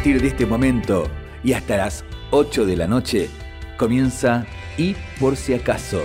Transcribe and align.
partir 0.00 0.22
de 0.22 0.28
este 0.28 0.46
momento 0.46 1.10
y 1.44 1.52
hasta 1.52 1.76
las 1.76 2.04
8 2.30 2.64
de 2.64 2.74
la 2.74 2.86
noche 2.86 3.28
comienza 3.76 4.46
Y 4.78 4.94
por 5.20 5.36
si 5.36 5.52
acaso 5.52 6.00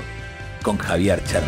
con 0.64 0.78
Javier 0.78 1.23
Charme. 1.23 1.48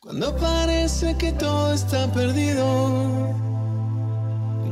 Cuando 0.00 0.36
parece 0.36 1.16
que 1.16 1.30
todo 1.30 1.72
está 1.72 2.12
perdido, 2.12 3.32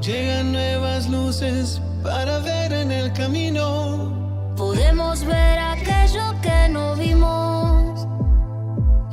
llegan 0.02 0.50
nuevas 0.50 1.09
luces 1.09 1.80
para 2.02 2.41
ver 2.41 2.72
en 2.72 2.91
el 2.91 3.12
camino. 3.12 4.54
Podemos 4.57 5.25
ver 5.25 5.57
aquello 5.57 6.34
que 6.43 6.68
no 6.68 6.96
vimos 6.96 7.50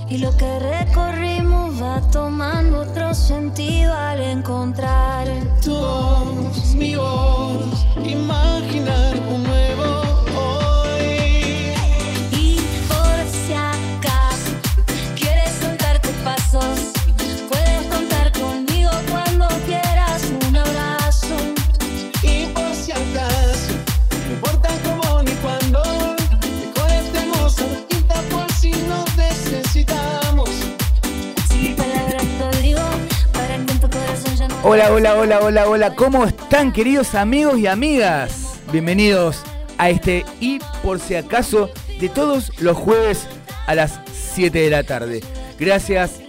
y 0.09 0.17
lo 0.19 0.35
que 0.37 0.59
recorrimos 0.59 1.81
va 1.81 2.01
tomando 2.11 2.79
otro 2.81 3.13
sentido 3.13 3.93
al 3.93 4.21
encontrar 4.21 5.27
tu 5.63 5.75
voz, 5.75 6.75
mi 6.75 6.95
voz, 6.95 7.85
imaginar 8.05 9.17
un 9.29 9.43
nuevo 9.43 10.06
Hola, 34.63 34.91
hola, 34.91 35.15
hola, 35.15 35.39
hola, 35.41 35.69
hola. 35.69 35.95
¿Cómo 35.95 36.25
están 36.25 36.71
queridos 36.73 37.15
amigos 37.15 37.57
y 37.59 37.67
amigas? 37.67 38.59
Bienvenidos 38.71 39.43
a 39.77 39.89
este 39.89 40.25
y 40.39 40.59
por 40.83 40.99
si 40.99 41.15
acaso 41.15 41.69
de 41.99 42.09
todos 42.09 42.51
los 42.61 42.75
jueves 42.75 43.27
a 43.67 43.75
las 43.75 43.99
7 44.11 44.57
de 44.59 44.69
la 44.69 44.83
tarde. 44.83 45.21
Gracias 45.59 46.19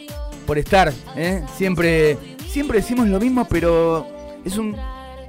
por 0.46 0.58
estar. 0.58 0.92
¿eh? 1.16 1.42
Siempre, 1.56 2.16
siempre 2.48 2.78
decimos 2.80 3.08
lo 3.08 3.18
mismo, 3.18 3.46
pero 3.48 4.06
es 4.44 4.56
un 4.56 4.76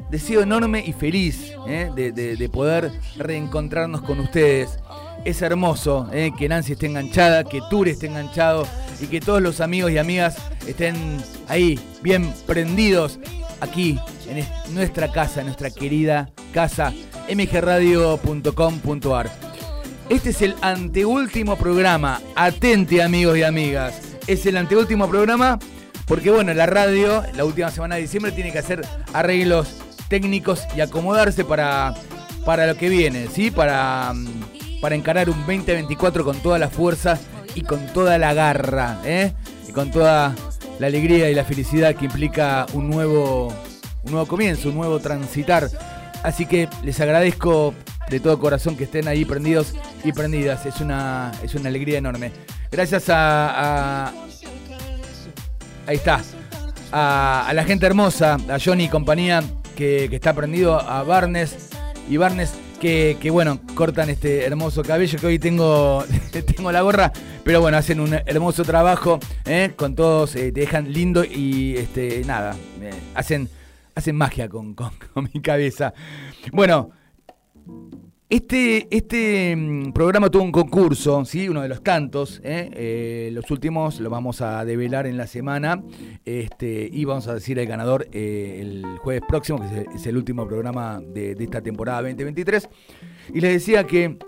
deseo 0.10 0.42
enorme 0.42 0.84
y 0.86 0.94
feliz 0.94 1.54
¿eh? 1.68 1.90
de, 1.96 2.12
de- 2.12 2.36
de 2.36 2.50
poder 2.50 2.92
reencontrarnos 3.18 4.02
con 4.02 4.20
ustedes. 4.20 4.78
Es 5.26 5.42
hermoso 5.42 6.10
¿eh? 6.14 6.32
que 6.38 6.48
Nancy 6.50 6.74
esté 6.74 6.86
enganchada, 6.88 7.44
que 7.44 7.60
Ture 7.70 7.92
esté 7.92 8.08
enganchado 8.08 8.66
y 9.02 9.08
que 9.08 9.20
todos 9.20 9.42
los 9.42 9.62
amigos 9.62 9.92
y 9.92 9.98
amigas 9.98 10.38
estén 10.68 10.96
ahí, 11.48 11.80
bien 12.02 12.34
prendidos, 12.48 13.20
aquí, 13.62 14.00
en 14.30 14.40
es- 14.40 14.48
nuestra 14.72 15.12
casa, 15.12 15.44
nuestra 15.44 15.70
querida 15.72 16.30
casa, 16.54 16.94
mgradio.com.ar. 17.34 19.30
Este 20.10 20.30
es 20.32 20.42
el 20.42 20.56
anteúltimo 20.62 21.56
programa. 21.58 22.20
Atente, 22.36 23.04
amigos 23.04 23.38
y 23.38 23.44
amigas. 23.44 24.02
Es 24.28 24.46
el 24.46 24.58
anteúltimo 24.58 25.08
programa 25.08 25.60
porque, 26.06 26.32
bueno, 26.32 26.54
la 26.56 26.66
radio, 26.66 27.24
la 27.36 27.46
última 27.46 27.70
semana 27.70 27.96
de 27.96 28.02
diciembre, 28.02 28.32
tiene 28.32 28.52
que 28.52 28.58
hacer 28.60 28.82
arreglos 29.14 29.76
técnicos 30.08 30.64
y 30.76 30.82
acomodarse 30.82 31.46
para, 31.46 31.94
para 32.46 32.66
lo 32.66 32.76
que 32.76 32.90
viene, 32.90 33.28
¿sí? 33.28 33.52
Para, 33.52 34.12
mm, 34.16 34.26
para 34.82 34.96
encarar 34.96 35.30
un 35.30 35.38
2024 35.40 36.24
con 36.24 36.38
toda 36.40 36.60
la 36.60 36.70
fuerza 36.70 37.20
y 37.56 37.62
con 37.62 37.86
toda 37.88 38.18
la 38.18 38.34
garra, 38.34 39.00
¿eh? 39.04 39.34
Y 39.68 39.72
con 39.72 39.92
toda 39.92 40.36
la 40.80 40.88
alegría 40.88 41.30
y 41.30 41.36
la 41.36 41.44
felicidad 41.44 41.96
que 41.96 42.06
implica 42.06 42.66
un 42.74 42.90
nuevo, 42.90 43.54
un 44.04 44.12
nuevo 44.12 44.28
comienzo, 44.28 44.70
un 44.70 44.76
nuevo 44.76 45.00
transitar. 45.00 45.70
Así 46.24 46.46
que 46.46 46.68
les 46.84 47.00
agradezco 47.00 47.74
de 48.10 48.20
todo 48.20 48.40
corazón 48.40 48.76
que 48.76 48.86
estén 48.86 49.08
ahí 49.08 49.26
prendidos 49.26 49.74
y 50.04 50.12
prendidas. 50.14 50.66
Es 50.66 50.82
una, 50.82 51.32
es 51.44 51.54
una 51.56 51.70
alegría 51.70 51.98
enorme. 51.98 52.32
Gracias 52.72 53.06
a, 53.10 54.12
ahí 55.86 55.96
está. 55.96 56.22
A, 56.92 57.46
a 57.48 57.54
la 57.54 57.64
gente 57.66 57.86
hermosa, 57.86 58.38
a 58.50 58.58
Johnny 58.64 58.86
y 58.86 58.90
compañía 58.90 59.44
que, 59.76 60.08
que 60.10 60.16
está 60.16 60.34
prendido, 60.34 60.80
a 60.80 61.04
Barnes 61.04 61.70
y 62.10 62.18
Barnes 62.18 62.54
que, 62.80 63.30
bueno, 63.32 63.60
cortan 63.76 64.10
este 64.10 64.46
hermoso 64.46 64.84
cabello 64.84 65.20
que 65.20 65.28
hoy 65.28 65.40
tengo, 65.40 66.04
tengo 66.56 66.72
la 66.72 66.82
gorra, 66.82 67.12
pero 67.44 67.62
bueno, 67.62 67.78
hacen 67.78 68.00
un 68.00 68.14
hermoso 68.14 68.64
trabajo, 68.64 69.20
¿eh? 69.46 69.72
con 69.76 69.96
todos, 69.96 70.36
eh, 70.36 70.52
te 70.52 70.62
dejan 70.62 70.92
lindo 70.92 71.24
y 71.24 71.76
este, 71.78 72.24
nada, 72.26 72.56
eh, 72.82 72.92
hacen, 73.16 73.50
hacen 73.96 74.16
magia 74.16 74.48
con- 74.50 74.74
con 74.74 74.94
mi 75.34 75.42
cabeza. 75.42 75.94
Bueno, 76.52 76.92
este, 78.30 78.88
este 78.96 79.56
mm, 79.56 79.92
programa 79.92 80.30
tuvo 80.30 80.44
un 80.44 80.52
concurso, 80.52 81.26
¿sí? 81.26 81.50
uno 81.50 81.64
de 81.64 81.68
los 81.68 81.82
tantos. 81.82 82.40
¿eh? 82.44 82.70
Eh, 82.74 83.32
los 83.34 83.50
últimos 83.50 84.00
los 84.00 84.12
vamos 84.12 84.42
a 84.42 84.64
develar 84.66 85.08
en 85.08 85.18
la 85.18 85.26
semana 85.26 85.82
este, 86.26 86.88
y 86.92 87.06
vamos 87.06 87.28
a 87.28 87.34
decir 87.34 87.58
el 87.58 87.66
ganador 87.66 88.08
eh, 88.12 88.60
el 88.62 88.86
jueves 89.00 89.24
próximo, 89.28 89.60
que 89.60 89.88
es 89.96 90.06
el, 90.06 90.16
último 90.16 90.48
programa 90.48 91.02
de, 91.02 91.32
esta 91.40 91.62
temporada 91.62 92.04
2023. 92.04 92.70
Y 93.34 93.42
les 93.42 93.54
decía 93.54 93.86
que 93.86 94.20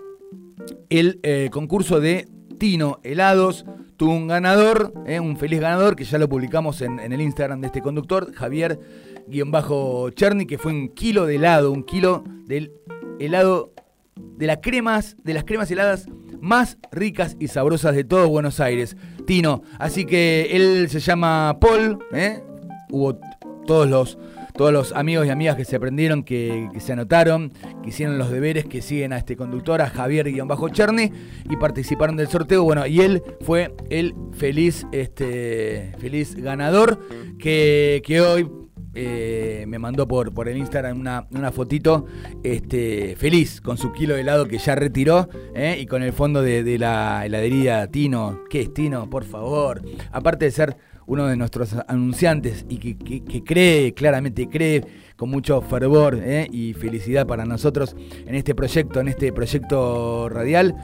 el 0.90 1.20
concurso 1.52 2.00
de 2.00 2.26
Tino 2.58 2.98
Helados 3.04 3.64
tuvo 3.96 4.14
un 4.14 4.26
ganador, 4.26 4.92
un 5.20 5.36
feliz 5.36 5.60
ganador, 5.60 5.94
que 5.94 6.02
ya 6.02 6.18
lo 6.18 6.28
publicamos 6.28 6.82
en, 6.82 6.98
en 6.98 7.12
el 7.12 7.20
Instagram 7.20 7.60
de 7.60 7.68
este 7.68 7.80
conductor, 7.80 8.34
Javier-Cherny, 8.34 10.46
que 10.46 10.58
fue 10.58 10.72
un 10.72 10.88
kilo 10.88 11.24
de 11.26 11.36
helado, 11.36 11.70
un 11.70 11.84
kilo 11.84 12.24
del 12.46 12.72
helado 13.20 13.72
de 14.16 14.46
las 14.46 14.58
cremas, 14.62 15.16
de 15.22 15.34
las 15.34 15.44
cremas 15.44 15.70
heladas 15.70 16.06
más 16.40 16.78
ricas 16.90 17.36
y 17.38 17.48
sabrosas 17.48 17.94
de 17.94 18.04
todo 18.04 18.28
Buenos 18.28 18.60
Aires. 18.60 18.96
Tino, 19.26 19.62
así 19.78 20.04
que 20.04 20.48
él 20.50 20.88
se 20.90 21.00
llama 21.00 21.58
Paul, 21.60 21.98
¿eh? 22.12 22.42
Hubo 22.90 23.18
todos 23.66 23.88
los 23.88 24.18
todos 24.54 24.72
los 24.72 24.92
amigos 24.92 25.26
y 25.26 25.30
amigas 25.30 25.56
que 25.56 25.64
se 25.64 25.76
aprendieron, 25.76 26.22
que, 26.22 26.68
se 26.78 26.92
anotaron, 26.92 27.52
que 27.82 27.88
hicieron 27.88 28.18
los 28.18 28.30
deberes, 28.30 28.66
que 28.66 28.82
siguen 28.82 29.12
a 29.12 29.18
este 29.18 29.36
conductor, 29.36 29.80
a 29.80 29.88
Javier-Cherny, 29.88 31.12
y 31.50 31.56
participaron 31.56 32.16
del 32.16 32.28
sorteo. 32.28 32.62
Bueno, 32.62 32.86
y 32.86 33.00
él 33.00 33.22
fue 33.40 33.74
el 33.90 34.14
feliz, 34.32 34.86
este, 34.92 35.94
feliz 35.98 36.34
ganador 36.36 37.00
que, 37.38 38.02
que 38.04 38.20
hoy 38.20 38.48
eh, 38.94 39.64
me 39.68 39.78
mandó 39.78 40.06
por, 40.06 40.32
por 40.34 40.48
el 40.48 40.56
Instagram 40.58 40.98
una, 41.00 41.26
una 41.30 41.50
fotito 41.50 42.06
este, 42.42 43.16
feliz 43.16 43.60
con 43.60 43.78
su 43.78 43.92
kilo 43.92 44.14
de 44.14 44.20
helado 44.20 44.46
que 44.46 44.58
ya 44.58 44.74
retiró 44.74 45.28
¿eh? 45.54 45.78
y 45.80 45.86
con 45.86 46.02
el 46.02 46.12
fondo 46.12 46.42
de, 46.42 46.78
la 46.78 47.24
heladería 47.24 47.86
Tino. 47.86 48.40
¿Qué 48.50 48.60
es 48.62 48.74
Tino? 48.74 49.08
Por 49.08 49.24
favor. 49.24 49.82
Aparte 50.10 50.44
de 50.44 50.50
ser 50.50 50.76
uno 51.06 51.26
de 51.26 51.36
nuestros 51.36 51.74
anunciantes 51.88 52.64
y 52.68 52.76
que, 52.78 52.96
que- 52.96 53.42
cree, 53.44 53.92
claramente 53.94 54.48
cree 54.48 54.84
con 55.16 55.30
mucho 55.30 55.60
fervor 55.62 56.18
¿eh? 56.22 56.46
y 56.50 56.74
felicidad 56.74 57.26
para 57.26 57.44
nosotros 57.44 57.96
en 58.26 58.34
este 58.34 58.54
proyecto, 58.54 59.00
en 59.00 59.08
este 59.08 59.32
proyecto 59.32 60.28
radial, 60.28 60.76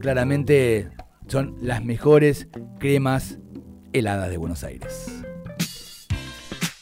claramente 0.00 0.88
son 1.28 1.56
las 1.60 1.84
mejores 1.84 2.48
cremas 2.78 3.38
heladas 3.92 4.30
de 4.30 4.36
Buenos 4.36 4.64
Aires. 4.64 5.22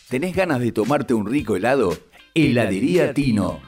¿Tenés 0.09 0.35
ganas 0.35 0.61
de 0.61 0.73
tomarte 0.73 1.13
un 1.13 1.27
rico 1.27 1.55
helado? 1.55 1.95
Heladería 2.35 3.13
Tino. 3.13 3.68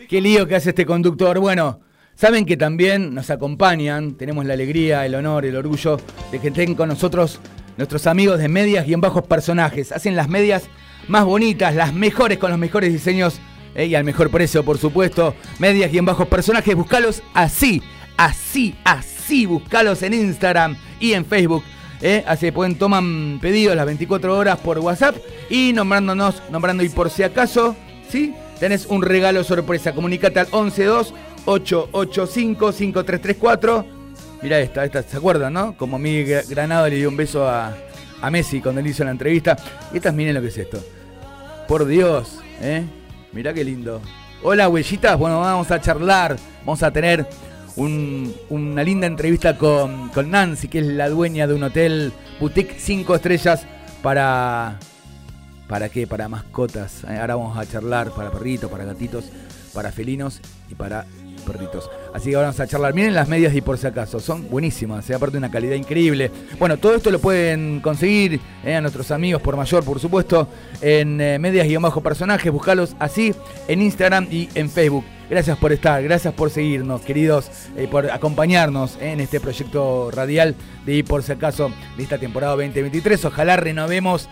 Qué 0.09 0.21
lío 0.21 0.47
que 0.47 0.55
hace 0.57 0.69
este 0.71 0.87
conductor. 0.87 1.39
Bueno, 1.39 1.81
saben 2.15 2.47
que 2.47 2.57
también 2.57 3.15
nos 3.15 3.31
acompañan, 3.31 4.17
tenemos 4.17 4.47
la 4.47 4.55
alegría, 4.55 5.05
el 5.05 5.15
honor, 5.15 5.45
el 5.45 5.57
orgullo 5.57 5.99
de 6.33 6.39
que 6.39 6.49
estén 6.49 6.75
con 6.75 6.89
nosotros 6.89 7.41
nuestros 7.77 8.07
amigos 8.07 8.39
de 8.39 8.49
medias 8.49 8.89
y 8.89 8.95
en 8.95 9.03
bajos 9.03 9.27
personajes. 9.27 9.93
Hacen 9.93 10.17
las 10.17 10.29
medias 10.29 10.69
más 11.09 11.25
bonitas, 11.25 11.75
las 11.75 11.93
mejores 11.93 12.39
con 12.39 12.51
los 12.51 12.59
mejores 12.59 12.93
diseños 12.93 13.41
eh, 13.75 13.87
y 13.87 13.95
al 13.95 14.05
mejor 14.05 14.31
precio, 14.31 14.65
por 14.65 14.79
supuesto. 14.79 15.35
Medias 15.59 15.93
y 15.93 15.99
en 15.99 16.05
bajos 16.05 16.29
personajes, 16.29 16.75
buscalos 16.75 17.23
así, 17.35 17.83
así, 18.17 18.75
así. 18.85 19.47
Buscalos 19.47 20.03
en 20.03 20.15
Instagram 20.15 20.77
y 21.01 21.13
en 21.13 21.25
Facebook. 21.25 21.65
Eh. 22.01 22.25
Así 22.27 22.51
pueden 22.51 22.77
toman 22.77 23.39
pedidos 23.41 23.77
las 23.77 23.87
24 23.87 24.37
horas 24.37 24.59
por 24.59 24.79
WhatsApp 24.79 25.17
y 25.51 25.73
nombrándonos, 25.73 26.43
nombrando 26.51 26.83
y 26.83 26.89
por 26.89 27.11
si 27.11 27.23
acaso, 27.23 27.75
¿sí? 28.09 28.35
Tenés 28.61 28.87
un 28.87 29.03
regalo 29.03 29.43
sorpresa. 29.45 29.93
Comunicate 29.93 30.41
al 30.41 30.47
112 30.47 31.13
885 31.45 32.73
5334. 32.73 33.87
Mira 34.43 34.61
esta, 34.61 34.85
esta, 34.85 35.03
¿se 35.03 35.17
acuerdan, 35.17 35.53
no? 35.53 35.77
Como 35.77 35.99
mi 35.99 36.23
Granado 36.23 36.89
le 36.89 36.97
dio 36.97 37.09
un 37.09 37.17
beso 37.17 37.49
a, 37.49 37.77
a 38.21 38.31
Messi 38.31 38.61
cuando 38.61 38.81
le 38.81 38.91
hizo 38.91 39.05
la 39.05 39.11
entrevista. 39.11 39.57
Y 39.93 39.97
estas 39.97 40.15
miren 40.15 40.35
lo 40.35 40.41
que 40.41 40.49
es 40.49 40.59
esto. 40.59 40.83
Por 41.67 41.87
Dios, 41.87 42.41
¿eh? 42.61 42.85
Mirá 43.33 43.53
qué 43.53 43.65
lindo. 43.65 44.01
Hola, 44.43 44.69
huellitas. 44.69 45.19
Bueno, 45.19 45.41
vamos 45.41 45.71
a 45.71 45.81
charlar. 45.81 46.37
Vamos 46.61 46.83
a 46.83 46.91
tener 46.91 47.27
una 47.77 48.83
linda 48.83 49.07
entrevista 49.07 49.57
con, 49.57 50.09
con, 50.09 50.31
Nancy, 50.31 50.69
que 50.69 50.81
es 50.81 50.87
la 50.87 51.09
dueña 51.09 51.47
de 51.47 51.55
un 51.55 51.63
hotel 51.63 52.13
boutique 52.41 52.77
5 52.79 53.15
estrellas 53.15 53.67
para. 54.03 54.79
¿Para 55.69 55.89
qué? 55.91 56.07
Para 56.07 56.29
mascotas. 56.29 57.05
Eh, 57.05 57.19
ahora 57.19 57.37
vamos 57.37 57.59
a 57.59 57.67
charlar 57.67 58.11
para 58.13 58.31
perritos, 58.31 58.71
para 58.71 58.85
gatitos, 58.85 59.27
para 59.75 59.93
felinos 59.93 60.41
y 60.71 60.75
para 60.75 61.05
perritos. 61.49 61.91
Así 62.13 62.31
que 62.31 62.37
ahora 62.37 62.49
vamos 62.49 62.61
a 62.61 62.67
charlar. 62.67 62.95
Miren 62.95 63.15
las 63.15 63.29
medias 63.29 63.55
y 63.55 63.61
por 63.61 63.79
si 63.79 63.87
acaso, 63.87 64.21
son 64.21 64.49
buenísimas, 64.49 65.09
¿eh? 65.09 65.15
aparte 65.15 65.39
una 65.39 65.51
calidad 65.51 65.75
increíble. 65.75 66.31
Bueno, 66.59 66.77
todo 66.77 66.95
esto 66.95 67.11
lo 67.11 67.19
pueden 67.19 67.81
conseguir 67.81 68.41
¿eh? 68.65 68.75
a 68.75 68.81
nuestros 68.81 69.11
amigos 69.11 69.41
por 69.43 69.57
mayor, 69.57 69.85
por 69.85 69.99
supuesto, 69.99 70.49
en 70.81 71.21
eh, 71.21 71.39
medias 71.39 71.67
y 71.67 71.77
bajo 71.77 72.03
personajes. 72.03 72.53
Buscalos 72.53 72.95
así 72.99 73.35
en 73.67 73.83
Instagram 73.83 74.29
y 74.31 74.49
en 74.55 74.71
Facebook. 74.71 75.05
Gracias 75.31 75.59
por 75.59 75.73
estar, 75.73 76.03
gracias 76.03 76.33
por 76.33 76.49
seguirnos, 76.49 77.03
queridos, 77.03 77.51
por 77.91 78.11
acompañarnos 78.11 78.97
en 78.99 79.21
este 79.21 79.41
proyecto 79.41 80.11
radial 80.11 80.55
de 80.87 80.95
y 80.95 81.03
por 81.03 81.23
si 81.23 81.33
acaso 81.33 81.71
de 81.99 82.03
esta 82.03 82.17
temporada 82.17 82.53
2023. 82.53 83.27
Ojalá 83.27 83.57
renovemos 83.59 84.27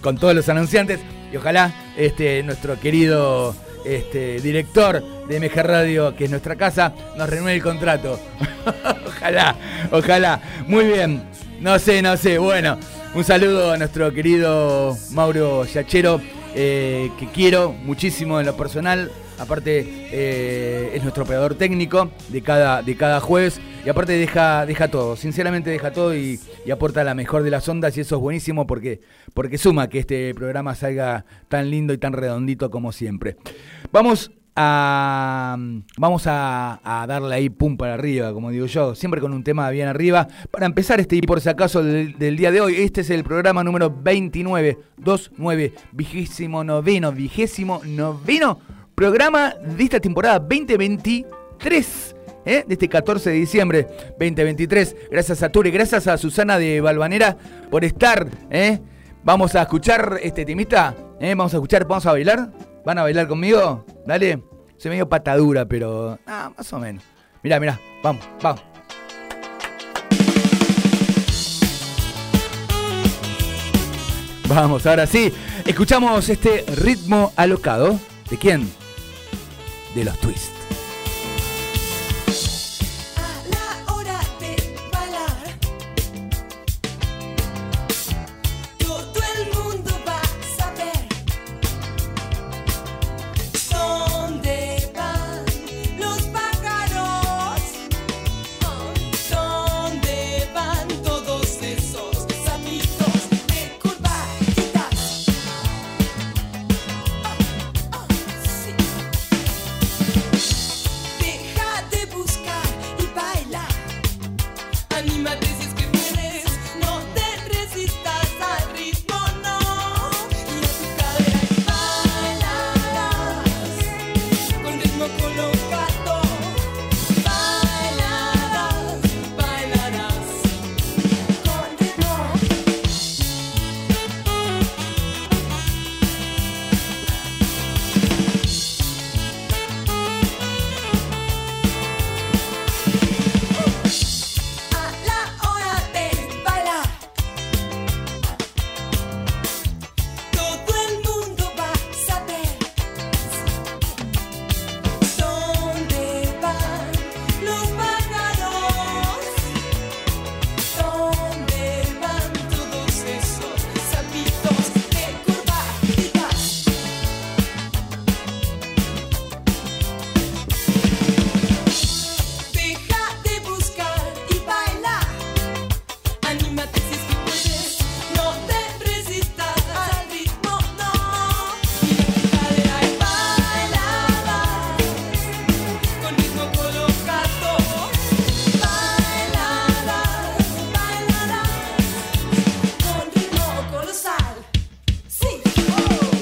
con 0.00 0.16
todos 0.16 0.34
los 0.34 0.48
anunciantes 0.48 1.00
y 1.30 1.36
ojalá 1.36 1.74
este, 1.98 2.42
nuestro 2.44 2.80
querido 2.80 3.54
este, 3.84 4.40
director 4.40 5.02
de 5.28 5.40
MG 5.40 5.62
Radio, 5.62 6.14
que 6.14 6.24
es 6.24 6.30
nuestra 6.30 6.56
casa, 6.56 6.94
nos 7.16 7.28
renueve 7.28 7.56
el 7.56 7.62
contrato. 7.62 8.18
ojalá, 9.06 9.56
ojalá. 9.90 10.40
Muy 10.66 10.84
bien. 10.84 11.22
No 11.60 11.78
sé, 11.78 12.02
no 12.02 12.16
sé. 12.16 12.38
Bueno, 12.38 12.78
un 13.14 13.24
saludo 13.24 13.72
a 13.72 13.78
nuestro 13.78 14.12
querido 14.12 14.96
Mauro 15.12 15.64
Yachero, 15.64 16.20
eh, 16.54 17.10
que 17.18 17.26
quiero 17.28 17.72
muchísimo 17.72 18.38
en 18.40 18.46
lo 18.46 18.56
personal. 18.56 19.10
Aparte, 19.38 19.86
eh, 20.12 20.90
es 20.94 21.02
nuestro 21.02 21.24
operador 21.24 21.54
técnico 21.54 22.10
de 22.28 22.42
cada, 22.42 22.82
de 22.82 22.96
cada 22.96 23.20
jueves. 23.20 23.60
Y 23.86 23.88
aparte 23.88 24.14
deja, 24.14 24.66
deja 24.66 24.88
todo, 24.88 25.14
sinceramente 25.14 25.70
deja 25.70 25.92
todo 25.92 26.14
y, 26.16 26.40
aporta 26.72 27.04
la 27.04 27.14
mejor 27.14 27.44
de 27.44 27.50
las 27.50 27.68
ondas 27.68 27.96
y 27.96 28.00
eso 28.00 28.16
es 28.16 28.20
buenísimo 28.20 28.66
porque, 28.66 29.00
porque 29.32 29.58
suma 29.58 29.88
que 29.88 30.00
este 30.00 30.34
programa 30.34 30.74
salga 30.74 31.24
tan 31.46 31.70
lindo 31.70 31.92
y 31.92 31.98
tan 31.98 32.12
redondito 32.12 32.68
como 32.68 32.90
siempre. 32.90 33.36
Vamos 33.92 34.32
a, 34.56 35.56
vamos 35.98 36.24
a, 36.26 37.04
darle 37.06 37.34
ahí 37.34 37.50
pum 37.50 37.76
para 37.76 37.94
arriba, 37.94 38.32
como 38.32 38.50
digo 38.50 38.66
yo, 38.66 38.94
siempre 38.94 39.20
con 39.20 39.32
un 39.32 39.44
tema 39.44 39.70
bien 39.70 39.88
arriba. 39.88 40.26
Para 40.50 40.66
empezar 40.66 40.98
este 40.98 41.16
y 41.16 41.20
por 41.20 41.40
si 41.40 41.48
acaso 41.48 41.82
del, 41.82 42.36
día 42.36 42.50
de 42.50 42.60
hoy, 42.60 42.76
este 42.76 43.02
es 43.02 43.10
el 43.10 43.22
programa 43.22 43.62
número 43.62 43.90
29, 43.90 44.78
29, 44.96 45.72
vigésimo 45.92 46.64
noveno, 46.64 47.12
vigésimo 47.12 47.82
noveno 47.84 48.58
programa 48.94 49.54
de 49.54 49.84
esta 49.84 50.00
temporada 50.00 50.38
2023. 50.38 52.16
¿eh? 52.46 52.64
de 52.66 52.74
este 52.74 52.88
14 52.88 53.30
de 53.30 53.36
diciembre 53.36 53.86
2023. 54.18 54.96
Gracias 55.10 55.42
a 55.42 55.50
Ture, 55.50 55.70
gracias 55.70 56.06
a 56.06 56.16
Susana 56.16 56.58
de 56.58 56.80
Balvanera 56.80 57.36
por 57.70 57.84
estar. 57.84 58.26
¿eh? 58.50 58.80
Vamos 59.22 59.54
a 59.54 59.62
escuchar 59.62 60.18
este 60.22 60.44
timita. 60.44 60.94
¿eh? 61.20 61.34
Vamos 61.34 61.52
a 61.52 61.58
escuchar, 61.58 61.86
vamos 61.86 62.06
a 62.06 62.12
bailar. 62.12 62.50
¿Van 62.86 62.98
a 62.98 63.02
bailar 63.02 63.26
conmigo? 63.26 63.84
Dale. 64.06 64.40
Se 64.76 64.88
me 64.88 64.94
dio 64.94 65.08
patadura, 65.08 65.66
pero. 65.66 66.20
Ah, 66.24 66.52
más 66.56 66.72
o 66.72 66.78
menos. 66.78 67.02
Mira, 67.42 67.58
mira. 67.58 67.80
Vamos, 68.00 68.24
vamos. 68.40 68.62
Vamos, 74.48 74.86
ahora 74.86 75.04
sí. 75.08 75.32
Escuchamos 75.64 76.28
este 76.28 76.64
ritmo 76.76 77.32
alocado. 77.34 77.98
¿De 78.30 78.38
quién? 78.38 78.70
De 79.96 80.04
los 80.04 80.16
twists. 80.20 80.55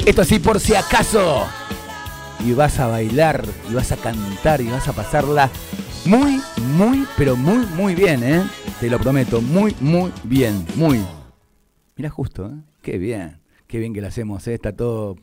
Esto 0.07 0.21
así 0.21 0.39
por 0.39 0.61
si 0.61 0.75
acaso. 0.75 1.47
Y 2.45 2.53
vas 2.53 2.79
a 2.79 2.89
bailar, 2.89 3.45
y 3.71 3.75
vas 3.75 3.91
a 3.91 3.97
cantar, 3.97 4.61
y 4.61 4.69
vas 4.69 4.87
a 4.87 4.93
pasarla 4.93 5.51
muy, 6.05 6.41
muy, 6.77 7.07
pero 7.17 7.37
muy, 7.37 7.65
muy 7.75 7.95
bien, 7.95 8.23
¿eh? 8.23 8.43
Te 8.81 8.91
lo 8.91 8.99
prometo, 8.99 9.41
muy, 9.41 9.75
muy 9.81 10.13
bien, 10.25 10.67
muy. 10.77 11.01
Mira 11.97 12.11
justo, 12.11 12.47
¿eh? 12.47 12.61
Qué 12.83 12.99
bien, 12.99 13.41
qué 13.67 13.79
bien 13.79 13.95
que 13.95 14.03
lo 14.03 14.09
hacemos, 14.09 14.47
¿eh? 14.47 14.55
Está 14.55 14.77
todo, 14.77 15.17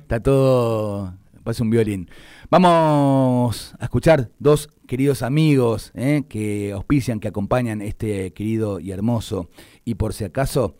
está 0.00 0.20
todo 0.20 1.12
parece 1.46 1.62
un 1.62 1.70
violín. 1.70 2.10
Vamos 2.50 3.76
a 3.78 3.84
escuchar 3.84 4.32
dos 4.40 4.68
queridos 4.88 5.22
amigos 5.22 5.92
eh, 5.94 6.24
que 6.28 6.72
auspician, 6.72 7.20
que 7.20 7.28
acompañan 7.28 7.82
este 7.82 8.32
querido 8.32 8.80
y 8.80 8.90
hermoso. 8.90 9.48
Y 9.84 9.94
por 9.94 10.12
si 10.12 10.24
acaso, 10.24 10.74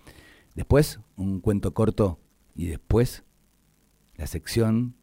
después 0.56 0.98
un 1.16 1.40
cuento 1.40 1.72
corto 1.72 2.18
y 2.56 2.66
después 2.66 3.22
la 4.16 4.26
sección 4.26 4.94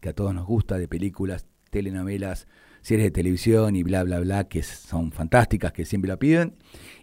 que 0.00 0.10
a 0.10 0.12
todos 0.12 0.34
nos 0.34 0.46
gusta 0.46 0.78
de 0.78 0.88
películas, 0.88 1.46
telenovelas, 1.70 2.46
series 2.82 3.06
de 3.06 3.10
televisión 3.10 3.74
y 3.76 3.82
bla, 3.82 4.04
bla, 4.04 4.20
bla, 4.20 4.44
que 4.44 4.62
son 4.62 5.12
fantásticas, 5.12 5.72
que 5.72 5.84
siempre 5.84 6.08
la 6.08 6.18
piden 6.18 6.56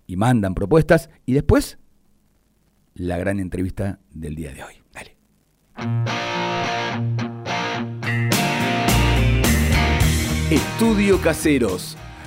y 0.08 0.16
mandan 0.16 0.56
propuestas. 0.56 1.10
Y 1.26 1.34
después, 1.34 1.78
la 2.94 3.18
gran 3.18 3.40
entrevista 3.40 4.00
del 4.12 4.36
día 4.36 4.54
de 4.54 4.64
hoy. 4.64 4.74
Dale. 4.94 5.18
Estudio 10.50 11.20
Caseros. 11.20 11.98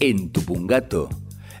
En 0.00 0.32
Tupungato, 0.32 1.08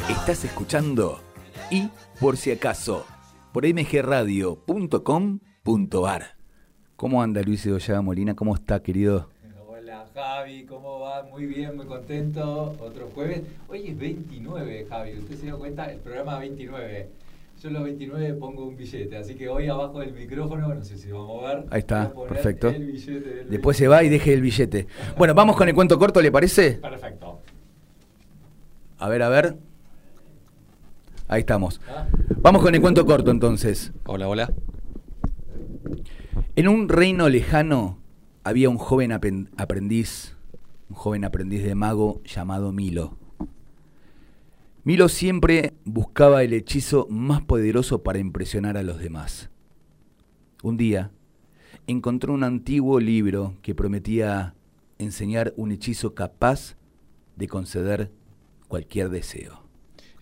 Estás 0.08 0.44
escuchando 0.44 1.20
y 1.70 1.88
por 2.22 2.36
si 2.36 2.52
acaso 2.52 3.04
por 3.52 3.66
mgradio.com.ar. 3.66 6.22
¿Cómo 6.94 7.20
anda 7.20 7.42
Luis 7.42 7.66
Edoya 7.66 8.00
Molina? 8.00 8.36
¿Cómo 8.36 8.54
está, 8.54 8.80
querido? 8.80 9.28
Hola 9.66 10.06
Javi, 10.14 10.64
¿cómo 10.64 11.00
va? 11.00 11.24
Muy 11.24 11.46
bien, 11.46 11.76
muy 11.76 11.86
contento. 11.86 12.76
Otro 12.78 13.10
jueves. 13.12 13.42
Hoy 13.68 13.88
es 13.88 13.98
29, 13.98 14.86
Javi. 14.88 15.18
Usted 15.18 15.34
se 15.34 15.46
dio 15.46 15.58
cuenta, 15.58 15.90
el 15.90 15.98
programa 15.98 16.38
29. 16.38 17.08
Yo 17.60 17.70
los 17.70 17.82
29 17.82 18.34
pongo 18.34 18.66
un 18.66 18.76
billete, 18.76 19.16
así 19.16 19.34
que 19.34 19.48
hoy 19.48 19.66
abajo 19.66 19.98
del 19.98 20.12
micrófono, 20.12 20.72
no 20.72 20.84
sé 20.84 20.98
si 20.98 21.10
va 21.10 21.18
a 21.18 21.24
mover. 21.24 21.64
Ahí 21.70 21.80
está, 21.80 22.14
perfecto. 22.28 22.68
el 22.68 22.86
billete 22.86 23.30
del 23.30 23.50
Después 23.50 23.76
se 23.76 23.88
va 23.88 24.04
y 24.04 24.08
deje 24.08 24.32
el 24.32 24.42
billete. 24.42 24.86
Bueno, 25.18 25.34
vamos 25.34 25.56
con 25.56 25.68
el 25.68 25.74
cuento 25.74 25.98
corto, 25.98 26.22
¿le 26.22 26.30
parece? 26.30 26.74
Perfecto. 26.74 27.40
A 29.00 29.08
ver, 29.08 29.22
a 29.22 29.28
ver. 29.28 29.56
Ahí 31.32 31.40
estamos. 31.40 31.80
Vamos 32.42 32.60
con 32.60 32.74
el 32.74 32.82
cuento 32.82 33.06
corto 33.06 33.30
entonces. 33.30 33.94
Hola, 34.04 34.28
hola. 34.28 34.52
En 36.56 36.68
un 36.68 36.90
reino 36.90 37.26
lejano 37.30 37.96
había 38.44 38.68
un 38.68 38.76
joven 38.76 39.12
aprendiz, 39.12 40.36
un 40.90 40.94
joven 40.94 41.24
aprendiz 41.24 41.64
de 41.64 41.74
mago 41.74 42.20
llamado 42.24 42.70
Milo. 42.72 43.16
Milo 44.84 45.08
siempre 45.08 45.72
buscaba 45.86 46.42
el 46.42 46.52
hechizo 46.52 47.06
más 47.08 47.40
poderoso 47.40 48.02
para 48.02 48.18
impresionar 48.18 48.76
a 48.76 48.82
los 48.82 48.98
demás. 48.98 49.48
Un 50.62 50.76
día 50.76 51.12
encontró 51.86 52.34
un 52.34 52.44
antiguo 52.44 53.00
libro 53.00 53.54
que 53.62 53.74
prometía 53.74 54.54
enseñar 54.98 55.54
un 55.56 55.72
hechizo 55.72 56.14
capaz 56.14 56.76
de 57.36 57.48
conceder 57.48 58.12
cualquier 58.68 59.08
deseo. 59.08 59.61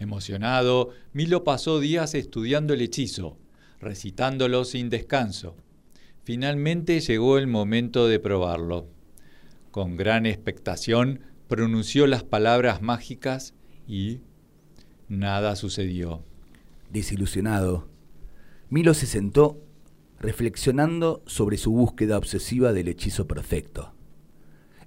Emocionado, 0.00 0.88
Milo 1.12 1.45
pasó 1.45 1.78
días 1.78 2.14
estudiando 2.14 2.73
el 2.73 2.80
hechizo, 2.80 3.37
recitándolo 3.80 4.64
sin 4.64 4.88
descanso. 4.88 5.57
Finalmente 6.25 7.00
llegó 7.00 7.37
el 7.37 7.47
momento 7.47 8.09
de 8.09 8.19
probarlo. 8.19 8.88
Con 9.71 9.99
gran 9.99 10.25
expectación 10.25 11.21
pronunció 11.49 12.07
las 12.07 12.25
palabras 12.25 12.80
mágicas 12.80 13.52
y 13.87 14.21
nada 15.11 15.54
sucedió. 15.54 16.25
Desilusionado, 16.90 17.90
Milo 18.71 18.95
se 18.95 19.07
sentó 19.07 19.62
reflexionando 20.19 21.23
sobre 21.26 21.59
su 21.59 21.73
búsqueda 21.73 22.16
obsesiva 22.16 22.73
del 22.73 22.88
hechizo 22.88 23.28
perfecto. 23.28 23.92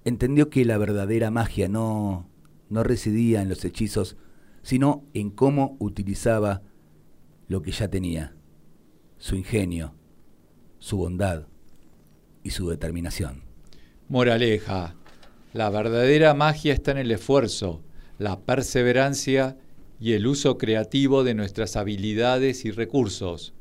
Entendió 0.06 0.50
que 0.50 0.66
la 0.66 0.80
verdadera 0.80 1.30
magia 1.30 1.68
no, 1.68 2.28
no 2.70 2.84
residía 2.84 3.44
en 3.44 3.50
los 3.50 3.64
hechizos, 3.64 4.18
sino 4.64 5.04
en 5.14 5.30
cómo 5.30 5.76
utilizaba 5.80 6.62
lo 7.48 7.62
que 7.62 7.72
ya 7.72 7.90
tenía, 7.90 8.34
su 9.18 9.36
ingenio, 9.36 9.94
su 10.80 10.98
bondad 10.98 11.48
y 12.44 12.50
su 12.50 12.68
determinación. 12.70 13.44
Moraleja, 14.10 14.96
la 15.54 15.70
verdadera 15.70 16.34
magia 16.34 16.74
está 16.74 16.92
en 16.92 16.98
el 16.98 17.12
esfuerzo, 17.12 17.84
la 18.18 18.40
perseverancia 18.40 19.58
y 20.00 20.14
el 20.14 20.28
uso 20.28 20.58
creativo 20.58 21.24
de 21.24 21.36
nuestras 21.36 21.76
habilidades 21.76 22.66
y 22.66 22.72
recursos, 22.72 23.54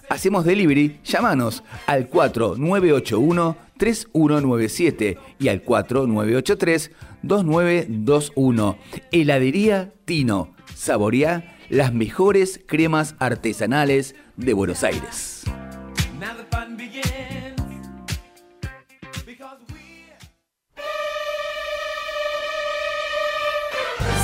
Hacemos 0.11 0.43
delivery, 0.43 0.99
llámanos 1.05 1.63
al 1.87 2.09
4981 2.09 3.55
3197 3.77 5.17
y 5.39 5.47
al 5.47 5.61
4983 5.61 6.91
2921. 7.21 8.77
Heladería 9.13 9.93
Tino. 10.03 10.53
Saboreá 10.75 11.55
las 11.69 11.93
mejores 11.93 12.59
cremas 12.67 13.15
artesanales 13.19 14.15
de 14.35 14.51
Buenos 14.51 14.83
Aires. 14.83 15.43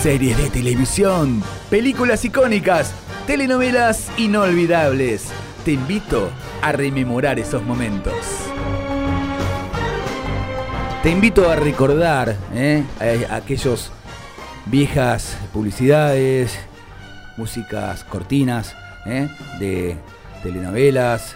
Series 0.02 0.38
de 0.38 0.50
televisión, 0.50 1.42
películas 1.70 2.26
icónicas, 2.26 2.94
telenovelas 3.26 4.12
inolvidables. 4.18 5.32
Te 5.68 5.74
invito 5.74 6.30
a 6.62 6.72
rememorar 6.72 7.40
esos 7.40 7.62
momentos. 7.62 8.16
Te 11.04 11.12
invito 11.12 11.50
a 11.50 11.58
recordar 11.58 12.38
¿eh? 12.54 12.86
aquellos 13.30 13.92
viejas 14.68 15.38
publicidades, 15.52 16.58
músicas 17.36 18.06
cortinas 18.06 18.78
¿eh? 19.06 19.28
de 19.60 19.98
telenovelas, 20.42 21.36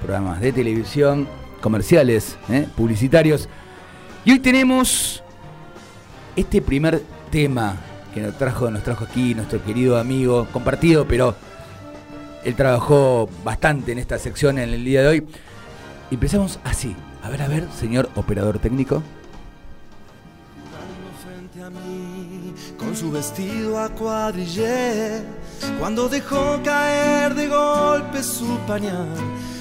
programas 0.00 0.40
de 0.40 0.50
televisión, 0.50 1.28
comerciales, 1.60 2.38
¿eh? 2.48 2.66
publicitarios. 2.76 3.48
Y 4.24 4.32
hoy 4.32 4.40
tenemos 4.40 5.22
este 6.34 6.60
primer 6.60 7.04
tema 7.30 7.76
que 8.12 8.20
nos 8.20 8.36
trajo, 8.36 8.68
nos 8.68 8.82
trajo 8.82 9.04
aquí 9.04 9.32
nuestro 9.36 9.62
querido 9.62 9.96
amigo, 9.96 10.48
compartido, 10.52 11.06
pero 11.06 11.36
él 12.44 12.54
trabajó 12.54 13.28
bastante 13.44 13.92
en 13.92 13.98
esta 13.98 14.18
sección 14.18 14.58
en 14.58 14.70
el 14.70 14.84
día 14.84 15.02
de 15.02 15.08
hoy. 15.08 15.26
Y 16.10 16.14
empezamos 16.14 16.58
así. 16.64 16.96
A 17.22 17.28
ver, 17.28 17.42
a 17.42 17.48
ver, 17.48 17.68
señor 17.78 18.08
operador 18.16 18.58
técnico. 18.58 19.02
frente 21.22 21.62
a 21.62 21.70
mí 21.70 22.54
con 22.78 22.96
su 22.96 23.10
vestido 23.10 23.78
a 23.78 23.90
cuadrillé 23.90 25.22
cuando 25.78 26.08
dejó 26.08 26.60
caer 26.64 27.34
de 27.34 27.46
golpe 27.46 28.22
su 28.22 28.58
pañal 28.66 29.14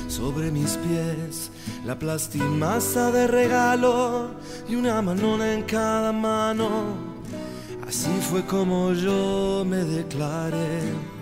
sobre 0.07 0.51
mis 0.51 0.77
pies 0.77 1.51
la 1.85 1.99
plastimasa 1.99 3.11
de 3.11 3.27
regalo 3.27 4.31
y 4.69 4.75
una 4.75 5.01
manona 5.01 5.53
en 5.53 5.63
cada 5.63 6.13
mano 6.13 6.69
así 7.85 8.11
fue 8.21 8.45
como 8.45 8.93
yo 8.93 9.65
me 9.67 9.83
declaré 9.83 11.18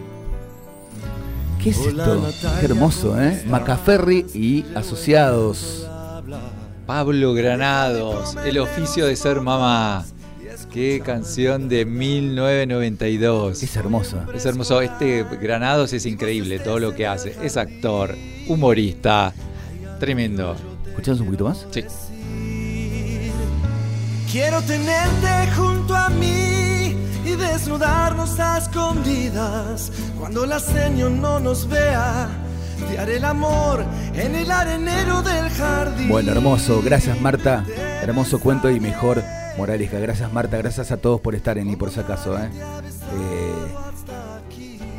¿Qué 1.62 1.70
es 1.72 1.78
esto? 1.78 2.30
Qué 2.60 2.66
hermoso, 2.66 3.10
¿cómo 3.10 3.22
¿eh? 3.22 3.44
Macaferri 3.48 4.26
y 4.34 4.66
asociados. 4.76 5.88
Pablo 6.86 7.34
Granados, 7.34 8.36
El 8.46 8.60
oficio 8.60 9.06
de 9.06 9.16
ser 9.16 9.42
mamá. 9.42 10.06
Qué 10.72 11.02
canción 11.04 11.70
de 11.70 11.86
1992. 11.86 13.64
Es 13.64 13.76
hermoso. 13.76 14.18
Es 14.34 14.46
hermoso. 14.46 14.82
Este 14.82 15.24
Granados 15.42 15.94
es 15.94 16.06
increíble 16.06 16.60
todo 16.60 16.80
lo 16.80 16.96
que 16.96 17.08
hace. 17.08 17.36
Es 17.42 17.58
actor, 17.58 18.16
humorista. 18.48 19.34
Tremendo. 20.00 20.56
¿Escuchamos 20.88 21.20
un 21.22 21.26
poquito 21.28 21.46
más? 21.46 21.66
Sí. 21.72 21.84
Quiero 24.32 24.62
tenerte 24.62 25.52
junto 25.56 25.96
a 25.96 26.10
mí 26.10 26.67
y 27.28 27.36
desnudarnos 27.36 28.40
a 28.40 28.58
escondidas. 28.58 29.92
Cuando 30.18 30.46
la 30.46 30.60
seño 30.60 31.10
no 31.10 31.40
nos 31.40 31.68
vea, 31.68 32.30
te 32.90 32.98
haré 32.98 33.18
el 33.18 33.26
amor 33.26 33.84
en 34.14 34.36
el 34.36 34.50
arenero 34.52 35.22
del 35.22 35.50
jardín. 35.50 36.10
Bueno, 36.10 36.32
hermoso. 36.32 36.82
Gracias, 36.84 37.20
Marta. 37.20 37.66
Hermoso 38.02 38.40
cuento 38.40 38.70
y 38.70 38.80
mejor 38.80 39.24
moraleja. 39.58 40.00
Gracias, 40.00 40.32
Marta. 40.32 40.58
Gracias 40.58 40.92
a 40.92 40.98
todos 40.98 41.20
por 41.20 41.36
estar 41.36 41.58
en 41.58 41.70
y 41.70 41.76
por 41.76 41.92
si 41.92 42.00
acaso, 42.00 42.38
¿eh? 42.38 42.50
Eh, 42.54 43.76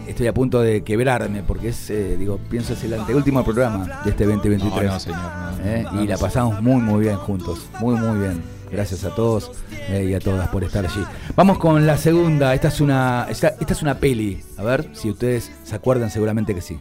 Estoy 0.08 0.26
a 0.26 0.32
punto 0.32 0.62
de 0.62 0.82
quebrarme 0.82 1.42
porque 1.42 1.68
es, 1.68 1.90
eh, 1.90 2.16
digo, 2.16 2.40
pienso 2.50 2.72
es 2.72 2.82
el 2.82 2.94
anteúltimo 2.94 3.44
programa 3.44 4.00
de 4.04 4.10
este 4.10 4.24
2023. 4.24 4.84
No, 4.84 4.92
no, 4.94 5.00
señor, 5.00 5.18
no, 5.20 5.50
no, 5.52 5.64
¿eh? 5.64 5.86
no, 5.92 6.02
y 6.02 6.06
la 6.06 6.16
pasamos 6.16 6.62
muy, 6.62 6.80
muy 6.80 7.02
bien 7.02 7.16
juntos. 7.16 7.66
Muy, 7.78 7.94
muy 7.94 8.18
bien. 8.18 8.57
Gracias 8.70 9.04
a 9.04 9.14
todos 9.14 9.50
eh, 9.70 10.06
y 10.10 10.14
a 10.14 10.20
todas 10.20 10.48
por 10.48 10.64
estar 10.64 10.84
allí. 10.84 11.04
Vamos 11.34 11.58
con 11.58 11.86
la 11.86 11.96
segunda. 11.96 12.54
Esta 12.54 12.68
es 12.68 12.80
una, 12.80 13.26
esta, 13.28 13.48
esta 13.48 13.72
es 13.72 13.82
una 13.82 13.98
peli. 13.98 14.42
A 14.56 14.62
ver 14.62 14.90
si 14.92 15.10
ustedes 15.10 15.50
se 15.64 15.74
acuerdan, 15.74 16.10
seguramente 16.10 16.54
que 16.54 16.60
sí. 16.60 16.78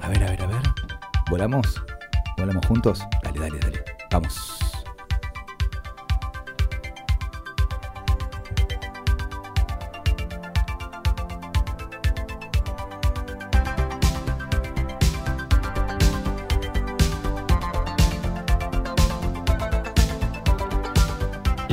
A 0.00 0.08
ver, 0.08 0.22
a 0.22 0.30
ver, 0.30 0.42
a 0.42 0.46
ver. 0.46 0.62
¿Volamos? 1.30 1.82
¿Volamos 2.36 2.66
juntos? 2.66 3.02
Dale, 3.22 3.40
dale, 3.40 3.58
dale. 3.58 3.84
Vamos. 4.10 4.73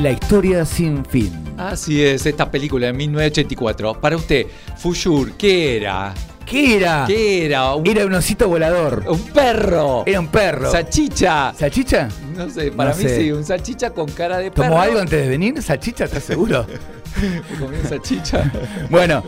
La 0.01 0.11
historia 0.11 0.65
sin 0.65 1.05
fin. 1.05 1.31
Así 1.57 2.03
es, 2.03 2.25
esta 2.25 2.49
película 2.49 2.87
de 2.87 2.93
1984. 2.93 3.99
Para 4.01 4.15
usted, 4.15 4.47
Fuyur, 4.77 5.33
¿qué 5.33 5.77
era? 5.77 6.13
¿Qué 6.45 6.77
era? 6.77 7.03
¿Qué 7.05 7.45
era? 7.45 7.75
Un, 7.75 7.85
Era 7.85 8.05
un 8.05 8.13
osito 8.13 8.47
volador. 8.47 9.05
un 9.07 9.21
perro. 9.29 10.03
Era 10.05 10.19
un 10.19 10.27
perro. 10.27 10.71
Salchicha. 10.71 11.53
¿Salchicha? 11.53 12.09
No 12.35 12.49
sé, 12.49 12.71
para 12.71 12.91
No 12.91 12.97
mí 12.97 13.03
sé. 13.03 13.21
sí, 13.21 13.31
un 13.31 13.43
salchicha 13.43 13.91
con 13.91 14.07
cara 14.09 14.39
de 14.39 14.49
perro. 14.49 14.69
¿Tomó 14.69 14.81
algo 14.81 14.99
antes 14.99 15.21
de 15.21 15.29
venir? 15.29 15.61
¿Salchicha? 15.61 16.05
¿Estás 16.05 16.23
seguro? 16.23 16.65
Comí 17.59 17.77
salchicha. 17.87 18.51
bueno, 18.89 19.23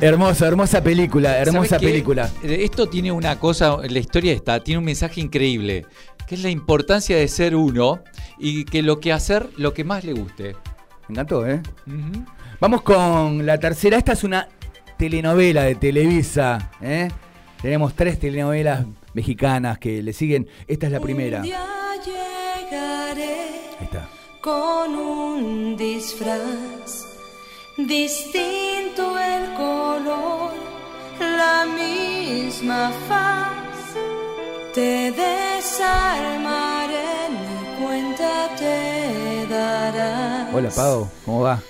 hermosa, 0.00 0.46
hermosa 0.46 0.82
película, 0.82 1.36
hermosa 1.38 1.78
película. 1.78 2.30
Esto 2.42 2.88
tiene 2.88 3.12
una 3.12 3.38
cosa, 3.38 3.76
la 3.88 3.98
historia 3.98 4.32
esta, 4.32 4.58
tiene 4.60 4.78
un 4.78 4.84
mensaje 4.84 5.20
increíble, 5.20 5.84
que 6.26 6.34
es 6.34 6.42
la 6.42 6.50
importancia 6.50 7.16
de 7.16 7.28
ser 7.28 7.54
uno 7.54 8.00
y 8.38 8.64
que 8.64 8.82
lo 8.82 9.00
que 9.00 9.12
hacer, 9.12 9.48
lo 9.56 9.74
que 9.74 9.84
más 9.84 10.04
le 10.04 10.12
guste. 10.12 10.56
Me 11.08 11.14
encantó, 11.14 11.46
¿eh? 11.46 11.60
Vamos 12.60 12.82
con 12.82 13.44
la 13.44 13.58
tercera. 13.58 13.98
Esta 13.98 14.12
es 14.12 14.24
una 14.24 14.48
telenovela 14.96 15.62
de 15.64 15.74
Televisa, 15.74 16.70
¿eh? 16.80 17.08
Tenemos 17.60 17.94
tres 17.94 18.18
telenovelas 18.18 18.86
mexicanas 19.14 19.78
que 19.78 20.02
le 20.02 20.12
siguen. 20.12 20.48
Esta 20.66 20.86
es 20.86 20.92
la 20.92 21.00
primera. 21.00 21.38
Un 21.38 21.44
día 21.44 21.64
llegaré 22.04 23.46
está. 23.80 24.08
con 24.40 24.94
un 24.94 25.76
disfraz 25.76 27.06
distinto 27.76 29.18
el 29.18 29.54
color, 29.54 30.52
la 31.18 31.66
misma 31.66 32.92
faz. 33.08 33.63
Te 34.74 35.12
desarmaré, 35.12 36.96
ni 37.30 37.84
cuenta 37.84 38.48
te 38.58 39.46
darás. 39.48 40.48
Hola, 40.52 40.70
Pau, 40.74 41.08
¿cómo 41.24 41.42
va? 41.42 41.60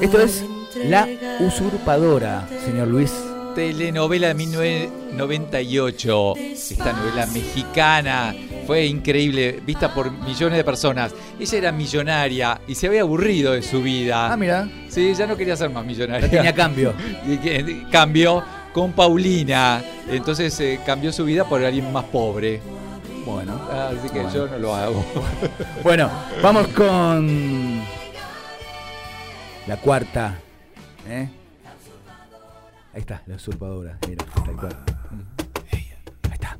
Esto 0.00 0.20
es 0.20 0.44
La 0.84 1.08
Usurpadora, 1.40 2.46
señor 2.64 2.86
Luis. 2.88 3.12
Telenovela 3.56 4.28
de 4.28 4.34
1998. 4.34 6.34
Esta 6.36 6.92
novela 6.92 7.26
mexicana 7.26 8.32
fue 8.66 8.86
increíble, 8.86 9.60
vista 9.66 9.92
por 9.92 10.10
millones 10.10 10.56
de 10.56 10.64
personas. 10.64 11.12
Ella 11.38 11.58
era 11.58 11.70
millonaria 11.72 12.60
y 12.66 12.74
se 12.76 12.86
había 12.86 13.02
aburrido 13.02 13.52
de 13.52 13.60
su 13.62 13.82
vida. 13.82 14.32
Ah, 14.32 14.36
mira, 14.36 14.68
Sí, 14.88 15.12
ya 15.14 15.26
no 15.26 15.36
quería 15.36 15.56
ser 15.56 15.68
más 15.70 15.84
millonaria. 15.84 16.28
ya 16.28 16.30
tenía 16.30 16.54
cambio. 16.54 16.94
Y 17.26 17.36
que 17.38 17.86
cambió 17.90 18.42
con 18.72 18.92
Paulina. 18.92 19.82
Entonces 20.08 20.58
eh, 20.60 20.80
cambió 20.84 21.12
su 21.12 21.24
vida 21.24 21.44
por 21.44 21.62
alguien 21.64 21.92
más 21.92 22.04
pobre. 22.04 22.60
Bueno, 23.24 23.60
Así 23.70 24.08
que 24.08 24.24
yo 24.34 24.48
no 24.48 24.58
lo 24.58 24.74
hago. 24.74 25.04
bueno, 25.84 26.10
vamos 26.42 26.66
con 26.68 27.80
la 29.66 29.76
cuarta. 29.76 30.38
¿eh? 31.08 31.28
Ahí 32.94 33.00
está, 33.00 33.22
la 33.26 33.36
usurpadora. 33.36 33.98
Mira, 34.08 34.24
tal 34.44 34.56
cual. 34.56 34.76
Ahí 35.72 35.86
está. 36.32 36.58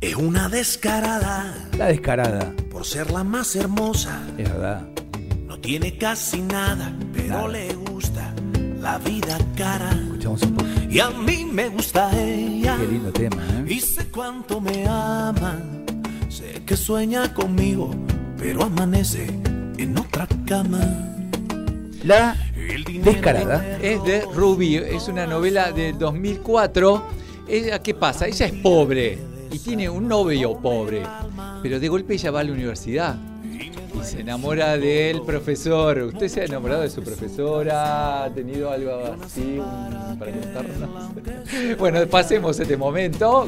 Es 0.00 0.14
una 0.14 0.48
descarada 0.48 1.52
La 1.76 1.86
descarada, 1.86 2.52
por 2.70 2.84
ser 2.86 3.10
la 3.10 3.24
más 3.24 3.56
hermosa. 3.56 4.20
es 4.38 4.48
verdad. 4.48 4.82
No 5.46 5.58
tiene 5.58 5.98
casi 5.98 6.40
nada, 6.40 6.92
pero 7.12 7.28
Nada. 7.28 7.48
le 7.48 7.74
gusta 7.74 8.32
la 8.80 8.98
vida 8.98 9.36
cara. 9.56 9.90
Escuchamos 9.90 10.42
un 10.42 10.54
poco. 10.54 10.67
Y 10.90 11.00
a 11.00 11.10
mí 11.10 11.44
me 11.50 11.68
gusta 11.68 12.10
ella. 12.18 12.76
Qué 12.78 12.86
lindo 12.86 13.12
tema, 13.12 13.42
¿eh? 13.42 13.72
Y 13.72 13.80
sé 13.80 14.06
cuánto 14.08 14.60
me 14.60 14.86
ama, 14.86 15.60
sé 16.28 16.62
que 16.64 16.76
sueña 16.76 17.32
conmigo, 17.34 17.90
pero 18.38 18.64
amanece 18.64 19.26
en 19.76 19.98
otra 19.98 20.26
cama. 20.46 20.80
La 22.04 22.36
descarada. 23.02 23.78
Es 23.82 24.02
de 24.04 24.22
Ruby, 24.34 24.76
es 24.76 25.08
una 25.08 25.26
novela 25.26 25.72
del 25.72 25.98
2004. 25.98 27.02
Ella, 27.48 27.82
¿qué 27.82 27.94
pasa? 27.94 28.26
Ella 28.26 28.46
es 28.46 28.52
pobre 28.54 29.18
y 29.50 29.58
tiene 29.58 29.88
un 29.88 30.08
novio 30.08 30.58
pobre, 30.58 31.02
pero 31.62 31.80
de 31.80 31.88
golpe 31.88 32.14
ella 32.14 32.30
va 32.30 32.40
a 32.40 32.44
la 32.44 32.52
universidad 32.52 33.27
y 34.00 34.04
se 34.04 34.20
enamora 34.20 34.76
del 34.76 35.22
profesor. 35.22 35.98
¿Usted 35.98 36.28
se 36.28 36.40
ha 36.40 36.44
enamorado 36.44 36.82
de 36.82 36.90
su 36.90 37.02
profesora? 37.02 38.24
¿Ha 38.24 38.30
tenido 38.30 38.70
algo 38.70 39.14
así 39.24 39.58
para 40.18 40.32
contarnos? 40.32 40.88
Bueno, 41.78 42.06
pasemos 42.06 42.58
este 42.60 42.76
momento 42.76 43.46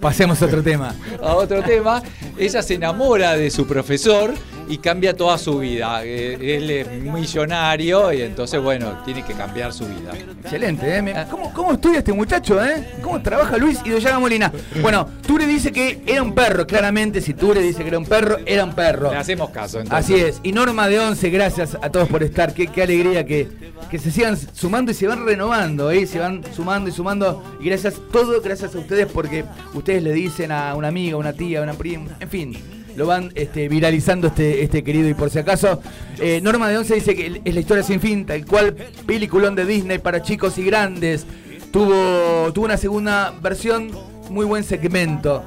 Pasemos 0.00 0.40
a 0.42 0.46
otro 0.46 0.62
tema. 0.62 0.94
a 1.22 1.34
otro 1.34 1.62
tema. 1.62 2.02
Ella 2.38 2.62
se 2.62 2.74
enamora 2.74 3.36
de 3.36 3.50
su 3.50 3.66
profesor 3.66 4.32
y 4.68 4.78
cambia 4.78 5.16
toda 5.16 5.38
su 5.38 5.58
vida. 5.58 6.04
Eh, 6.04 6.56
Él 6.56 6.70
es 6.70 6.88
millonario 7.02 8.12
y 8.12 8.22
entonces, 8.22 8.60
bueno, 8.60 9.02
tiene 9.04 9.22
que 9.22 9.34
cambiar 9.34 9.72
su 9.72 9.84
vida. 9.86 10.12
Excelente, 10.42 10.98
¿eh? 10.98 11.26
¿Cómo, 11.30 11.52
¿Cómo 11.52 11.72
estudia 11.72 11.98
este 11.98 12.12
muchacho, 12.12 12.62
eh? 12.64 12.86
¿Cómo 13.02 13.20
trabaja 13.22 13.56
Luis 13.56 13.80
Idoyaga 13.84 14.18
Molina? 14.18 14.52
Bueno, 14.82 15.08
Ture 15.26 15.46
dice 15.46 15.72
que 15.72 16.02
era 16.06 16.22
un 16.22 16.34
perro, 16.34 16.66
claramente. 16.66 17.20
Si 17.20 17.34
Ture 17.34 17.60
dice 17.60 17.82
que 17.82 17.88
era 17.88 17.98
un 17.98 18.06
perro, 18.06 18.38
era 18.46 18.64
un 18.64 18.74
perro. 18.74 19.10
Le 19.10 19.18
hacemos 19.18 19.50
caso, 19.50 19.80
entonces. 19.80 20.04
Así 20.04 20.20
es. 20.20 20.40
Y 20.42 20.52
Norma 20.52 20.88
de 20.88 21.00
Once, 21.00 21.28
gracias 21.30 21.76
a 21.80 21.90
todos 21.90 22.08
por 22.08 22.22
estar. 22.22 22.54
Qué, 22.54 22.66
qué 22.66 22.82
alegría 22.82 23.24
que, 23.24 23.48
que 23.90 23.98
se 23.98 24.10
sigan 24.10 24.36
sumando 24.36 24.90
y 24.90 24.94
se 24.94 25.06
van 25.06 25.24
renovando, 25.24 25.90
¿eh? 25.90 26.06
Se 26.06 26.18
van 26.18 26.42
sumando 26.54 26.88
y 26.88 26.92
sumando. 26.92 27.42
Y 27.60 27.66
gracias, 27.66 27.94
todo 28.12 28.40
gracias 28.40 28.74
a 28.74 28.78
ustedes 28.78 29.06
porque 29.06 29.44
ustedes 29.74 30.02
le 30.02 30.12
dicen 30.12 30.52
a 30.52 30.74
una 30.74 30.88
amiga, 30.88 31.16
una 31.16 31.32
tía, 31.32 31.62
una 31.62 31.74
prima, 31.74 32.16
en 32.20 32.28
fin. 32.28 32.83
Lo 32.96 33.06
van 33.06 33.32
este, 33.34 33.68
viralizando 33.68 34.28
este, 34.28 34.62
este 34.62 34.84
querido 34.84 35.08
y 35.08 35.14
por 35.14 35.30
si 35.30 35.38
acaso. 35.38 35.80
eh, 36.20 36.40
Norma 36.40 36.68
de 36.68 36.78
Once 36.78 36.94
dice 36.94 37.14
que 37.14 37.40
es 37.44 37.54
la 37.54 37.60
historia 37.60 37.82
sin 37.82 38.00
fin, 38.00 38.24
tal 38.24 38.44
cual 38.46 38.74
peliculón 39.06 39.54
de 39.54 39.64
Disney 39.64 39.98
para 39.98 40.22
chicos 40.22 40.58
y 40.58 40.64
grandes. 40.64 41.26
Tuvo, 41.72 42.52
tuvo 42.52 42.66
una 42.66 42.76
segunda 42.76 43.34
versión, 43.42 43.90
muy 44.30 44.46
buen 44.46 44.62
segmento. 44.62 45.42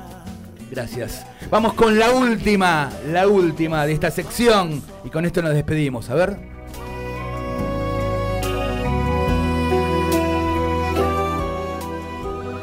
Gracias. 0.70 1.26
Vamos 1.50 1.74
con 1.74 1.98
la 1.98 2.12
última, 2.12 2.90
la 3.10 3.28
última 3.28 3.86
de 3.86 3.94
esta 3.94 4.12
sección. 4.12 4.82
Y 5.06 5.10
con 5.10 5.26
esto 5.26 5.42
nos 5.42 5.54
despedimos. 5.54 6.10
A 6.10 6.16
ver. 6.16 6.38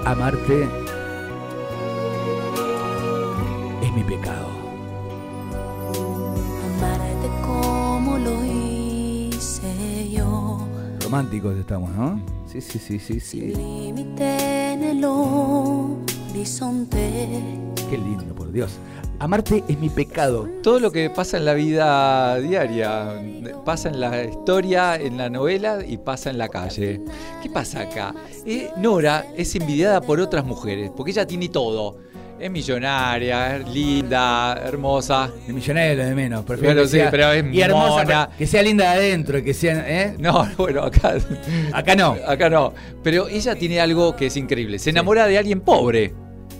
Amarte 0.04 0.68
es 3.82 3.92
mi 3.92 4.02
pecado. 4.04 4.53
Románticos 11.14 11.56
estamos, 11.56 11.90
¿no? 11.92 12.20
Sí, 12.44 12.60
sí, 12.60 12.76
sí, 12.76 12.98
sí, 12.98 13.20
sí. 13.20 13.40
Límite 13.40 14.72
en 14.72 14.82
el 14.82 15.04
horizonte. 15.04 16.98
Qué 17.88 17.96
lindo, 17.96 18.34
por 18.34 18.50
Dios. 18.50 18.80
Amarte 19.20 19.62
es 19.68 19.78
mi 19.78 19.90
pecado. 19.90 20.48
Todo 20.64 20.80
lo 20.80 20.90
que 20.90 21.10
pasa 21.10 21.36
en 21.36 21.44
la 21.44 21.54
vida 21.54 22.40
diaria, 22.40 23.22
pasa 23.64 23.90
en 23.90 24.00
la 24.00 24.24
historia, 24.24 24.96
en 24.96 25.16
la 25.16 25.30
novela 25.30 25.86
y 25.86 25.98
pasa 25.98 26.30
en 26.30 26.38
la 26.38 26.48
calle. 26.48 27.00
¿Qué 27.40 27.48
pasa 27.48 27.82
acá? 27.82 28.12
Eh, 28.44 28.72
Nora 28.76 29.24
es 29.36 29.54
envidiada 29.54 30.00
por 30.00 30.18
otras 30.18 30.44
mujeres, 30.44 30.90
porque 30.96 31.12
ella 31.12 31.28
tiene 31.28 31.48
todo. 31.48 31.96
Es 32.38 32.50
millonaria, 32.50 33.56
es 33.56 33.68
linda, 33.68 34.60
hermosa. 34.62 35.30
El 35.48 35.54
millonario 35.54 35.92
es 35.92 35.98
lo 35.98 36.04
de 36.04 36.14
menos. 36.14 36.44
Prefiero 36.44 36.74
Bueno, 36.74 36.82
que 36.82 36.88
sí, 36.88 36.96
sea- 36.98 37.10
pero 37.10 37.32
es 37.32 37.44
y 37.54 37.60
hermosa, 37.62 38.02
mona. 38.04 38.28
que 38.36 38.46
sea 38.46 38.62
linda 38.62 38.90
de 38.90 38.96
adentro, 38.98 39.42
que 39.42 39.54
sea, 39.54 39.84
¿eh? 39.86 40.14
No, 40.18 40.46
bueno, 40.58 40.82
acá, 40.82 41.14
Acá 41.72 41.94
no. 41.96 42.16
acá 42.26 42.50
no. 42.50 42.74
Pero 43.02 43.28
ella 43.28 43.54
tiene 43.54 43.80
algo 43.80 44.14
que 44.16 44.26
es 44.26 44.36
increíble. 44.36 44.78
Se 44.78 44.90
enamora 44.90 45.26
de 45.26 45.38
alguien 45.38 45.60
pobre. 45.60 46.12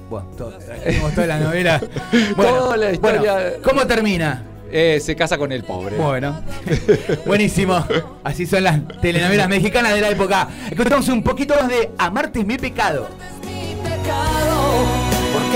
Bueno, 0.08 0.28
todo, 0.38 0.52
tenemos 0.84 1.12
toda 1.14 1.26
la 1.26 1.38
novela. 1.40 1.80
Bueno, 2.37 2.52
Toda 2.58 2.76
la 2.76 2.92
historia- 2.92 3.32
bueno, 3.32 3.50
¿Cómo 3.62 3.87
termina? 3.87 4.42
Eh, 4.70 4.98
se 5.00 5.14
casa 5.14 5.37
con 5.38 5.52
el 5.52 5.64
pobre. 5.64 5.96
Bueno, 5.96 6.40
buenísimo. 7.26 7.84
Así 8.24 8.46
son 8.46 8.64
las 8.64 8.80
telenovelas 9.02 9.48
mexicanas 9.48 9.94
de 9.94 10.00
la 10.00 10.08
época. 10.10 10.48
Escuchamos 10.70 11.08
un 11.08 11.22
poquito 11.22 11.54
más 11.54 11.68
de 11.68 11.90
Amarte 11.98 12.40
es 12.40 12.46
mi 12.46 12.56
pecado. 12.56 13.08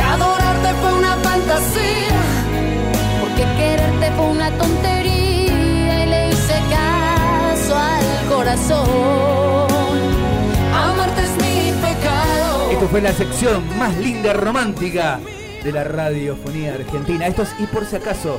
Adorarte 0.09 0.75
fue 0.81 0.95
una 0.95 1.17
fantasía, 1.17 2.21
porque 3.21 3.43
quererte 3.57 4.11
fue 4.17 4.27
una 4.27 4.51
tontería 4.53 6.05
y 6.05 6.07
le 6.09 6.29
hice 6.31 6.55
caso 6.71 7.77
al 7.77 8.29
corazón. 8.29 9.99
Amarte 10.75 11.23
es 11.23 11.33
mi 11.37 11.73
pecado. 11.83 12.71
Esto 12.71 12.89
fue 12.89 13.03
la 13.03 13.13
sección 13.13 13.79
más 13.79 13.95
linda 13.99 14.33
romántica 14.33 15.21
de 15.63 15.73
la 15.73 15.85
radiofonía 15.85 16.75
argentina. 16.75 17.27
Esto 17.27 17.43
es, 17.43 17.55
y 17.59 17.67
por 17.67 17.85
si 17.85 17.97
acaso, 17.97 18.39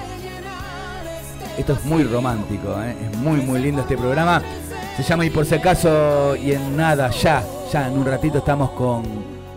esto 1.57 1.73
es 1.73 1.85
muy 1.85 2.03
romántico, 2.03 2.81
¿eh? 2.81 2.95
es 3.11 3.17
muy, 3.17 3.41
muy 3.41 3.59
lindo 3.59 3.81
este 3.81 3.95
programa. 3.95 4.41
Se 4.97 5.03
llama 5.03 5.25
Y 5.25 5.29
por 5.29 5.45
si 5.45 5.55
acaso, 5.55 6.35
y 6.35 6.51
en 6.51 6.75
nada, 6.75 7.09
ya, 7.11 7.43
ya, 7.71 7.87
en 7.87 7.97
un 7.97 8.05
ratito 8.05 8.39
estamos 8.39 8.71
con, 8.71 9.03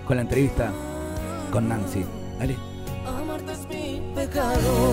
con 0.06 0.16
la 0.16 0.22
entrevista 0.22 0.70
con 1.52 1.68
Nancy. 1.68 2.04
Dale. 2.38 2.56
Amarte 3.06 3.52
es 3.52 3.68
mi 3.68 4.02
pecado. 4.14 4.90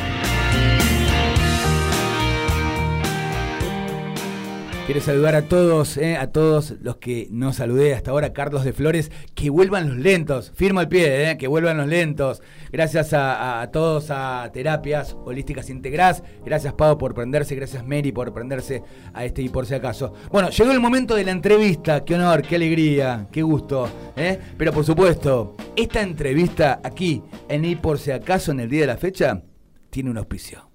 Quiero 4.85 5.01
saludar 5.01 5.33
a 5.33 5.41
todos, 5.47 5.97
eh, 5.97 6.15
a 6.15 6.27
todos 6.27 6.75
los 6.79 6.97
que 6.97 7.27
no 7.31 7.53
saludé 7.53 7.95
hasta 7.95 8.11
ahora, 8.11 8.33
Carlos 8.33 8.63
de 8.63 8.71
Flores, 8.71 9.11
que 9.33 9.49
vuelvan 9.49 9.89
los 9.89 9.97
lentos, 9.97 10.51
firma 10.53 10.81
el 10.81 10.87
pie, 10.87 11.31
eh, 11.31 11.37
que 11.39 11.47
vuelvan 11.47 11.77
los 11.77 11.87
lentos. 11.87 12.43
Gracias 12.71 13.11
a, 13.13 13.61
a 13.61 13.71
todos 13.71 14.11
a 14.11 14.47
Terapias 14.53 15.17
Holísticas 15.25 15.71
Integrás, 15.71 16.21
gracias 16.45 16.75
Pau 16.75 16.99
por 16.99 17.15
prenderse, 17.15 17.55
gracias 17.55 17.83
Mary 17.83 18.11
por 18.11 18.31
prenderse 18.31 18.83
a 19.11 19.25
este 19.25 19.41
y 19.41 19.49
por 19.49 19.65
si 19.65 19.73
acaso. 19.73 20.13
Bueno, 20.31 20.51
llegó 20.51 20.71
el 20.71 20.79
momento 20.79 21.15
de 21.15 21.23
la 21.23 21.31
entrevista, 21.31 22.05
qué 22.05 22.13
honor, 22.13 22.43
qué 22.43 22.57
alegría, 22.57 23.27
qué 23.31 23.41
gusto, 23.41 23.89
eh. 24.15 24.39
pero 24.55 24.71
por 24.71 24.85
supuesto, 24.85 25.55
esta 25.75 26.03
entrevista 26.03 26.79
aquí 26.83 27.23
en 27.49 27.65
y 27.65 27.75
por 27.75 27.97
si 27.97 28.11
acaso 28.11 28.51
en 28.51 28.59
el 28.59 28.69
día 28.69 28.81
de 28.81 28.87
la 28.87 28.97
fecha 28.97 29.41
tiene 29.89 30.11
un 30.11 30.19
auspicio. 30.19 30.69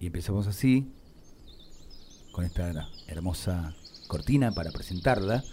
Y 0.00 0.06
empezamos 0.06 0.48
así, 0.48 0.92
con 2.32 2.44
esta 2.44 2.88
hermosa 3.06 3.76
cortina 4.08 4.50
para 4.50 4.72
presentarla. 4.72 5.44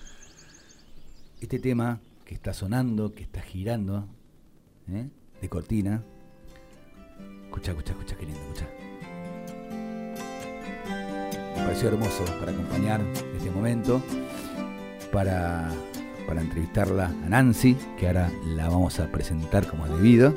Este 1.41 1.59
tema 1.59 1.99
que 2.25 2.33
está 2.33 2.55
sonando, 2.55 3.13
que 3.13 3.21
está 3.21 3.41
girando, 3.43 4.07
¿eh? 4.89 5.11
De 5.41 5.49
cortina. 5.49 6.03
Escucha, 7.45 7.71
escucha, 7.71 7.91
escucha, 7.93 8.15
qué 8.15 8.25
lindo, 8.25 8.41
escucha. 8.41 8.67
Me 11.55 11.63
pareció 11.63 11.89
hermoso 11.89 12.23
para 12.39 12.51
acompañar 12.51 13.01
este 13.35 13.51
momento, 13.51 14.01
para, 15.11 15.69
para 16.27 16.41
entrevistarla 16.41 17.07
a 17.07 17.29
Nancy, 17.29 17.75
que 17.99 18.07
ahora 18.07 18.31
la 18.45 18.69
vamos 18.69 18.99
a 18.99 19.11
presentar 19.11 19.67
como 19.67 19.85
es 19.85 19.91
debido. 19.91 20.33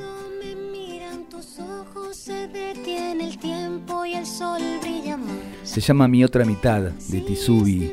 Se 5.63 5.81
llama 5.81 6.09
Mi 6.09 6.25
otra 6.25 6.45
mitad 6.45 6.83
de 6.83 7.21
Tisubi. 7.21 7.93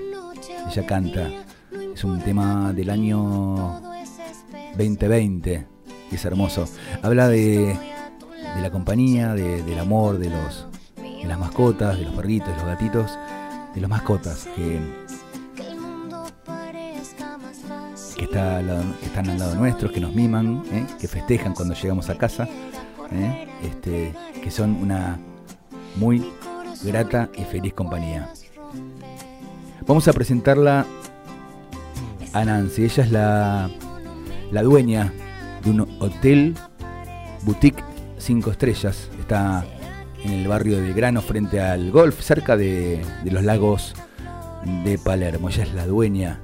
Ella 0.70 0.86
canta. 0.86 1.30
Es 1.94 2.04
un 2.04 2.20
tema 2.22 2.74
del 2.74 2.90
año 2.90 3.82
2020 4.78 5.77
es 6.16 6.26
hermoso. 6.26 6.66
Habla 7.04 7.28
de, 7.30 7.78
de 8.56 8.62
la 8.62 8.70
compañía, 8.72 9.34
de- 9.34 9.62
del 9.64 9.80
amor, 9.80 10.18
de 10.20 10.30
los 10.30 10.68
de 10.96 11.26
las 11.28 11.40
mascotas, 11.40 11.98
de 11.98 12.06
los 12.06 12.14
perritos, 12.16 12.48
de 12.50 12.56
los 12.56 12.66
gatitos, 12.66 13.18
de 13.76 13.82
las 13.82 13.90
mascotas 13.90 14.48
que, 14.56 14.80
Que 18.16 18.40
al 18.40 18.66
lado- 18.68 18.84
que 19.00 19.06
están 19.06 19.30
al 19.30 19.38
lado 19.40 19.56
nuestros, 19.56 19.92
que 19.92 20.00
nos 20.00 20.14
miman, 20.14 20.64
¿eh? 20.72 20.86
que 21.00 21.08
festejan 21.08 21.54
cuando 21.54 21.74
llegamos 21.76 22.10
a 22.10 22.18
casa, 22.18 22.48
¿eh? 23.12 23.48
este, 23.64 24.14
que 24.44 24.50
son 24.52 24.76
una 24.76 25.20
muy 25.98 26.32
grata 26.84 27.30
y 27.36 27.44
feliz 27.44 27.74
compañía. 27.74 28.30
Vamos 29.86 30.08
a 30.08 30.14
presentarla 30.14 30.86
a 32.34 32.46
Nancy. 32.46 32.86
Ella 32.86 33.04
es 33.04 33.12
la, 33.12 33.70
la 34.52 34.64
dueña 34.64 35.14
un 35.70 35.82
hotel 36.00 36.56
boutique 37.44 37.84
5 38.18 38.52
estrellas. 38.52 39.10
Está 39.20 39.66
en 40.24 40.34
el 40.34 40.48
barrio 40.48 40.78
de 40.78 40.84
Belgrano 40.84 41.22
frente 41.22 41.62
al 41.62 41.92
golf, 41.92 42.22
cerca 42.22 42.58
de, 42.58 43.04
de 43.24 43.32
los 43.32 43.44
lagos 43.44 43.94
de 44.84 44.98
Palermo. 44.98 45.50
Ella 45.50 45.64
es 45.64 45.74
la 45.74 45.86
dueña 45.86 46.40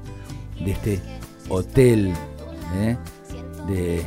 de 0.64 0.72
este 0.72 1.02
hotel 1.50 2.14
¿eh? 2.76 2.98
de 3.68 4.06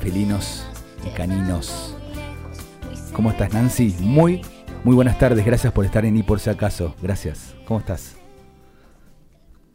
felinos 0.00 0.66
y 1.06 1.10
caninos. 1.10 1.94
¿Cómo 3.12 3.30
estás, 3.30 3.52
Nancy? 3.52 3.96
Muy, 4.00 4.42
muy 4.84 4.94
buenas 4.94 5.18
tardes. 5.18 5.44
Gracias 5.44 5.72
por 5.72 5.84
estar 5.84 6.04
en 6.04 6.16
Y 6.16 6.22
por 6.22 6.40
si 6.40 6.50
acaso. 6.50 6.94
Gracias. 7.02 7.54
¿Cómo 7.66 7.80
estás? 7.80 8.17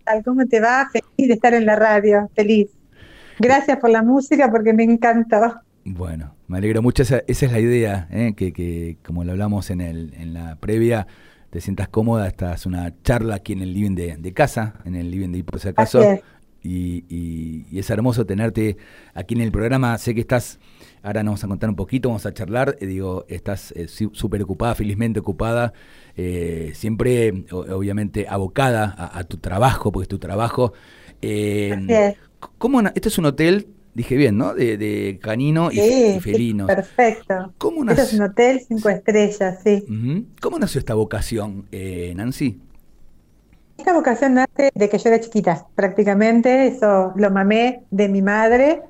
Tal? 0.03 0.23
¿Cómo 0.23 0.45
te 0.45 0.59
va? 0.59 0.89
Feliz 0.91 1.27
de 1.27 1.33
estar 1.33 1.53
en 1.53 1.65
la 1.65 1.75
radio, 1.75 2.29
feliz. 2.35 2.69
Gracias 3.39 3.77
por 3.79 3.89
la 3.89 4.03
música 4.03 4.51
porque 4.51 4.73
me 4.73 4.83
encantó. 4.83 5.61
Bueno, 5.85 6.35
me 6.47 6.57
alegro 6.59 6.81
mucho. 6.81 7.03
Esa, 7.03 7.21
esa 7.27 7.45
es 7.45 7.51
la 7.51 7.59
idea, 7.59 8.07
¿eh? 8.11 8.33
que, 8.35 8.53
que 8.53 8.97
como 9.05 9.23
lo 9.23 9.31
hablamos 9.31 9.69
en, 9.69 9.81
el, 9.81 10.13
en 10.15 10.33
la 10.33 10.55
previa, 10.57 11.07
te 11.49 11.59
sientas 11.61 11.89
cómoda. 11.89 12.27
Esta 12.27 12.53
es 12.53 12.65
una 12.65 12.93
charla 13.03 13.35
aquí 13.35 13.53
en 13.53 13.61
el 13.61 13.73
living 13.73 13.95
de, 13.95 14.17
de 14.17 14.33
casa, 14.33 14.75
en 14.85 14.95
el 14.95 15.11
living 15.11 15.29
de 15.31 15.43
por 15.43 15.59
si 15.59 15.69
acaso. 15.69 16.01
Y, 16.65 17.03
y- 17.09 17.65
y 17.69 17.79
es 17.79 17.89
hermoso 17.89 18.25
tenerte 18.25 18.77
aquí 19.13 19.33
en 19.33 19.41
el 19.41 19.51
programa. 19.51 19.97
Sé 19.97 20.15
que 20.15 20.21
estás, 20.21 20.59
ahora 21.01 21.21
nos 21.21 21.31
vamos 21.31 21.43
a 21.43 21.47
contar 21.49 21.69
un 21.69 21.75
poquito, 21.75 22.07
vamos 22.07 22.25
a 22.25 22.33
charlar. 22.33 22.77
eh, 22.79 22.85
digo, 22.85 23.25
estás 23.27 23.73
eh, 23.75 23.87
súper 23.89 24.41
ocupada, 24.43 24.73
felizmente 24.73 25.19
ocupada, 25.19 25.73
eh, 26.15 26.71
siempre, 26.75 27.45
obviamente, 27.51 28.27
abocada 28.29 28.93
a, 28.97 29.19
a 29.19 29.23
tu 29.23 29.37
trabajo, 29.37 29.91
porque 29.91 30.03
es 30.03 30.09
tu 30.09 30.19
trabajo. 30.19 30.73
Eh. 31.21 32.15
¿Cómo 32.57 32.81
este 32.81 33.07
es 33.09 33.17
un 33.17 33.25
hotel, 33.25 33.67
dije 33.93 34.15
bien, 34.15 34.37
¿no? 34.37 34.53
De, 34.53 34.77
de 34.77 35.19
canino 35.21 35.71
y, 35.71 35.79
y 35.79 36.19
sí, 36.19 36.53
perfecto. 36.67 37.53
¿Cómo 37.57 37.89
Este 37.89 38.01
es 38.01 38.13
un 38.13 38.19
nació, 38.19 38.31
hotel 38.31 38.61
cinco 38.67 38.89
estrellas, 38.89 39.59
sí. 39.63 39.85
¿Cómo 40.41 40.59
nació 40.59 40.79
esta 40.79 40.93
vocación, 40.93 41.67
eh, 41.71 42.13
Nancy? 42.15 42.59
Esta 43.77 43.93
vocación 43.93 44.35
nace 44.35 44.71
de 44.73 44.89
que 44.89 44.97
yo 44.97 45.09
era 45.09 45.19
chiquita, 45.19 45.67
prácticamente, 45.75 46.67
eso 46.67 47.13
lo 47.15 47.31
mamé 47.31 47.83
de 47.91 48.07
mi 48.07 48.21
madre, 48.21 48.81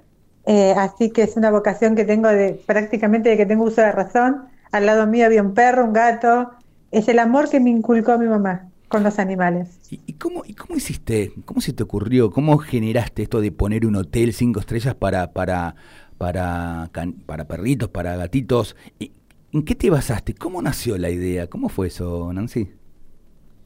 eh, 0.46 0.74
así 0.78 1.10
que 1.12 1.24
es 1.24 1.38
una 1.38 1.52
vocación 1.52 1.96
que 1.96 2.06
tengo 2.06 2.28
de 2.30 2.62
prácticamente 2.66 3.30
de 3.30 3.38
que 3.38 3.46
tengo 3.46 3.64
uso 3.64 3.82
de 3.82 3.92
razón. 3.92 4.46
Al 4.72 4.86
lado 4.86 5.08
mío 5.08 5.26
había 5.26 5.42
un 5.42 5.54
perro, 5.54 5.86
un 5.86 5.94
gato, 5.94 6.52
es 6.94 7.08
el 7.08 7.20
amor 7.20 7.50
que 7.50 7.60
me 7.60 7.70
inculcó 7.70 8.18
mi 8.18 8.28
mamá 8.28 8.70
con 8.88 9.04
los 9.04 9.18
animales. 9.20 9.80
¿Y, 9.90 10.14
cómo, 10.14 10.44
¿Y 10.46 10.54
cómo 10.54 10.76
hiciste? 10.76 11.34
¿Cómo 11.46 11.60
se 11.62 11.74
te 11.74 11.84
ocurrió? 11.84 12.30
¿Cómo 12.30 12.58
generaste 12.60 13.24
esto 13.24 13.42
de 13.42 13.52
poner 13.52 13.86
un 13.86 13.96
hotel 13.96 14.34
cinco 14.34 14.60
estrellas 14.60 14.94
para, 14.94 15.34
para, 15.34 15.76
para, 16.20 16.92
para 17.26 17.48
perritos, 17.48 17.90
para 17.90 18.16
gatitos? 18.16 18.76
¿Y 19.00 19.12
¿En 19.54 19.64
qué 19.64 19.76
te 19.76 19.90
basaste? 19.92 20.34
¿Cómo 20.34 20.62
nació 20.62 20.98
la 20.98 21.12
idea? 21.12 21.48
¿Cómo 21.48 21.70
fue 21.70 21.88
eso, 21.88 22.32
Nancy? 22.34 22.72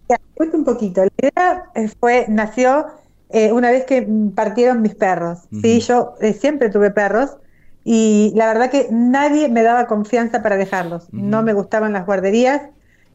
Ya, 0.09 0.17
cuento 0.35 0.57
un 0.57 0.65
poquito. 0.65 1.01
La 1.03 1.11
idea 1.17 1.63
eh, 1.75 1.89
fue, 1.99 2.25
nació 2.27 2.87
eh, 3.29 3.53
una 3.53 3.71
vez 3.71 3.85
que 3.85 4.05
partieron 4.35 4.81
mis 4.81 4.95
perros. 4.95 5.39
Sí, 5.61 5.79
yo 5.79 6.15
eh, 6.19 6.33
siempre 6.33 6.69
tuve 6.69 6.91
perros 6.91 7.37
y 7.85 8.33
la 8.35 8.47
verdad 8.47 8.69
que 8.69 8.87
nadie 8.91 9.47
me 9.47 9.63
daba 9.63 9.87
confianza 9.87 10.43
para 10.43 10.57
dejarlos. 10.57 11.07
No 11.13 11.41
me 11.41 11.53
gustaban 11.53 11.93
las 11.93 12.05
guarderías 12.05 12.63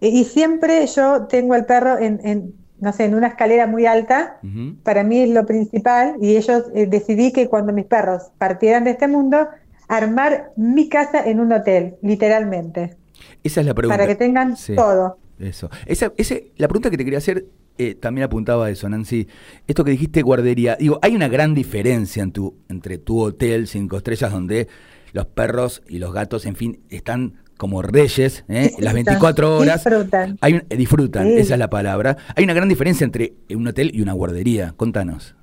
y 0.09 0.25
siempre 0.25 0.87
yo 0.87 1.27
tengo 1.29 1.55
el 1.55 1.65
perro 1.65 1.99
en, 1.99 2.21
en, 2.25 2.55
no 2.81 2.93
sé, 2.93 3.05
en 3.05 3.15
una 3.15 3.29
escalera 3.29 3.67
muy 3.67 3.87
alta. 3.87 4.39
Para 4.83 5.05
mí 5.05 5.21
es 5.21 5.31
lo 5.31 5.47
principal 5.47 6.17
y 6.21 6.37
ellos 6.37 6.65
eh, 6.75 6.87
decidí 6.87 7.33
que 7.33 7.49
cuando 7.49 7.73
mis 7.73 7.85
perros 7.87 8.23
partieran 8.39 8.85
de 8.85 8.91
este 8.91 9.07
mundo, 9.09 9.47
armar 9.89 10.53
mi 10.57 10.89
casa 10.89 11.25
en 11.29 11.39
un 11.41 11.53
hotel, 11.53 11.95
literalmente, 12.03 12.97
Esa 13.45 13.61
es 13.61 13.67
la 13.67 13.75
pregunta. 13.75 13.97
para 13.99 14.09
que 14.09 14.17
tengan 14.17 14.57
Sí. 14.57 14.75
todo. 14.75 15.19
Eso. 15.39 15.71
Esa, 15.87 16.13
ese, 16.17 16.53
la 16.57 16.69
pregunta 16.69 16.89
que 16.91 16.97
te 16.97 17.05
quería 17.05 17.19
hacer 17.19 17.47
eh, 17.79 17.95
también 17.95 18.25
apuntaba 18.27 18.67
a 18.67 18.71
eso, 18.71 18.89
Nancy. 18.89 19.27
Esto 19.67 19.83
que 19.83 19.91
dijiste, 19.93 20.23
guardería. 20.23 20.77
Digo, 20.77 20.99
hay 21.03 21.17
una 21.17 21.29
gran 21.29 21.55
diferencia 21.55 22.23
en 22.23 22.31
tu, 22.33 22.55
entre 22.69 22.99
tu 22.99 23.21
hotel 23.21 23.67
cinco 23.67 23.97
estrellas, 23.97 24.31
donde 24.31 24.69
los 25.13 25.27
perros 25.27 25.83
y 25.89 25.99
los 25.99 26.13
gatos, 26.13 26.47
en 26.47 26.55
fin, 26.55 26.81
están 26.91 27.35
como 27.63 27.81
reyes, 27.81 28.45
¿eh? 28.49 28.75
las 28.81 28.93
Disfrutan, 28.93 28.95
24 28.95 29.57
horas. 29.59 29.85
disfrutan. 29.85 30.37
Hay 30.41 30.55
eh, 30.69 30.77
disfrutan, 30.77 31.29
Sí. 31.29 31.35
esa 31.39 31.55
es 31.55 31.59
la 31.61 31.71
palabra. 31.71 32.17
Hay 32.35 32.43
una 32.43 32.55
gran 32.55 32.69
diferencia 32.69 33.05
entre 33.05 33.35
un 33.55 33.69
hotel 33.69 33.93
y 33.95 34.01
una 34.03 34.15
guardería. 34.15 34.75
Contanos. 34.77 35.37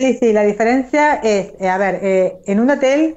Sí, 0.00 0.18
sí, 0.20 0.32
la 0.32 0.42
diferencia 0.42 1.14
es, 1.22 1.52
eh, 1.60 1.68
a 1.68 1.78
ver, 1.78 2.00
eh, 2.02 2.38
en 2.46 2.58
un 2.58 2.68
hotel, 2.70 3.16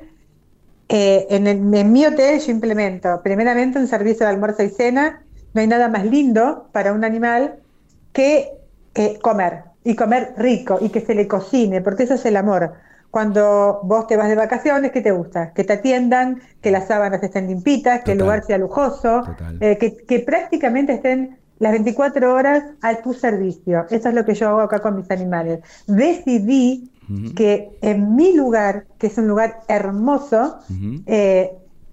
eh, 0.90 1.26
en, 1.32 1.48
el- 1.48 1.74
en 1.74 1.92
mi 1.92 2.06
hotel 2.06 2.40
yo 2.40 2.52
implemento 2.52 3.22
primeramente 3.24 3.80
un 3.80 3.88
servicio 3.88 4.26
de 4.28 4.32
almuerzo 4.34 4.62
y 4.64 4.70
cena. 4.70 5.24
No 5.56 5.62
hay 5.62 5.68
nada 5.68 5.88
más 5.90 6.06
lindo 6.06 6.70
para 6.72 6.94
un 6.94 7.04
animal 7.04 7.56
que 8.12 8.50
eh, 8.96 9.18
comer 9.22 9.64
y 9.84 9.96
comer 9.96 10.34
rico 10.38 10.78
y 10.82 10.90
que 10.90 11.02
se 11.02 11.16
le 11.16 11.28
cocine, 11.28 11.82
porque 11.82 12.04
eso 12.04 12.14
es 12.14 12.26
el 12.26 12.38
amor. 12.38 12.74
Cuando 13.14 13.82
vos 13.84 14.08
te 14.08 14.18
vas 14.18 14.28
de 14.28 14.34
vacaciones, 14.34 14.92
¿qué 14.92 15.00
te 15.00 15.12
gusta? 15.12 15.54
Que 15.54 15.64
te 15.64 15.74
atiendan, 15.74 16.42
que 16.62 16.72
las 16.72 16.88
sábanas 16.88 17.22
estén 17.22 17.46
limpitas, 17.46 18.04
que 18.04 18.14
el 18.14 18.18
lugar 18.18 18.44
sea 18.44 18.58
lujoso, 18.58 19.22
eh, 19.60 19.78
que, 19.78 19.98
que 19.98 20.22
prácticamente 20.22 20.94
estén 20.94 21.38
las 21.60 21.74
24 21.74 22.34
horas 22.34 22.64
a 22.82 22.96
tu 23.04 23.14
servicio. 23.14 23.86
Eso 23.92 24.10
es 24.10 24.16
lo 24.16 24.26
que 24.26 24.34
yo 24.34 24.50
hago 24.50 24.62
acá 24.62 24.80
con 24.80 24.96
mis 24.96 25.12
animales. 25.12 25.60
Decidí 25.86 26.90
que 27.36 27.78
en 27.84 28.16
mi 28.16 28.36
lugar, 28.36 28.88
que 28.98 29.06
es 29.06 29.18
un 29.20 29.28
lugar 29.28 29.60
hermoso, 29.68 30.58
eh, 31.06 31.52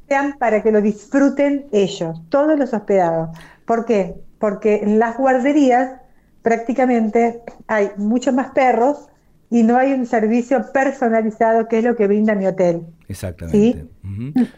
sean 0.09 0.38
para 0.38 0.62
que 0.62 0.72
lo 0.72 0.80
disfruten 0.80 1.66
ellos, 1.70 2.22
todos 2.30 2.59
los 2.59 2.72
hospedados. 2.72 3.28
¿Por 3.66 3.85
qué? 3.85 4.14
Porque 4.38 4.76
en 4.76 4.98
las 4.98 5.18
guarderías 5.18 6.00
prácticamente 6.40 7.42
hay 7.66 7.90
muchos 7.98 8.33
más 8.33 8.52
perros 8.52 9.10
y 9.50 9.62
no 9.64 9.76
hay 9.76 9.92
un 9.92 10.06
servicio 10.06 10.64
personalizado 10.72 11.66
que 11.68 11.78
es 11.78 11.84
lo 11.84 11.96
que 11.96 12.06
brinda 12.06 12.34
mi 12.36 12.46
hotel. 12.46 12.82
Exactamente. 13.08 13.86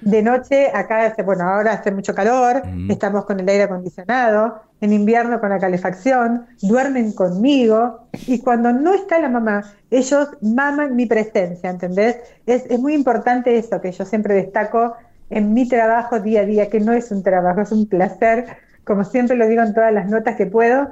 De 0.03 0.23
noche, 0.23 0.69
acá, 0.73 1.07
hace- 1.07 1.23
bueno, 1.23 1.45
ahora 1.45 1.73
hace 1.73 1.91
mucho 1.91 2.15
calor, 2.15 2.63
estamos 2.91 3.25
con 3.25 3.41
el 3.41 3.49
aire 3.49 3.65
acondicionado, 3.65 4.61
en 4.83 4.93
invierno 4.93 5.41
con 5.41 5.49
la 5.51 5.59
calefacción, 5.59 6.45
duermen 6.61 7.13
conmigo 7.13 8.09
y 8.27 8.41
cuando 8.41 8.73
no 8.73 8.93
está 8.93 9.19
la 9.19 9.31
mamá, 9.31 9.63
ellos 9.91 10.29
maman 10.43 10.95
mi 10.97 11.07
presencia, 11.07 11.71
¿entendés? 11.71 12.17
Es, 12.47 12.67
es 12.69 12.79
muy 12.79 12.93
importante 12.95 13.57
eso 13.57 13.81
que 13.81 13.93
yo 13.93 14.05
siempre 14.05 14.35
destaco 14.35 14.95
en 15.31 15.55
mi 15.55 15.67
trabajo 15.67 16.21
día 16.21 16.43
a 16.43 16.45
día, 16.45 16.69
que 16.69 16.81
no 16.81 16.93
es 16.93 17.11
un 17.11 17.23
trabajo, 17.23 17.63
es 17.63 17.73
un 17.73 17.87
placer, 17.89 18.45
como 18.85 19.05
siempre 19.05 19.37
lo 19.37 19.49
digo 19.49 19.63
en 19.63 19.73
todas 19.73 19.93
las 19.95 20.09
notas 20.11 20.37
que 20.37 20.45
puedo, 20.47 20.91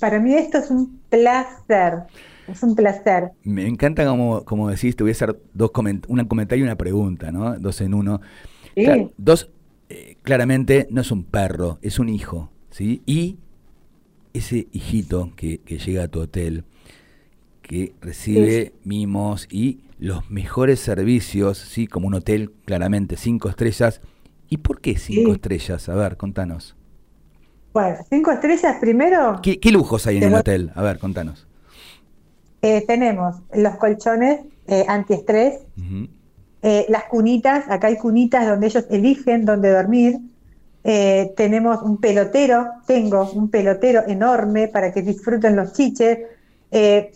para 0.00 0.18
mí 0.20 0.34
esto 0.34 0.56
es 0.58 0.70
un 0.70 1.00
placer, 1.10 2.04
es 2.46 2.62
un 2.62 2.74
placer. 2.74 3.32
Me 3.42 3.66
encanta 3.66 4.06
como, 4.06 4.44
como 4.44 4.68
decís, 4.70 4.96
te 4.96 5.02
voy 5.04 5.10
a 5.10 5.12
hacer 5.12 5.40
dos 5.52 5.70
coment 5.70 6.04
un 6.08 6.24
comentario 6.26 6.64
y 6.64 6.66
una 6.68 6.76
pregunta, 6.76 7.32
¿no? 7.32 7.58
Dos 7.58 7.80
en 7.80 7.94
uno. 7.94 8.20
Sí. 8.74 9.10
Dos, 9.16 9.50
eh, 9.88 10.16
claramente 10.22 10.86
no 10.90 11.00
es 11.00 11.10
un 11.10 11.24
perro, 11.24 11.78
es 11.82 11.98
un 11.98 12.08
hijo, 12.08 12.50
¿sí? 12.70 13.02
Y 13.06 13.38
ese 14.32 14.66
hijito 14.72 15.32
que, 15.36 15.58
que 15.58 15.78
llega 15.78 16.04
a 16.04 16.08
tu 16.08 16.20
hotel, 16.20 16.64
que 17.62 17.94
recibe 18.00 18.74
mimos 18.84 19.46
y 19.50 19.80
los 19.98 20.28
mejores 20.30 20.80
servicios, 20.80 21.56
¿sí? 21.58 21.86
Como 21.86 22.08
un 22.08 22.14
hotel, 22.14 22.50
claramente, 22.64 23.16
cinco 23.16 23.48
estrellas. 23.48 24.00
¿Y 24.50 24.58
por 24.58 24.80
qué 24.80 24.98
cinco 24.98 25.30
Sí. 25.30 25.36
estrellas? 25.36 25.88
A 25.88 25.94
ver, 25.94 26.16
contanos. 26.16 26.76
Bueno, 27.72 27.96
cinco 28.08 28.30
estrellas 28.30 28.76
primero. 28.80 29.40
¿Qué, 29.42 29.58
qué 29.58 29.72
lujos 29.72 30.06
hay 30.06 30.18
en 30.18 30.24
el 30.24 30.34
hotel? 30.34 30.70
A 30.74 30.82
ver, 30.82 30.98
contanos. 30.98 31.46
Eh, 32.66 32.82
tenemos 32.86 33.36
los 33.52 33.76
colchones 33.76 34.40
eh, 34.66 34.86
antiestrés, 34.88 35.60
eh, 36.62 36.86
las 36.88 37.04
cunitas, 37.04 37.68
acá 37.68 37.88
hay 37.88 37.98
cunitas 37.98 38.46
donde 38.46 38.68
ellos 38.68 38.86
eligen 38.88 39.44
dónde 39.44 39.70
dormir. 39.70 40.18
Eh, 40.82 41.34
tenemos 41.36 41.82
un 41.82 41.98
pelotero, 41.98 42.66
tengo 42.86 43.30
un 43.32 43.50
pelotero 43.50 44.04
enorme 44.06 44.68
para 44.68 44.94
que 44.94 45.02
disfruten 45.02 45.56
los 45.56 45.74
chiches. 45.74 46.20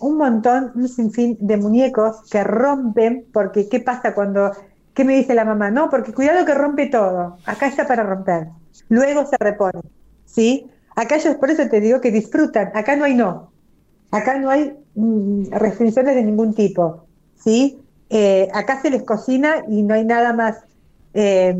Un 0.00 0.18
montón, 0.18 0.72
un 0.74 0.87
sinfín 0.87 1.38
de 1.40 1.56
muñecos 1.56 2.28
que 2.30 2.44
rompen, 2.44 3.24
porque 3.32 3.70
¿qué 3.70 3.80
pasa 3.80 4.14
cuando, 4.14 4.52
qué 4.92 5.02
me 5.02 5.16
dice 5.16 5.34
la 5.34 5.46
mamá? 5.46 5.70
No, 5.70 5.88
porque 5.88 6.12
cuidado 6.12 6.44
que 6.44 6.52
rompe 6.52 6.88
todo, 6.88 7.38
acá 7.46 7.68
está 7.68 7.87
para 7.87 8.02
romper, 8.02 8.48
luego 8.90 9.24
se 9.24 9.37
repone, 9.40 9.80
¿sí? 10.26 10.66
Acá 10.94 11.16
ellos, 11.16 11.37
por 11.37 11.50
eso 11.50 11.66
te 11.70 11.80
digo 11.80 12.02
que 12.02 12.11
disfrutan, 12.12 12.70
acá 12.74 12.94
no 12.94 13.04
hay 13.04 13.14
no, 13.14 13.50
acá 14.11 14.38
no 14.38 14.50
hay 14.50 14.76
mm, 14.98 15.50
restricciones 15.52 16.14
de 16.14 16.24
ningún 16.24 16.54
tipo, 16.54 17.04
¿sí? 17.37 17.78
Eh, 18.11 18.48
acá 18.54 18.80
se 18.82 18.90
les 18.90 19.02
cocina 19.02 19.64
y 19.68 19.82
no 19.82 19.94
hay 19.94 20.04
nada 20.04 20.32
más, 20.32 20.56
eh, 21.14 21.54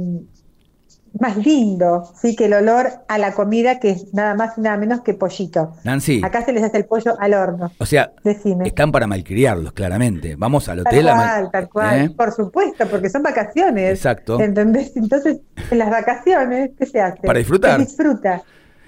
más 1.20 1.37
lindo, 1.38 2.05
¿sí? 2.20 2.37
Que 2.37 2.44
el 2.46 2.53
olor 2.55 2.90
a 3.09 3.18
la 3.18 3.33
comida 3.33 3.81
que 3.81 3.90
es 3.90 4.14
nada 4.14 4.35
más 4.35 4.57
y 4.57 4.61
nada 4.61 4.77
menos 4.77 5.01
que 5.01 5.14
pollito. 5.14 5.72
Nancy, 5.85 6.20
Acá 6.22 6.44
se 6.44 6.53
les 6.53 6.62
hace 6.62 6.77
el 6.77 6.85
pollo 6.85 7.16
al 7.18 7.35
horno. 7.35 7.70
o 7.79 7.87
sea, 7.87 8.12
Decime. 8.22 8.66
están 8.68 8.92
para 8.92 9.07
malcriarlos, 9.07 9.72
claramente. 9.72 10.37
Vamos 10.37 10.68
al 10.68 10.85
Tal 10.85 10.94
hotel 10.94 11.09
a 11.09 11.14
mal- 11.14 11.27
cual, 11.40 11.51
tal 11.51 11.68
cual. 11.70 12.01
¿Eh? 12.01 12.11
Por 12.11 12.33
supuesto, 12.33 12.87
porque 12.88 13.09
son 13.11 13.22
vacaciones. 13.22 13.90
Exacto. 13.90 14.40
¿Entendés? 14.40 14.96
Entonces, 14.96 15.40
en 15.70 15.79
las 15.79 15.90
vacaciones, 15.90 16.70
¿qué 16.79 16.87
se 16.87 17.01
hace? 17.01 17.22
Para 17.27 17.38
disfrutar. 17.38 17.81
Se 17.81 17.87
disfruta. 17.87 18.42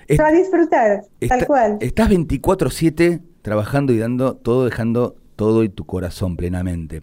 Est- 0.06 0.16
Se 0.18 0.22
va 0.22 0.28
a 0.28 0.32
disfrutar, 0.32 1.02
Está- 1.20 1.38
tal 1.38 1.46
cual. 1.46 1.76
Estás 1.80 2.08
24/7 2.08 3.20
trabajando 3.42 3.92
y 3.92 3.98
dando 3.98 4.36
todo, 4.36 4.64
dejando 4.64 5.16
todo 5.36 5.64
y 5.64 5.68
tu 5.68 5.84
corazón 5.86 6.36
plenamente. 6.36 7.02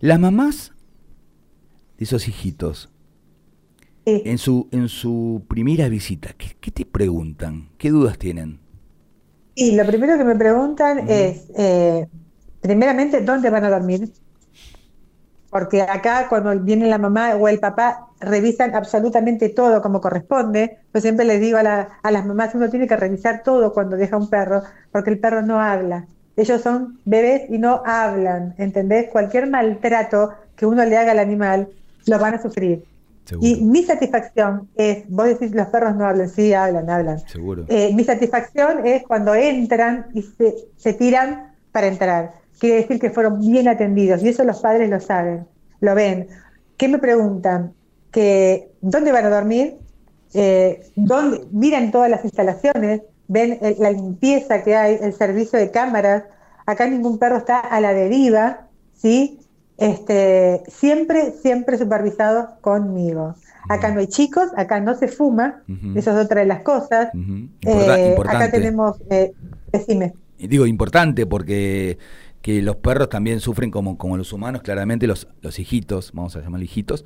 Las 0.00 0.20
mamás 0.20 0.72
de 1.98 2.04
esos 2.04 2.28
hijitos, 2.28 2.90
Sí. 4.06 4.22
en 4.24 4.38
su, 4.38 4.68
en 4.72 4.88
su 4.88 5.44
primera 5.48 5.88
visita, 5.88 6.32
¿qué, 6.32 6.56
qué 6.60 6.70
te 6.70 6.84
preguntan? 6.86 7.68
¿Qué 7.78 7.90
dudas 7.90 8.18
tienen? 8.18 8.60
Y 9.54 9.76
lo 9.76 9.84
primero 9.86 10.16
que 10.16 10.24
me 10.24 10.36
preguntan 10.36 11.04
es, 11.08 11.50
eh, 11.56 12.06
primeramente, 12.60 13.22
¿dónde 13.22 13.50
van 13.50 13.64
a 13.64 13.70
dormir? 13.70 14.12
Porque 15.50 15.80
acá 15.82 16.26
cuando 16.28 16.58
viene 16.60 16.86
la 16.88 16.98
mamá 16.98 17.34
o 17.36 17.48
el 17.48 17.58
papá 17.58 18.06
revisan 18.20 18.74
absolutamente 18.74 19.48
todo 19.48 19.80
como 19.80 20.00
corresponde. 20.00 20.78
Yo 20.92 21.00
siempre 21.00 21.24
les 21.24 21.40
digo 21.40 21.56
a, 21.58 21.62
la- 21.62 21.88
a 22.02 22.10
las 22.10 22.26
mamás, 22.26 22.54
uno 22.54 22.68
tiene 22.68 22.86
que 22.86 22.96
revisar 22.96 23.42
todo 23.42 23.72
cuando 23.72 23.96
deja 23.96 24.16
un 24.16 24.28
perro, 24.28 24.62
porque 24.92 25.10
el 25.10 25.18
perro 25.18 25.42
no 25.42 25.60
habla. 25.60 26.06
Ellos 26.36 26.60
son 26.60 26.98
bebés 27.04 27.48
y 27.48 27.58
no 27.58 27.82
hablan, 27.84 28.54
¿entendés? 28.58 29.08
Cualquier 29.10 29.48
maltrato 29.48 30.34
que 30.54 30.66
uno 30.66 30.84
le 30.84 30.96
haga 30.96 31.12
al 31.12 31.18
animal, 31.18 31.68
lo 32.06 32.18
van 32.18 32.34
a 32.34 32.42
sufrir. 32.42 32.84
Seguro. 33.24 33.46
Y 33.46 33.56
mi 33.62 33.82
satisfacción 33.82 34.68
es, 34.74 35.04
vos 35.08 35.26
decís, 35.26 35.52
los 35.54 35.66
perros 35.68 35.94
no 35.96 36.06
hablan, 36.06 36.28
sí, 36.30 36.54
hablan, 36.54 36.88
hablan. 36.88 37.18
Seguro. 37.28 37.64
Eh, 37.68 37.92
mi 37.94 38.04
satisfacción 38.04 38.86
es 38.86 39.02
cuando 39.02 39.34
entran 39.34 40.06
y 40.14 40.22
se, 40.22 40.54
se 40.76 40.92
tiran 40.94 41.52
para 41.72 41.88
entrar. 41.88 42.32
Quiere 42.58 42.76
decir 42.76 42.98
que 42.98 43.10
fueron 43.10 43.40
bien 43.40 43.68
atendidos 43.68 44.22
y 44.22 44.28
eso 44.28 44.44
los 44.44 44.60
padres 44.60 44.88
lo 44.90 45.00
saben, 45.00 45.46
lo 45.80 45.94
ven. 45.94 46.28
¿Qué 46.76 46.88
me 46.88 46.98
preguntan? 46.98 47.72
Que, 48.10 48.70
¿Dónde 48.80 49.12
van 49.12 49.26
a 49.26 49.30
dormir? 49.30 49.76
Eh, 50.34 50.82
¿dónde? 50.96 51.46
Miran 51.52 51.90
todas 51.90 52.10
las 52.10 52.24
instalaciones, 52.24 53.02
ven 53.28 53.58
el- 53.62 53.76
la 53.78 53.90
limpieza 53.92 54.62
que 54.64 54.74
hay, 54.76 54.98
el 55.00 55.12
servicio 55.12 55.58
de 55.58 55.70
cámaras. 55.70 56.24
Acá 56.66 56.86
ningún 56.88 57.18
perro 57.18 57.38
está 57.38 57.60
a 57.60 57.80
la 57.80 57.92
deriva, 57.94 58.66
¿sí? 58.94 59.40
Este, 59.78 60.62
siempre, 60.68 61.32
siempre 61.40 61.78
supervisado 61.78 62.56
conmigo. 62.60 63.36
Acá 63.68 63.90
no 63.92 64.00
hay 64.00 64.06
chicos, 64.08 64.48
acá 64.56 64.80
no 64.80 64.94
se 64.96 65.08
fuma, 65.08 65.62
Ujú. 65.68 65.98
eso 65.98 66.10
es 66.18 66.24
otra 66.24 66.40
de 66.40 66.46
las 66.46 66.62
cosas. 66.62 67.10
Importa- 67.14 68.00
Eh, 68.00 68.08
importante. 68.10 68.44
acá 68.44 68.50
tenemos, 68.50 68.96
eh, 69.10 69.32
decime, 69.72 70.14
digo 70.38 70.66
importante 70.66 71.26
porque 71.26 71.98
que 72.42 72.62
los 72.62 72.76
perros 72.76 73.08
también 73.08 73.40
sufren 73.40 73.70
como, 73.70 73.98
como 73.98 74.16
los 74.16 74.32
humanos, 74.32 74.62
claramente 74.62 75.06
los, 75.06 75.28
los 75.42 75.58
hijitos, 75.58 76.12
vamos 76.12 76.36
a 76.36 76.40
llamar 76.40 76.62
hijitos, 76.62 77.04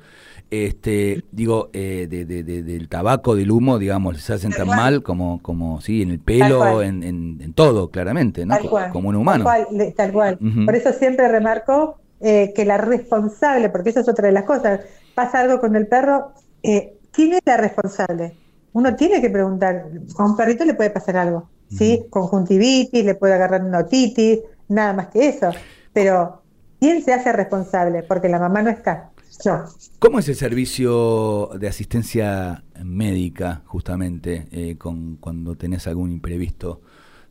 este, 0.51 1.23
digo, 1.31 1.69
eh, 1.73 2.07
de, 2.09 2.25
de- 2.25 2.43
de- 2.43 2.63
del 2.63 2.87
tabaco, 2.89 3.35
del 3.35 3.51
humo, 3.51 3.79
digamos, 3.79 4.13
les 4.15 4.29
hacen 4.29 4.51
tan 4.51 4.67
mal 4.67 5.01
como, 5.03 5.41
como 5.41 5.81
sí, 5.81 6.01
en 6.01 6.11
el 6.11 6.19
pelo, 6.19 6.81
en, 6.81 7.03
en- 7.03 7.39
en 7.41 7.53
todo, 7.53 7.89
claramente, 7.89 8.45
¿no? 8.45 8.53
tal 8.55 8.63
Co- 8.63 8.69
cual. 8.69 8.91
Como 8.91 9.09
un 9.09 9.15
humano. 9.15 9.43
Tal 9.45 9.65
cual, 9.67 9.93
tal 9.95 10.11
cual. 10.13 10.39
Por 10.65 10.75
eso 10.75 10.93
siempre 10.93 11.27
remarco 11.27 11.97
eh, 12.19 12.53
que 12.55 12.65
la 12.65 12.77
responsable, 12.77 13.69
porque 13.69 13.89
eso 13.89 13.99
es 14.01 14.07
otra 14.07 14.27
de 14.27 14.33
las 14.33 14.43
cosas, 14.45 14.81
pasa 15.13 15.39
algo 15.41 15.59
con 15.59 15.75
el 15.75 15.87
perro, 15.87 16.33
eh, 16.61 16.93
¿quién 17.11 17.33
es 17.33 17.41
la 17.45 17.57
responsable? 17.57 18.37
Uno 18.71 18.95
tiene 18.95 19.21
que 19.21 19.29
preguntar, 19.29 19.85
a 20.17 20.25
un 20.25 20.35
perrito 20.35 20.65
le 20.65 20.73
puede 20.73 20.89
pasar 20.89 21.17
algo, 21.17 21.51
¿sí? 21.67 22.05
Conjuntivitis, 22.09 23.05
le 23.05 23.15
puede 23.15 23.33
agarrar 23.33 23.63
una 23.63 23.79
otitis, 23.79 24.39
nada 24.67 24.93
más 24.93 25.07
que 25.07 25.29
eso. 25.29 25.51
Pero, 25.93 26.41
¿quién 26.79 27.03
se 27.03 27.13
hace 27.13 27.31
responsable? 27.31 28.03
Porque 28.03 28.29
la 28.29 28.39
mamá 28.39 28.61
no 28.61 28.69
está. 28.69 29.09
Yo. 29.43 29.63
¿Cómo 29.99 30.19
es 30.19 30.29
el 30.29 30.35
servicio 30.35 31.49
de 31.59 31.67
asistencia 31.67 32.63
médica, 32.83 33.61
justamente, 33.65 34.47
eh, 34.51 34.77
con, 34.77 35.15
cuando 35.17 35.55
tenés 35.55 35.87
algún 35.87 36.11
imprevisto 36.11 36.81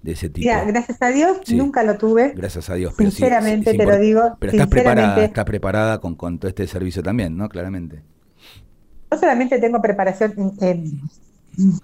de 0.03 0.13
ese 0.13 0.29
tipo? 0.29 0.49
Gracias 0.67 1.01
a 1.01 1.09
Dios, 1.11 1.39
Sí. 1.45 1.57
nunca 1.57 1.85
lo 1.85 1.97
tuve. 1.97 2.33
Gracias 2.35 2.69
a 2.71 2.75
Dios. 2.75 2.93
pero 2.97 3.11
sí, 3.11 3.17
Sinceramente 3.19 3.75
te 3.75 3.87
lo 3.87 3.99
digo, 3.99 4.37
Pero 4.41 4.53
estás 4.53 4.67
preparada, 4.67 5.25
estás 5.25 5.45
preparada 5.45 6.01
con, 6.01 6.17
con 6.17 6.39
todo 6.41 6.49
este 6.49 6.67
servicio 6.67 7.03
también, 7.05 7.37
¿no? 7.37 7.49
Claramente. 7.49 8.03
no 9.11 9.19
solamente 9.19 9.59
tengo 9.59 9.81
preparación 9.83 10.35
en- 10.61 10.85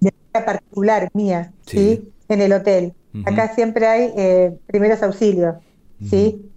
de 0.01 0.13
manera 0.33 0.47
particular 0.47 1.11
mía. 1.13 1.53
¿sí? 1.67 2.11
En 2.29 2.41
el 2.41 2.53
hotel. 2.55 2.95
Acá 3.25 3.55
siempre 3.55 3.87
hay 3.87 4.13
eh, 4.17 4.59
primeros 4.67 5.03
auxilios, 5.03 5.57
¿sí? 6.03 6.51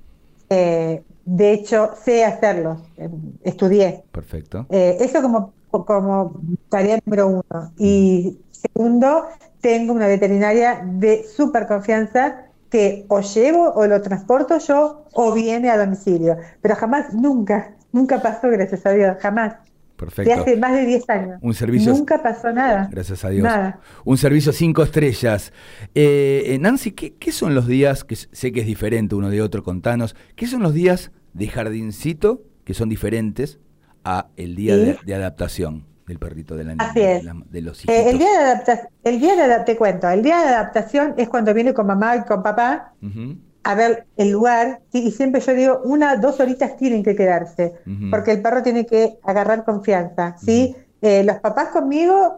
Eh, 0.50 1.02
de 1.26 1.54
hecho, 1.54 1.92
sé 2.04 2.26
hacerlos, 2.26 2.80
eh, 2.98 3.10
estudié. 3.44 4.04
Perfecto. 4.12 4.66
Eh, 4.70 4.98
eso 5.00 5.22
como, 5.22 5.54
como 5.70 6.34
tarea 6.70 7.00
número 7.06 7.28
uno. 7.28 7.74
Y 7.78 8.40
segundo, 8.52 9.28
tengo 9.62 9.94
una 9.94 10.08
veterinaria 10.08 10.82
de 10.86 11.24
súper 11.24 11.68
confianza 11.68 12.48
que 12.70 13.06
o 13.10 13.22
llevo 13.22 13.72
o 13.72 13.86
lo 13.86 14.02
transporto 14.02 14.58
yo 14.60 15.06
o 15.14 15.34
viene 15.34 15.70
a 15.70 15.78
domicilio. 15.78 16.38
Pero 16.62 16.76
jamás, 16.76 17.14
nunca, 17.14 17.76
nunca 17.92 18.22
pasó, 18.22 18.50
gracias 18.50 18.86
a 18.86 18.92
Dios, 18.92 19.18
jamás. 19.20 19.56
De 20.02 20.06
Perfecto. 20.16 20.42
hace 20.42 20.58
más 20.58 20.74
de 20.74 20.86
10 20.86 21.10
años. 21.10 21.40
Un 21.42 21.54
servicio- 21.54 21.92
Nunca 21.94 22.22
pasó 22.24 22.52
nada. 22.52 22.88
Gracias 22.92 23.24
a 23.24 23.30
Dios. 23.30 23.44
Nada. 23.44 23.80
Un 24.04 24.18
servicio 24.18 24.52
cinco 24.52 24.84
estrellas. 24.84 25.54
Eh, 25.96 26.44
eh, 26.48 26.58
Nancy, 26.60 26.92
¿qué, 26.92 27.14
qué 27.16 27.32
son 27.32 27.54
los 27.56 27.68
días, 27.68 28.04
que 28.04 28.16
sé 28.16 28.52
que 28.52 28.62
es 28.62 28.66
diferente 28.66 29.16
uno 29.16 29.30
de 29.30 29.42
otro, 29.42 29.64
contanos, 29.64 30.16
qué 30.36 30.48
son 30.48 30.62
los 30.64 30.74
días 30.74 31.12
de 31.34 31.48
jardincito 31.48 32.42
que 32.66 32.74
son 32.74 32.90
diferentes 32.90 33.60
a 34.04 34.28
el 34.38 34.56
día 34.56 34.76
Sí. 34.76 34.82
de, 34.86 34.98
de 35.06 35.16
adaptación 35.16 35.86
del 36.08 36.20
perrito, 36.20 36.56
de, 36.58 36.64
la, 36.66 36.74
Así 36.80 37.00
de, 37.00 37.22
de 37.50 37.62
los 37.62 37.88
Eh, 37.88 38.10
el 38.10 38.18
día 38.18 38.30
de 38.32 38.38
adaptación, 38.38 38.88
el 39.04 39.20
día 39.20 39.36
de 39.36 39.44
adap- 39.44 39.66
te 39.66 39.78
cuento, 39.78 40.10
el 40.10 40.22
día 40.24 40.40
de 40.40 40.48
adaptación 40.48 41.14
es 41.18 41.30
cuando 41.30 41.54
viene 41.54 41.74
con 41.74 41.86
mamá 41.88 42.18
y 42.18 42.24
con 42.26 42.42
papá 42.44 42.94
Ujú, 43.02 43.38
a 43.64 43.76
ver 43.76 44.06
el 44.18 44.32
lugar, 44.32 44.82
y 44.92 45.12
siempre 45.12 45.42
yo 45.42 45.54
digo, 45.54 45.82
una, 45.84 46.16
dos 46.18 46.40
horitas 46.40 46.78
tienen 46.78 47.04
que 47.04 47.16
quedarse, 47.16 47.74
porque 48.10 48.32
el 48.32 48.42
perro 48.42 48.64
tiene 48.64 48.86
que 48.86 49.20
agarrar 49.24 49.64
confianza, 49.64 50.36
¿sí? 50.44 50.76
Eh, 51.02 51.24
los 51.24 51.38
papás 51.38 51.70
conmigo 51.70 52.38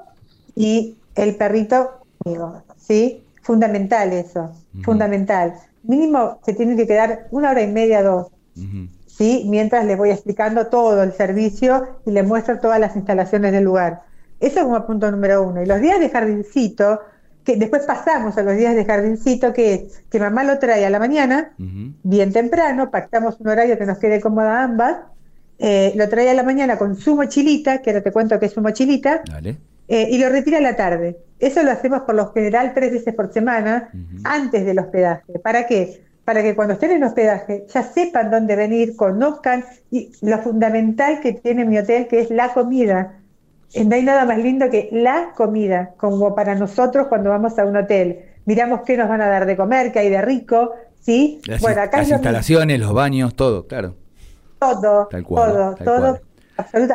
y 0.55 0.97
el 1.15 1.36
perrito 1.36 2.01
conmigo, 2.17 2.63
¿sí? 2.78 3.24
Fundamental 3.41 4.13
eso, 4.13 4.51
fundamental. 4.84 5.53
Mínimo 5.84 6.39
se 6.45 6.53
tienen 6.53 6.78
que 6.78 6.88
quedar 6.88 7.28
una 7.32 7.51
hora 7.51 7.61
y 7.61 7.67
media, 7.67 8.03
dos. 8.03 8.28
¿sí? 9.17 9.45
Mientras 9.47 9.86
le 9.86 9.95
voy 9.95 10.11
explicando 10.11 10.67
todo 10.67 11.03
el 11.03 11.13
servicio 11.13 11.99
y 12.05 12.11
le 12.11 12.24
muestro 12.24 12.59
todas 12.59 12.80
las 12.80 12.95
instalaciones 12.95 13.51
del 13.51 13.63
lugar. 13.63 14.03
Eso 14.39 14.63
como 14.63 14.86
punto 14.86 15.09
número 15.11 15.43
uno. 15.43 15.61
Y 15.61 15.65
los 15.65 15.80
días 15.80 15.99
de 15.99 16.09
jardincito, 16.09 16.99
que 17.43 17.57
después 17.57 17.83
pasamos 17.85 18.37
a 18.37 18.43
los 18.43 18.55
días 18.55 18.75
de 18.75 18.85
jardincito, 18.85 19.53
que 19.53 19.73
es 19.73 20.03
que 20.09 20.19
mamá 20.19 20.43
lo 20.43 20.59
trae 20.59 20.85
a 20.85 20.89
la 20.89 20.99
mañana, 20.99 21.53
bien 22.03 22.31
temprano, 22.31 22.89
pactamos 22.91 23.39
un 23.39 23.47
horario 23.47 23.77
que 23.77 23.85
nos 23.85 23.97
quede 23.97 24.21
cómoda 24.21 24.59
a 24.59 24.63
ambas, 24.63 24.97
eh, 25.59 25.93
lo 25.95 26.09
trae 26.09 26.29
a 26.29 26.33
la 26.33 26.43
mañana 26.43 26.77
con 26.77 26.95
su 26.95 27.15
mochilita, 27.15 27.81
que 27.81 27.91
ahora 27.91 28.01
te 28.03 28.11
cuento 28.11 28.39
que 28.39 28.47
es 28.47 28.53
su 28.53 28.61
mochilita, 28.61 29.21
Dale. 29.29 29.57
eh, 29.87 30.07
y 30.11 30.17
lo 30.17 30.29
retira 30.29 30.57
a 30.57 30.61
la 30.61 30.75
tarde. 30.75 31.17
Eso 31.39 31.61
lo 31.63 31.71
hacemos 31.71 32.01
por 32.01 32.15
lo 32.15 32.31
general 32.31 32.73
tres 32.73 32.91
veces 32.93 33.13
por 33.13 33.31
semana 33.33 33.89
antes 34.23 34.65
del 34.65 34.79
hospedaje. 34.79 35.39
¿Para 35.39 35.67
qué? 35.67 36.03
Para 36.23 36.41
que 36.41 36.55
cuando 36.55 36.75
estén 36.75 36.91
en 36.91 37.03
hospedaje 37.03 37.65
ya 37.73 37.83
sepan 37.83 38.31
dónde 38.31 38.55
venir, 38.55 38.95
conozcan 38.95 39.65
y 39.91 40.13
lo 40.21 40.39
fundamental 40.39 41.19
que 41.19 41.33
tiene 41.33 41.65
mi 41.65 41.77
hotel, 41.77 42.07
que 42.07 42.21
es 42.21 42.29
la 42.29 42.53
comida. 42.53 43.19
No 43.76 43.95
hay 43.95 44.03
nada 44.03 44.26
más 44.26 44.38
lindo 44.38 44.69
que 44.69 44.89
la 44.91 45.34
comida, 45.36 45.93
como 45.97 46.36
para 46.36 46.55
nosotros 46.55 47.07
cuando 47.07 47.30
vamos 47.32 47.57
a 47.57 47.65
un 47.65 47.76
hotel. 47.76 48.19
Miramos 48.45 48.82
qué 48.86 48.97
nos 48.97 49.09
van 49.09 49.21
a 49.21 49.28
dar 49.28 49.45
de 49.45 49.55
comer, 49.57 49.91
qué 49.91 49.99
hay 49.99 50.09
de 50.09 50.21
rico, 50.21 50.71
¿sí? 50.99 51.41
Las, 51.47 51.61
bueno, 51.61 51.82
acá 51.82 51.97
las 51.97 52.07
mismo. 52.07 52.17
instalaciones, 52.17 52.80
los 52.80 52.93
baños, 52.93 53.36
todo, 53.36 53.67
claro. 53.67 53.95
Todo, 54.59 55.07
Tal 55.07 55.24
cual, 55.24 55.51
todo, 55.51 55.76
tal 55.76 55.86
todo. 55.86 56.19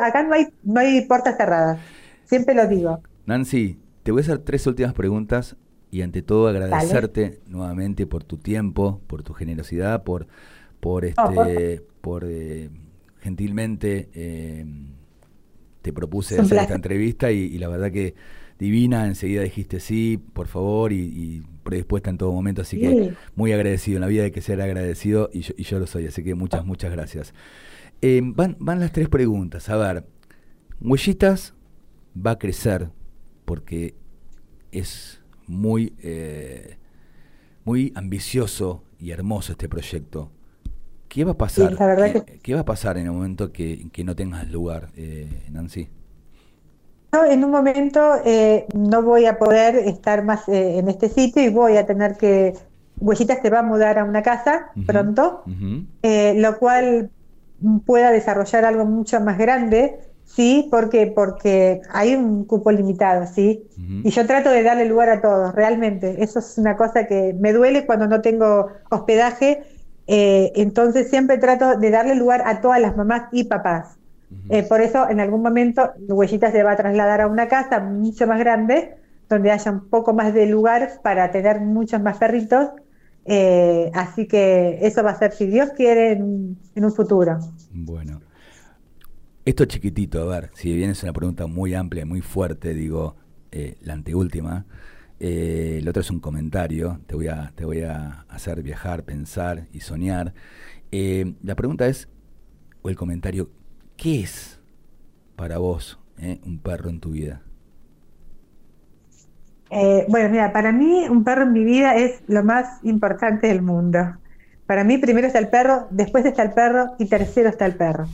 Acá 0.01 0.23
no 0.23 0.33
hay, 0.33 0.47
no 0.63 0.79
hay 0.79 1.01
puertas 1.01 1.37
cerradas. 1.37 1.79
Siempre 2.25 2.55
lo 2.55 2.67
digo. 2.67 2.99
Nancy, 3.25 3.77
te 4.03 4.11
voy 4.11 4.21
a 4.21 4.23
hacer 4.23 4.39
tres 4.39 4.65
últimas 4.67 4.93
preguntas 4.93 5.55
y 5.91 6.01
ante 6.01 6.21
todo 6.21 6.47
agradecerte 6.47 7.39
nuevamente 7.47 8.07
por 8.07 8.23
tu 8.23 8.37
tiempo, 8.37 9.01
por 9.07 9.23
tu 9.23 9.33
generosidad, 9.33 10.03
por, 10.03 10.27
por- 10.79 11.05
este, 11.05 11.83
por 12.01 12.23
eh, 12.27 12.69
gentilmente 13.21 14.09
eh, 14.13 14.65
te 15.81 15.93
propuse 15.93 16.35
un 16.35 16.41
hacer 16.41 16.59
esta 16.59 16.75
entrevista 16.75 17.31
y, 17.31 17.39
y 17.39 17.57
la 17.57 17.67
verdad 17.67 17.91
que 17.91 18.15
divina, 18.59 19.07
enseguida 19.07 19.41
dijiste 19.41 19.79
sí, 19.79 20.19
por 20.33 20.47
favor, 20.47 20.91
y, 20.91 20.99
y 20.99 21.43
predispuesta 21.63 22.09
en 22.09 22.17
todo 22.17 22.33
momento, 22.33 22.61
así 22.61 22.77
que 22.79 23.13
muy 23.35 23.53
agradecido, 23.53 23.97
en 23.97 24.01
la 24.01 24.07
vida 24.07 24.23
hay 24.23 24.31
que 24.31 24.41
ser 24.41 24.61
agradecido 24.61 25.29
y 25.31 25.41
yo, 25.41 25.53
y 25.57 25.63
yo 25.63 25.79
lo 25.79 25.87
soy, 25.87 26.07
así 26.07 26.23
que 26.23 26.35
muchas, 26.35 26.65
muchas 26.65 26.91
gracias. 26.91 27.33
Eh, 28.01 28.21
van, 28.23 28.57
van 28.59 28.79
las 28.79 28.91
tres 28.91 29.07
preguntas, 29.07 29.69
a 29.69 29.77
ver, 29.77 30.05
Huellitas 30.81 31.53
va 32.15 32.31
a 32.31 32.39
crecer 32.39 32.89
porque 33.45 33.95
es 34.71 35.21
muy, 35.47 35.93
eh, 35.99 36.77
muy 37.65 37.91
ambicioso 37.95 38.83
y 38.99 39.11
hermoso 39.11 39.53
este 39.53 39.69
proyecto. 39.69 40.31
¿Qué 41.09 41.23
va 41.25 41.31
a 41.31 41.37
pasar? 41.37 41.71
Sí, 41.71 41.75
la 41.79 41.87
verdad 41.87 42.11
¿Qué, 42.13 42.23
que- 42.25 42.39
qué 42.39 42.53
va 42.55 42.61
a 42.61 42.65
pasar 42.65 42.97
en 42.97 43.05
el 43.07 43.11
momento 43.11 43.51
que, 43.51 43.89
que 43.91 44.03
no 44.03 44.15
tengas 44.15 44.49
lugar, 44.49 44.89
eh, 44.95 45.27
Nancy? 45.51 45.89
No, 47.11 47.25
en 47.25 47.43
un 47.43 47.49
momento 47.51 48.15
eh, 48.23 48.67
no 48.75 49.01
voy 49.01 49.25
a 49.25 49.39
poder 49.39 49.75
estar 49.77 50.23
más 50.23 50.47
eh, 50.47 50.77
en 50.77 50.89
este 50.89 51.09
sitio 51.09 51.41
y 51.43 51.49
voy 51.49 51.77
a 51.77 51.85
tener 51.85 52.17
que. 52.17 52.53
Huellitas 52.99 53.39
se 53.41 53.49
va 53.49 53.59
a 53.59 53.63
mudar 53.63 53.97
a 53.97 54.03
una 54.03 54.21
casa 54.21 54.77
pronto, 54.85 55.49
eh, 56.03 56.33
lo 56.37 56.59
cual 56.59 57.11
pueda 57.85 58.11
desarrollar 58.11 58.65
algo 58.65 58.85
mucho 58.85 59.19
más 59.21 59.37
grande, 59.37 59.99
¿sí? 60.25 60.67
Porque, 60.71 61.07
porque 61.07 61.81
hay 61.91 62.15
un 62.15 62.45
cupo 62.45 62.71
limitado, 62.71 63.25
¿sí? 63.27 63.69
Y 64.03 64.11
yo 64.11 64.25
trato 64.27 64.49
de 64.49 64.63
darle 64.63 64.85
lugar 64.85 65.09
a 65.09 65.21
todos, 65.21 65.55
realmente. 65.55 66.23
Eso 66.23 66.39
es 66.39 66.57
una 66.57 66.75
cosa 66.77 67.07
que 67.07 67.33
me 67.39 67.53
duele 67.53 67.85
cuando 67.85 68.07
no 68.07 68.21
tengo 68.21 68.67
hospedaje. 68.91 69.63
Eh, 70.09 70.51
entonces 70.55 71.09
siempre 71.09 71.37
trato 71.37 71.77
de 71.77 71.89
darle 71.91 72.15
lugar 72.15 72.41
a 72.45 72.61
todas 72.61 72.81
las 72.81 72.97
mamás 72.97 73.23
y 73.31 73.43
papás. 73.45 73.97
Eh, 74.49 74.63
por 74.63 74.81
eso, 74.81 75.07
en 75.09 75.19
algún 75.19 75.41
momento, 75.43 75.91
Huellita 76.07 76.51
se 76.51 76.63
va 76.63 76.71
a 76.71 76.75
trasladar 76.75 77.21
a 77.21 77.27
una 77.27 77.47
casa 77.47 77.79
mucho 77.79 78.25
más 78.25 78.39
grande, 78.39 78.95
donde 79.29 79.51
haya 79.51 79.71
un 79.71 79.89
poco 79.89 80.13
más 80.13 80.33
de 80.33 80.47
lugar 80.47 80.99
para 81.03 81.29
tener 81.31 81.61
muchos 81.61 82.01
más 82.01 82.17
perritos. 82.17 82.69
Eh, 83.25 83.91
así 83.93 84.27
que 84.27 84.79
eso 84.81 85.03
va 85.03 85.11
a 85.11 85.19
ser, 85.19 85.31
si 85.33 85.45
Dios 85.45 85.69
quiere, 85.77 86.13
en, 86.13 86.23
un- 86.23 86.57
en 86.75 86.85
un 86.85 86.91
futuro. 86.91 87.37
Bueno. 87.71 88.21
Esto 89.45 89.65
chiquitito, 89.65 90.21
a 90.21 90.25
ver, 90.25 90.49
si 90.53 90.73
bien 90.75 90.91
es 90.91 91.01
una 91.03 91.13
pregunta 91.13 91.47
muy 91.47 91.73
amplia, 91.73 92.05
muy 92.05 92.21
fuerte, 92.21 92.73
digo, 92.73 93.15
eh, 93.51 93.77
la 93.81 93.93
anteúltima, 93.93 94.65
eh, 95.19 95.77
el 95.79 95.87
otro 95.87 96.01
es 96.01 96.09
un 96.09 96.19
comentario, 96.19 96.99
te 97.07 97.15
voy 97.15 97.27
a, 97.27 97.51
te 97.55 97.65
voy 97.65 97.81
a 97.83 98.25
hacer 98.29 98.61
viajar, 98.63 99.03
pensar 99.03 99.67
y 99.73 99.81
soñar. 99.81 100.33
Eh, 100.91 101.33
la 101.43 101.55
pregunta 101.55 101.87
es, 101.87 102.07
o 102.81 102.89
el 102.89 102.95
comentario, 102.95 103.49
¿qué 103.97 104.21
es 104.21 104.59
para 105.35 105.57
vos 105.57 105.99
eh, 106.17 106.39
un 106.45 106.59
perro 106.59 106.89
en 106.89 106.99
tu 106.99 107.11
vida? 107.11 107.41
Eh, 109.71 110.05
bueno, 110.09 110.29
mira, 110.29 110.51
para 110.51 110.71
mí 110.71 111.07
un 111.09 111.23
perro 111.23 111.43
en 111.43 111.53
mi 111.53 111.63
vida 111.63 111.95
es 111.95 112.21
lo 112.27 112.43
más 112.43 112.83
importante 112.83 113.47
del 113.47 113.61
mundo. 113.61 114.17
Para 114.65 114.83
mí 114.83 114.97
primero 114.97 115.27
está 115.27 115.39
el 115.39 115.49
perro, 115.49 115.87
después 115.91 116.25
está 116.25 116.43
el 116.43 116.51
perro 116.51 116.95
y 116.97 117.05
tercero 117.05 117.49
está 117.49 117.65
el 117.65 117.75
perro. 117.75 118.07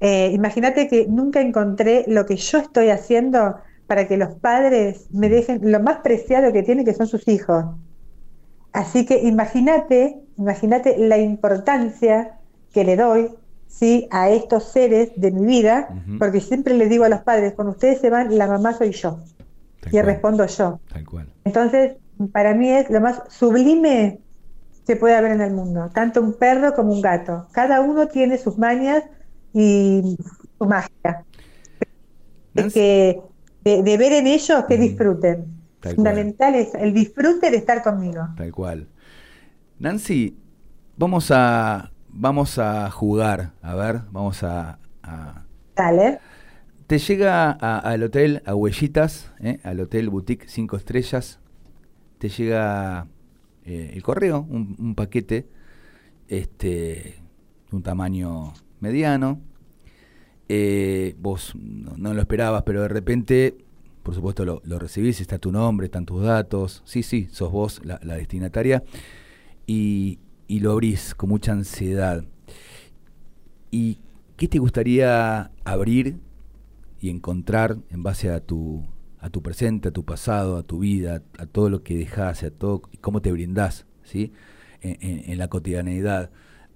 Eh, 0.00 0.30
imagínate 0.32 0.88
que 0.88 1.06
nunca 1.08 1.40
encontré 1.40 2.04
lo 2.06 2.26
que 2.26 2.36
yo 2.36 2.58
estoy 2.58 2.90
haciendo 2.90 3.56
para 3.86 4.08
que 4.08 4.16
los 4.16 4.34
padres 4.34 5.06
me 5.12 5.28
dejen 5.28 5.60
lo 5.70 5.80
más 5.80 5.98
preciado 5.98 6.52
que 6.52 6.62
tienen, 6.62 6.84
que 6.84 6.94
son 6.94 7.06
sus 7.06 7.26
hijos. 7.28 7.64
Así 8.72 9.06
que 9.06 9.18
imagínate, 9.22 10.20
imagínate 10.36 10.98
la 10.98 11.18
importancia 11.18 12.38
que 12.72 12.84
le 12.84 12.96
doy 12.96 13.30
¿sí? 13.68 14.06
a 14.10 14.28
estos 14.30 14.64
seres 14.64 15.12
de 15.16 15.30
mi 15.30 15.46
vida, 15.46 15.88
porque 16.18 16.40
siempre 16.40 16.74
les 16.74 16.90
digo 16.90 17.04
a 17.04 17.08
los 17.08 17.20
padres, 17.20 17.54
cuando 17.54 17.72
ustedes 17.72 18.00
se 18.00 18.10
van, 18.10 18.36
la 18.36 18.46
mamá 18.46 18.74
soy 18.74 18.92
yo 18.92 19.20
Tal 19.80 19.88
y 19.88 19.90
cual, 19.92 20.06
respondo 20.06 20.46
yo. 20.46 20.80
Tal 20.92 21.04
cual. 21.04 21.28
Entonces, 21.44 21.96
para 22.32 22.54
mí 22.54 22.70
es 22.70 22.90
lo 22.90 23.00
más 23.00 23.22
sublime 23.28 24.18
que 24.86 24.96
puede 24.96 25.16
haber 25.16 25.32
en 25.32 25.40
el 25.40 25.52
mundo, 25.52 25.90
tanto 25.92 26.20
un 26.20 26.34
perro 26.34 26.74
como 26.74 26.92
un 26.92 27.00
gato. 27.00 27.46
Cada 27.52 27.80
uno 27.80 28.08
tiene 28.08 28.38
sus 28.38 28.58
mañas 28.58 29.04
y 29.52 30.16
su 30.58 30.64
magia. 30.64 31.24
Nancy- 32.54 32.72
que, 32.72 33.20
de, 33.66 33.82
de 33.82 33.96
ver 33.98 34.12
en 34.12 34.26
ellos 34.28 34.64
que 34.68 34.78
Mm, 34.78 34.80
disfruten. 34.80 35.36
tal 35.80 35.96
cual. 35.96 35.96
Fundamental 35.96 36.54
es 36.54 36.74
el 36.74 36.94
disfrute 36.94 37.50
de 37.50 37.56
estar 37.56 37.82
conmigo. 37.82 38.28
Tal 38.36 38.52
cual. 38.52 38.86
Nancy, 39.80 40.36
vamos 40.96 41.30
a, 41.32 41.90
vamos 42.08 42.58
a 42.58 42.90
jugar, 42.90 43.52
a 43.62 43.74
ver, 43.74 44.02
vamos 44.12 44.42
a- 44.44 44.78
a 45.02 45.42
Dale. 45.74 46.20
Te 46.86 46.98
llega 46.98 47.50
a- 47.60 47.78
al 47.80 48.04
hotel, 48.04 48.42
a 48.46 48.54
Huellitas, 48.54 49.32
¿eh? 49.40 49.58
al 49.64 49.80
hotel 49.80 50.08
Boutique 50.10 50.46
5 50.48 50.76
estrellas, 50.76 51.40
te 52.18 52.28
llega 52.28 53.08
eh, 53.64 53.90
el 53.94 54.02
correo, 54.04 54.46
un, 54.48 54.76
un 54.78 54.94
paquete 54.94 55.48
este, 56.28 57.16
un 57.72 57.82
tamaño 57.82 58.52
mediano. 58.80 59.40
Eh, 60.48 61.16
vos 61.18 61.54
no, 61.56 62.14
lo 62.14 62.20
esperabas, 62.20 62.62
pero 62.62 62.82
de 62.82 62.88
repente, 62.88 63.56
por 64.02 64.14
supuesto, 64.14 64.44
lo, 64.44 64.78
recibís, 64.78 65.20
está 65.20 65.38
tu 65.38 65.50
nombre, 65.50 65.86
están 65.86 66.06
tus 66.06 66.22
datos. 66.22 66.82
Sí, 66.84 67.02
sí, 67.02 67.28
sos 67.30 67.50
vos 67.50 67.80
la, 67.84 67.98
destinataria. 67.98 68.84
Y, 69.66 70.20
lo 70.48 70.72
abrís 70.72 71.14
con 71.14 71.30
mucha 71.30 71.52
ansiedad. 71.52 72.24
¿Y 73.70 73.98
qué 74.36 74.46
te 74.46 74.58
gustaría 74.58 75.50
abrir 75.64 76.18
y 77.00 77.10
encontrar 77.10 77.78
en 77.90 78.02
base 78.04 78.30
a 78.30 78.40
tu, 78.40 78.84
a 79.18 79.28
tu 79.28 79.42
presente, 79.42 79.88
a 79.88 79.90
tu 79.90 80.04
pasado, 80.04 80.56
a 80.56 80.62
tu 80.62 80.78
vida, 80.78 81.22
a 81.38 81.46
todo 81.46 81.68
lo 81.68 81.82
que 81.82 81.96
dejás, 81.96 82.44
a 82.44 82.50
todo, 82.50 82.82
cómo 83.00 83.20
te 83.20 83.32
brindás, 83.32 83.86
¿sí? 84.04 84.32
En, 84.80 85.30
en 85.30 85.38
la 85.38 85.48
cotidianeidad. 85.48 86.30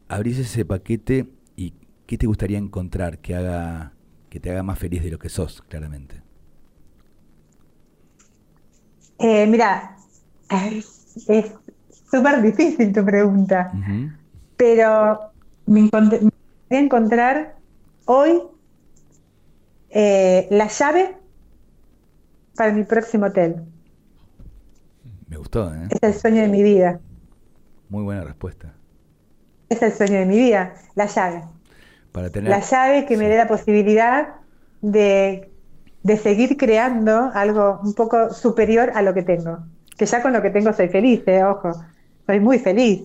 Abrís 0.08 0.38
ese 0.38 0.64
paquete 0.64 1.28
qué 2.10 2.18
te 2.18 2.26
gustaría 2.26 2.58
encontrar 2.58 3.18
que 3.18 3.36
haga 3.36 3.92
que 4.30 4.40
te 4.40 4.50
haga 4.50 4.64
más 4.64 4.80
feliz 4.80 5.04
de 5.04 5.12
lo 5.12 5.18
que 5.20 5.28
sos, 5.28 5.62
claramente. 5.68 6.20
Eh, 9.20 9.46
mira, 9.46 9.96
es 11.28 11.54
súper 12.10 12.42
difícil 12.42 12.92
tu 12.92 13.04
pregunta, 13.04 13.72
pero 14.56 15.20
me, 15.66 15.80
encontré, 15.82 16.18
voy 16.18 16.32
a 16.70 16.80
encontrar 16.80 17.56
hoy 18.06 18.42
eh, 19.90 20.48
la 20.50 20.66
llave 20.66 21.16
para 22.56 22.72
mi 22.72 22.82
próximo 22.82 23.26
hotel. 23.26 23.62
Me 25.28 25.36
gustó, 25.36 25.72
¿eh? 25.72 25.86
Es 25.90 26.02
el 26.02 26.14
sueño 26.14 26.42
de 26.42 26.48
mi 26.48 26.64
vida. 26.64 26.98
Muy 27.88 28.02
buena 28.02 28.24
respuesta. 28.24 28.74
Es 29.68 29.80
el 29.80 29.92
sueño 29.92 30.18
de 30.18 30.26
mi 30.26 30.38
vida, 30.38 30.74
la 30.96 31.06
llave. 31.06 31.44
Para 32.12 32.30
tener... 32.30 32.50
La 32.50 32.60
llave 32.60 33.06
que 33.06 33.16
me 33.16 33.28
dé 33.28 33.36
la 33.36 33.48
posibilidad 33.48 34.28
de 34.80 35.50
de 36.02 36.16
seguir 36.16 36.56
creando 36.56 37.30
algo 37.34 37.80
un 37.82 37.94
poco 37.94 38.32
superior 38.32 38.90
a 38.94 39.02
lo 39.02 39.14
que 39.14 39.22
tengo. 39.22 39.58
Que 39.96 40.06
ya 40.06 40.22
con 40.22 40.32
lo 40.32 40.40
que 40.40 40.50
tengo 40.50 40.72
soy 40.72 40.88
feliz, 40.88 41.22
eh, 41.26 41.44
ojo, 41.44 41.72
soy 42.26 42.40
muy 42.40 42.58
feliz. 42.58 43.02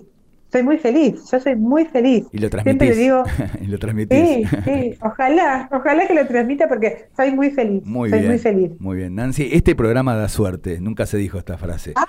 Soy 0.51 0.64
muy 0.64 0.78
feliz, 0.78 1.30
yo 1.30 1.39
soy 1.39 1.56
muy 1.56 1.84
feliz. 1.86 2.28
Y 2.32 2.38
lo 2.38 2.49
transmitís. 2.49 2.95
Siempre 2.95 3.03
digo, 3.03 3.24
y 3.62 3.66
lo 3.66 3.78
transmitís. 3.78 4.20
Sí, 4.20 4.58
sí, 4.64 4.97
ojalá, 5.01 5.68
ojalá 5.70 6.08
que 6.08 6.14
lo 6.14 6.26
transmita 6.28 6.70
porque 6.70 7.10
soy 7.18 7.32
muy 7.32 7.49
feliz. 7.49 7.84
Muy 7.84 8.10
soy 8.10 8.20
bien, 8.20 8.32
muy 8.32 8.39
feliz. 8.39 8.72
Muy 8.80 8.97
bien, 8.97 9.16
Nancy, 9.16 9.49
este 9.51 9.76
programa 9.76 10.16
da 10.16 10.30
suerte, 10.30 10.80
nunca 10.80 11.08
se 11.08 11.18
dijo 11.18 11.39
esta 11.39 11.58
frase, 11.58 11.91
Ah, 11.95 12.06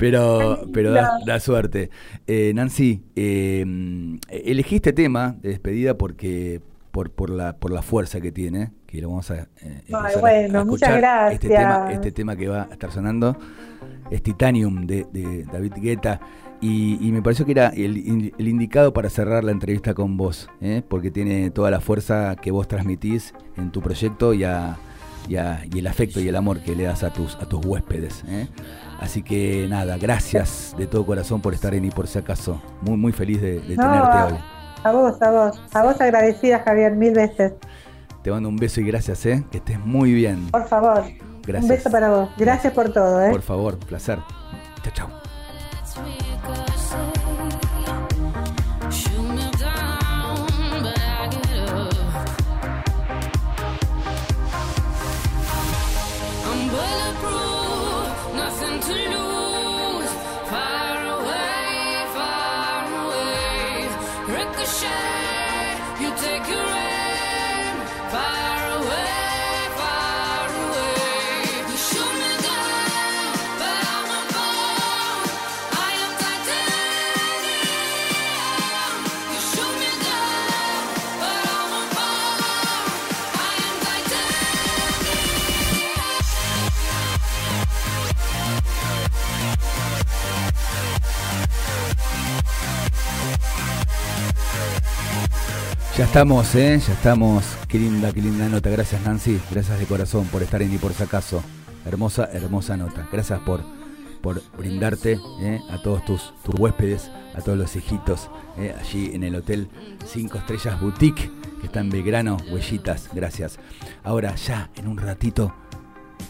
pero, 0.00 0.66
pero 0.72 0.92
da, 0.92 1.18
da 1.24 1.38
suerte. 1.38 1.90
Eh, 2.26 2.52
Nancy, 2.54 3.04
eh, 3.14 3.64
elegí 4.28 4.76
este 4.76 4.92
tema 4.92 5.36
de 5.40 5.50
despedida 5.50 5.96
porque 5.96 6.60
por, 6.90 7.10
por, 7.10 7.30
la, 7.30 7.56
por 7.56 7.70
la 7.70 7.82
fuerza 7.82 8.20
que 8.20 8.32
tiene, 8.32 8.72
que 8.86 9.00
lo 9.00 9.10
vamos 9.10 9.30
a, 9.30 9.48
eh, 9.62 9.82
Ay, 9.92 10.16
bueno, 10.18 10.60
a 10.60 10.64
muchas 10.64 10.96
gracias. 10.96 11.34
Este 11.34 11.48
tema, 11.48 11.92
este 11.92 12.12
tema 12.12 12.36
que 12.36 12.48
va 12.48 12.62
a 12.62 12.72
estar 12.72 12.90
sonando 12.90 13.36
es 14.10 14.22
Titanium 14.22 14.86
de, 14.86 15.06
de 15.12 15.44
David 15.44 15.74
Guetta. 15.76 16.20
Y, 16.62 16.98
y, 17.00 17.10
me 17.10 17.22
pareció 17.22 17.46
que 17.46 17.52
era 17.52 17.68
el, 17.68 18.32
el, 18.36 18.48
indicado 18.48 18.92
para 18.92 19.08
cerrar 19.08 19.44
la 19.44 19.50
entrevista 19.50 19.94
con 19.94 20.18
vos, 20.18 20.50
¿eh? 20.60 20.82
porque 20.86 21.10
tiene 21.10 21.50
toda 21.50 21.70
la 21.70 21.80
fuerza 21.80 22.36
que 22.36 22.50
vos 22.50 22.68
transmitís 22.68 23.32
en 23.56 23.70
tu 23.70 23.80
proyecto 23.80 24.34
y, 24.34 24.44
a, 24.44 24.76
y, 25.26 25.36
a, 25.36 25.64
y 25.72 25.78
el 25.78 25.86
afecto 25.86 26.20
y 26.20 26.28
el 26.28 26.36
amor 26.36 26.60
que 26.60 26.76
le 26.76 26.82
das 26.82 27.02
a 27.02 27.14
tus, 27.14 27.36
a 27.36 27.46
tus 27.46 27.64
huéspedes. 27.64 28.24
¿eh? 28.28 28.46
Así 29.00 29.22
que 29.22 29.66
nada, 29.68 29.96
gracias 29.96 30.74
de 30.76 30.86
todo 30.86 31.06
corazón 31.06 31.40
por 31.40 31.54
estar 31.54 31.74
en 31.74 31.86
y 31.86 31.90
por 31.90 32.06
si 32.06 32.18
acaso. 32.18 32.60
Muy, 32.82 32.98
muy 32.98 33.12
feliz 33.12 33.40
de, 33.40 33.60
de 33.60 33.76
No, 33.76 33.82
tenerte 33.82 34.34
hoy. 34.34 34.40
A 34.84 34.92
vos, 34.92 35.22
a 35.22 35.30
vos, 35.30 35.62
a 35.72 35.82
vos 35.82 36.00
agradecida, 36.00 36.60
Javier, 36.64 36.92
mil 36.92 37.14
veces. 37.14 37.54
Te 38.22 38.30
mando 38.30 38.48
un 38.50 38.56
beso 38.56 38.80
y 38.82 38.84
gracias, 38.84 39.24
¿eh? 39.24 39.42
que 39.50 39.58
estés 39.58 39.78
muy 39.80 40.12
bien. 40.12 40.50
Por 40.50 40.68
favor, 40.68 41.04
Gracias. 41.42 41.62
un 41.62 41.68
beso 41.68 41.90
para 41.90 42.10
vos. 42.10 42.28
Gracias 42.36 42.72
por 42.74 42.92
todo, 42.92 43.22
¿eh? 43.22 43.30
Por 43.30 43.42
favor, 43.42 43.78
placer. 43.78 44.18
Chao, 44.82 44.92
chao. 44.94 46.29
Estamos, 96.10 96.56
¿eh? 96.56 96.76
Ya 96.84 96.92
estamos. 96.92 97.44
Qué 97.68 97.78
linda, 97.78 98.12
qué 98.12 98.20
linda 98.20 98.48
nota. 98.48 98.68
Gracias, 98.68 99.00
Nancy. 99.02 99.40
Gracias 99.48 99.78
de 99.78 99.86
corazón 99.86 100.26
por 100.26 100.42
estar 100.42 100.60
en 100.60 100.74
y 100.74 100.76
por 100.76 100.92
si 100.92 101.04
acaso. 101.04 101.40
Hermosa, 101.86 102.28
hermosa 102.32 102.76
nota. 102.76 103.06
Gracias 103.12 103.38
por, 103.38 103.60
por 104.20 104.42
brindarte 104.58 105.20
¿eh? 105.40 105.60
a 105.70 105.80
todos 105.80 106.04
tus, 106.04 106.34
tus 106.42 106.58
huéspedes, 106.58 107.12
a 107.36 107.40
todos 107.42 107.56
los 107.56 107.76
hijitos, 107.76 108.28
¿eh? 108.58 108.74
allí 108.76 109.12
en 109.14 109.22
el 109.22 109.36
Hotel 109.36 109.68
5 110.04 110.38
Estrellas 110.38 110.80
Boutique, 110.80 111.30
que 111.60 111.66
está 111.66 111.78
en 111.78 111.90
Belgrano, 111.90 112.38
Huellitas. 112.50 113.08
Gracias. 113.12 113.60
Ahora, 114.02 114.34
ya, 114.34 114.68
en 114.74 114.88
un 114.88 114.98
ratito, 114.98 115.54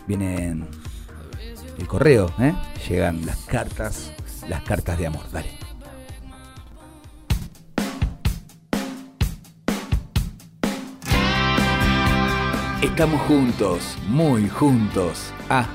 vienen 0.06 0.68
el 1.78 1.86
correo, 1.88 2.30
¿eh? 2.38 2.52
Llegan 2.86 3.24
las 3.24 3.38
cartas, 3.46 4.12
las 4.46 4.62
cartas 4.62 4.98
de 4.98 5.06
amor. 5.06 5.24
Dale. 5.32 5.69
Estamos 12.82 13.20
juntos, 13.22 13.96
muy 14.08 14.48
juntos. 14.48 15.32
Ah, 15.50 15.66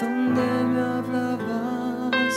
donde 0.03 0.65
me 0.65 0.81
hablabas 0.81 2.35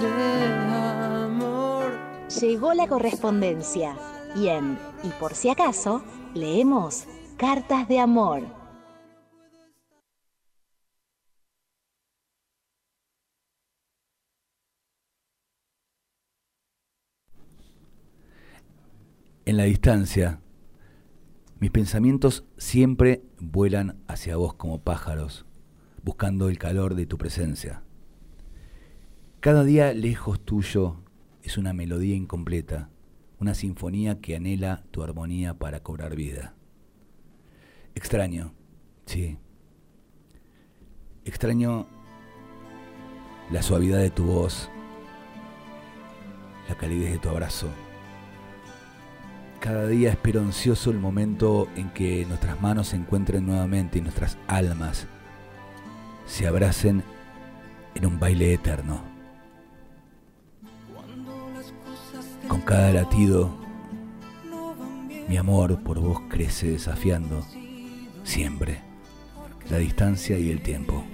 de 0.00 1.24
amor. 1.24 1.92
Llegó 2.40 2.74
la 2.74 2.86
correspondencia 2.86 3.96
y 4.36 4.48
en 4.48 4.78
Y 5.02 5.08
por 5.20 5.34
si 5.34 5.48
acaso, 5.48 6.02
leemos 6.34 7.06
Cartas 7.36 7.88
de 7.88 7.98
Amor. 7.98 8.42
En 19.44 19.56
la 19.56 19.64
distancia, 19.64 20.42
mis 21.58 21.70
pensamientos 21.70 22.44
siempre 22.58 23.22
vuelan 23.40 23.98
hacia 24.06 24.36
vos 24.36 24.54
como 24.54 24.82
pájaros, 24.82 25.47
buscando 26.08 26.48
el 26.48 26.56
calor 26.56 26.94
de 26.94 27.04
tu 27.04 27.18
presencia. 27.18 27.82
Cada 29.40 29.62
día 29.62 29.92
lejos 29.92 30.40
tuyo 30.42 31.02
es 31.42 31.58
una 31.58 31.74
melodía 31.74 32.16
incompleta, 32.16 32.88
una 33.38 33.52
sinfonía 33.52 34.18
que 34.18 34.34
anhela 34.34 34.84
tu 34.90 35.02
armonía 35.02 35.58
para 35.58 35.82
cobrar 35.82 36.16
vida. 36.16 36.54
Extraño, 37.94 38.54
sí. 39.04 39.36
Extraño 41.26 41.86
la 43.52 43.60
suavidad 43.60 43.98
de 43.98 44.08
tu 44.08 44.24
voz, 44.24 44.70
la 46.70 46.74
calidez 46.78 47.12
de 47.12 47.18
tu 47.18 47.28
abrazo. 47.28 47.68
Cada 49.60 49.86
día 49.86 50.08
espero 50.08 50.40
ansioso 50.40 50.90
el 50.90 51.00
momento 51.00 51.68
en 51.76 51.90
que 51.90 52.24
nuestras 52.24 52.62
manos 52.62 52.88
se 52.88 52.96
encuentren 52.96 53.44
nuevamente 53.44 53.98
y 53.98 54.00
nuestras 54.00 54.38
almas 54.46 55.06
se 56.28 56.46
abracen 56.46 57.02
en 57.94 58.06
un 58.06 58.20
baile 58.20 58.54
eterno. 58.54 59.02
Con 62.46 62.60
cada 62.60 62.92
latido 62.92 63.50
Mi 65.28 65.36
amor 65.36 65.82
por 65.82 65.98
vos 65.98 66.22
crece 66.30 66.70
desafiando 66.70 67.44
siempre 68.24 68.80
la 69.68 69.78
distancia 69.78 70.38
y 70.38 70.50
el 70.50 70.62
tiempo. 70.62 71.04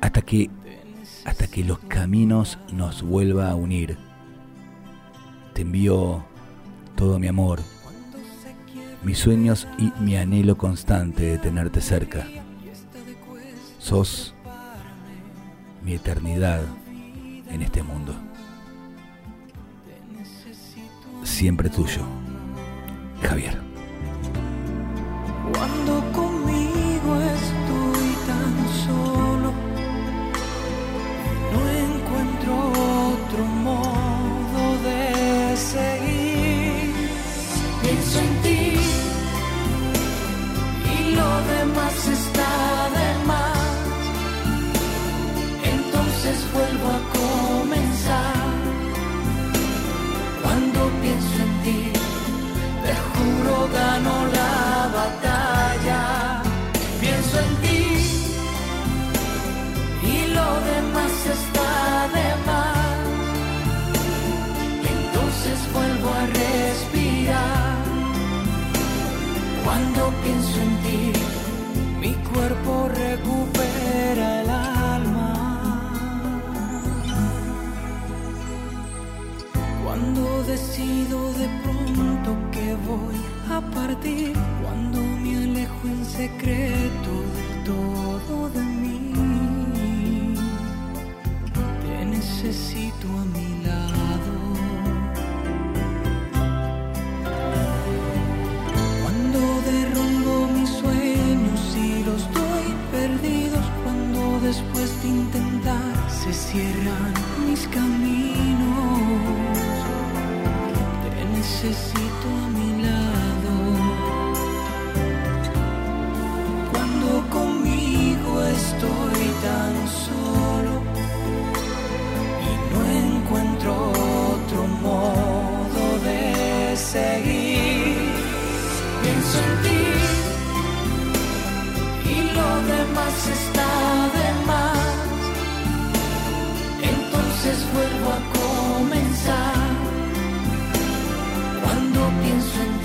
Hasta 0.00 0.20
que 0.22 0.50
hasta 1.24 1.46
que 1.46 1.64
los 1.64 1.78
caminos 1.80 2.58
nos 2.72 3.02
vuelva 3.02 3.50
a 3.50 3.54
unir. 3.54 3.98
Te 5.54 5.62
envío 5.62 6.24
todo 6.96 7.18
mi 7.18 7.28
amor, 7.28 7.60
mis 9.02 9.18
sueños 9.18 9.66
y 9.78 9.92
mi 10.00 10.16
anhelo 10.16 10.56
constante 10.56 11.22
de 11.24 11.38
tenerte 11.38 11.80
cerca. 11.80 12.26
Sos 13.80 14.34
mi 15.82 15.94
eternidad 15.94 16.62
en 17.48 17.62
este 17.62 17.82
mundo. 17.82 18.14
Siempre 21.24 21.70
tuyo, 21.70 22.02
Javier. 23.22 23.58
Cuando 25.54 26.12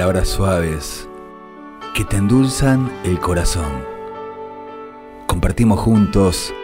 Palabras 0.00 0.28
suaves 0.28 1.06
que 1.94 2.06
te 2.06 2.16
endulzan 2.16 2.90
el 3.04 3.20
corazón. 3.20 3.84
Compartimos 5.26 5.78
juntos 5.78 6.54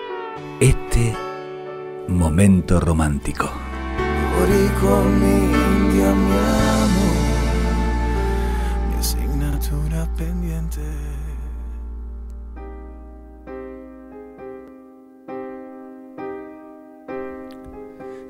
este 0.58 1.14
momento 2.08 2.80
romántico. 2.80 3.50
Mi 4.40 4.56
india, 4.56 6.14
mi 6.14 6.32
amor, 6.32 7.16
mi 8.88 8.96
asignatura 8.98 10.08
pendiente. 10.16 10.80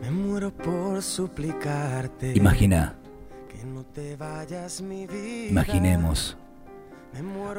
Me 0.02 0.10
muero 0.10 0.50
por 0.50 1.00
suplicarte. 1.00 2.32
Imagina, 2.34 2.96
imaginemos 5.48 6.36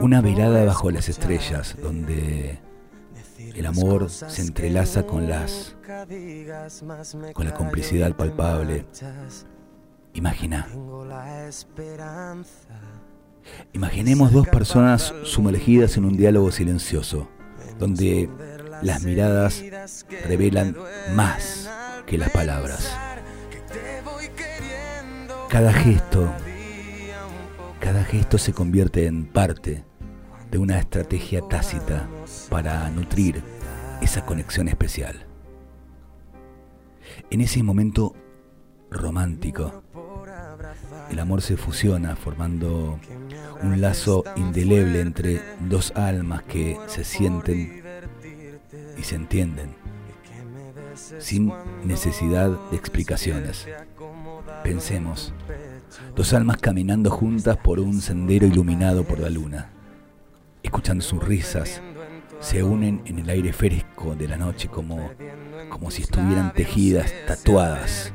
una 0.01 0.21
velada 0.21 0.65
bajo 0.65 0.91
las 0.91 1.09
estrellas 1.09 1.75
donde 1.81 2.59
el 3.55 3.65
amor 3.65 4.09
se 4.09 4.41
entrelaza 4.41 5.05
con 5.05 5.27
las 5.27 5.75
con 7.33 7.45
la 7.45 7.53
complicidad 7.53 8.15
palpable. 8.15 8.85
Imagina, 10.13 10.67
imaginemos 13.73 14.31
dos 14.31 14.47
personas 14.47 15.13
sumergidas 15.23 15.97
en 15.97 16.05
un 16.05 16.17
diálogo 16.17 16.51
silencioso, 16.51 17.29
donde 17.77 18.29
las 18.81 19.03
miradas 19.03 19.63
revelan 20.25 20.75
más 21.13 21.69
que 22.05 22.17
las 22.17 22.29
palabras. 22.31 23.06
Cada 25.49 25.71
gesto, 25.71 26.29
cada 27.79 28.03
gesto 28.03 28.37
se 28.37 28.51
convierte 28.53 29.05
en 29.05 29.25
parte 29.25 29.83
de 30.51 30.57
una 30.57 30.77
estrategia 30.77 31.41
tácita 31.41 32.07
para 32.49 32.89
nutrir 32.89 33.41
esa 34.01 34.25
conexión 34.25 34.67
especial. 34.67 35.25
En 37.29 37.41
ese 37.41 37.63
momento 37.63 38.13
romántico, 38.91 39.83
el 41.09 41.19
amor 41.19 41.41
se 41.41 41.55
fusiona 41.55 42.15
formando 42.15 42.99
un 43.63 43.81
lazo 43.81 44.25
indeleble 44.35 44.99
entre 44.99 45.41
dos 45.61 45.91
almas 45.95 46.43
que 46.43 46.77
se 46.87 47.03
sienten 47.03 47.83
y 48.97 49.03
se 49.03 49.15
entienden 49.15 49.87
sin 51.19 51.53
necesidad 51.83 52.49
de 52.71 52.77
explicaciones. 52.77 53.67
Pensemos, 54.67 55.33
dos 56.13 56.33
almas 56.33 56.57
caminando 56.57 57.09
juntas 57.09 57.55
por 57.55 57.79
un 57.79 58.01
sendero 58.01 58.45
iluminado 58.45 59.05
por 59.05 59.17
la 59.17 59.29
luna, 59.29 59.69
escuchando 60.61 61.01
sus 61.05 61.23
risas, 61.23 61.81
se 62.41 62.63
unen 62.63 63.01
en 63.05 63.19
el 63.19 63.29
aire 63.29 63.53
fresco 63.53 64.13
de 64.13 64.27
la 64.27 64.35
noche 64.35 64.67
como, 64.67 65.09
como 65.69 65.89
si 65.89 66.01
estuvieran 66.01 66.53
tejidas, 66.53 67.13
tatuadas 67.25 68.11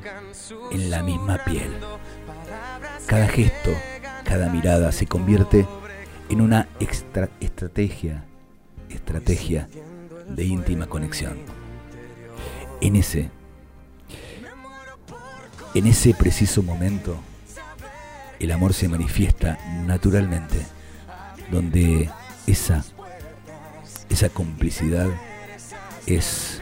en 0.70 0.90
la 0.90 1.02
misma 1.02 1.42
piel. 1.42 1.72
Cada 3.06 3.28
gesto, 3.28 3.70
cada 4.22 4.50
mirada 4.50 4.92
se 4.92 5.06
convierte 5.06 5.66
en 6.28 6.42
una 6.42 6.68
estrategia, 7.40 8.26
estrategia 8.90 9.70
de 10.28 10.44
íntima 10.44 10.86
conexión. 10.86 11.38
En 12.82 12.96
ese, 12.96 13.30
en 15.74 15.86
ese 15.86 16.14
preciso 16.14 16.62
momento, 16.62 17.18
el 18.38 18.50
amor 18.50 18.74
se 18.74 18.88
manifiesta 18.88 19.58
naturalmente, 19.86 20.66
donde 21.50 22.10
esa, 22.46 22.84
esa 24.08 24.28
complicidad 24.28 25.08
es 26.06 26.60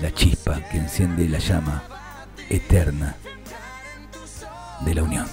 la 0.00 0.12
chispa 0.12 0.60
que 0.70 0.78
enciende 0.78 1.28
la 1.28 1.38
llama 1.38 1.82
eterna 2.48 3.16
de 4.84 4.94
la 4.94 5.02
unión. 5.02 5.26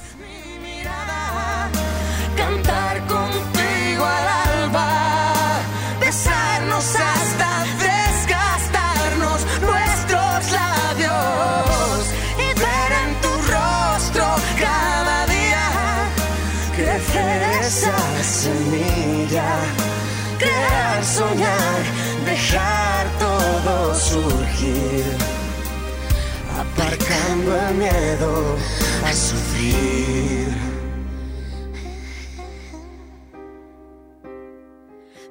El 27.51 27.75
miedo 27.75 28.57
a 29.05 29.13
sufrir. 29.13 30.47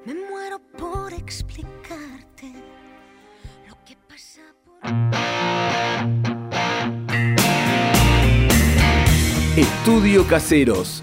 Me 0.05 0.15
muero 0.15 0.61
por 0.79 1.13
explicarte 1.13 2.53
lo 3.69 3.77
que 3.85 3.97
pasa 4.09 4.43
por... 4.65 4.83
Estudio 9.57 10.27
Caseros. 10.27 11.03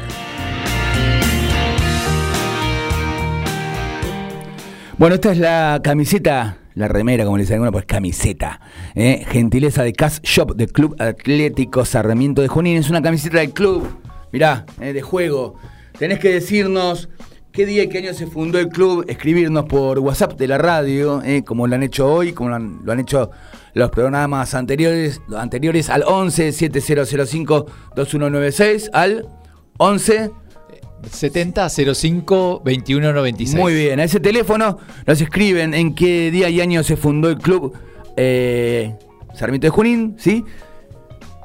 Bueno, 4.97 5.15
esta 5.15 5.33
es 5.33 5.37
la 5.37 5.81
camiseta, 5.83 6.59
la 6.73 6.87
remera, 6.87 7.25
como 7.25 7.35
le 7.35 7.43
dicen 7.43 7.55
algunos, 7.55 7.73
pues 7.73 7.85
camiseta. 7.85 8.61
¿eh? 8.95 9.25
Gentileza 9.27 9.83
de 9.83 9.91
Cash 9.91 10.21
Shop 10.23 10.55
del 10.55 10.71
Club 10.71 10.95
Atlético 10.99 11.83
Sarmiento 11.83 12.41
de 12.41 12.47
Junín. 12.47 12.77
Es 12.77 12.89
una 12.89 13.01
camiseta 13.01 13.39
del 13.39 13.51
club, 13.51 13.85
mirá, 14.31 14.65
¿eh? 14.79 14.93
de 14.93 15.01
juego. 15.01 15.55
Tenés 15.99 16.19
que 16.19 16.29
decirnos 16.29 17.09
qué 17.55 17.65
día 17.65 17.83
y 17.83 17.87
qué 17.87 17.99
año 17.99 18.13
se 18.13 18.27
fundó 18.27 18.59
el 18.59 18.67
club, 18.67 19.05
escribirnos 19.07 19.63
por 19.65 19.99
WhatsApp 19.99 20.37
de 20.37 20.47
la 20.47 20.57
radio, 20.57 21.23
¿eh? 21.23 21.43
como 21.45 21.67
lo 21.67 21.75
han 21.75 21.83
hecho 21.83 22.11
hoy, 22.11 22.33
como 22.33 22.49
lo 22.49 22.55
han, 22.57 22.81
lo 22.83 22.91
han 22.91 22.99
hecho 22.99 23.31
los 23.73 23.89
programas 23.91 24.53
anteriores, 24.53 25.21
anteriores 25.37 25.89
al 25.89 26.03
11 26.05 26.51
7005 26.51 27.65
2196, 27.95 28.89
al 28.91 29.25
11 29.77 30.31
70 31.09 31.69
05 31.69 32.61
21 32.65 33.13
96. 33.13 33.57
Muy 33.57 33.73
bien, 33.73 34.01
a 34.01 34.03
ese 34.03 34.19
teléfono 34.19 34.77
nos 35.07 35.21
escriben 35.21 35.73
en 35.73 35.95
qué 35.95 36.31
día 36.31 36.49
y 36.49 36.59
año 36.59 36.83
se 36.83 36.97
fundó 36.97 37.29
el 37.29 37.37
club 37.37 37.73
eh, 38.17 38.93
Sarmiento 39.33 39.67
de 39.67 39.71
Junín, 39.71 40.15
¿sí? 40.17 40.43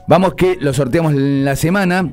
Vamos 0.08 0.34
que 0.34 0.56
lo 0.60 0.74
sorteamos 0.74 1.12
en 1.12 1.44
la 1.44 1.54
semana, 1.54 2.12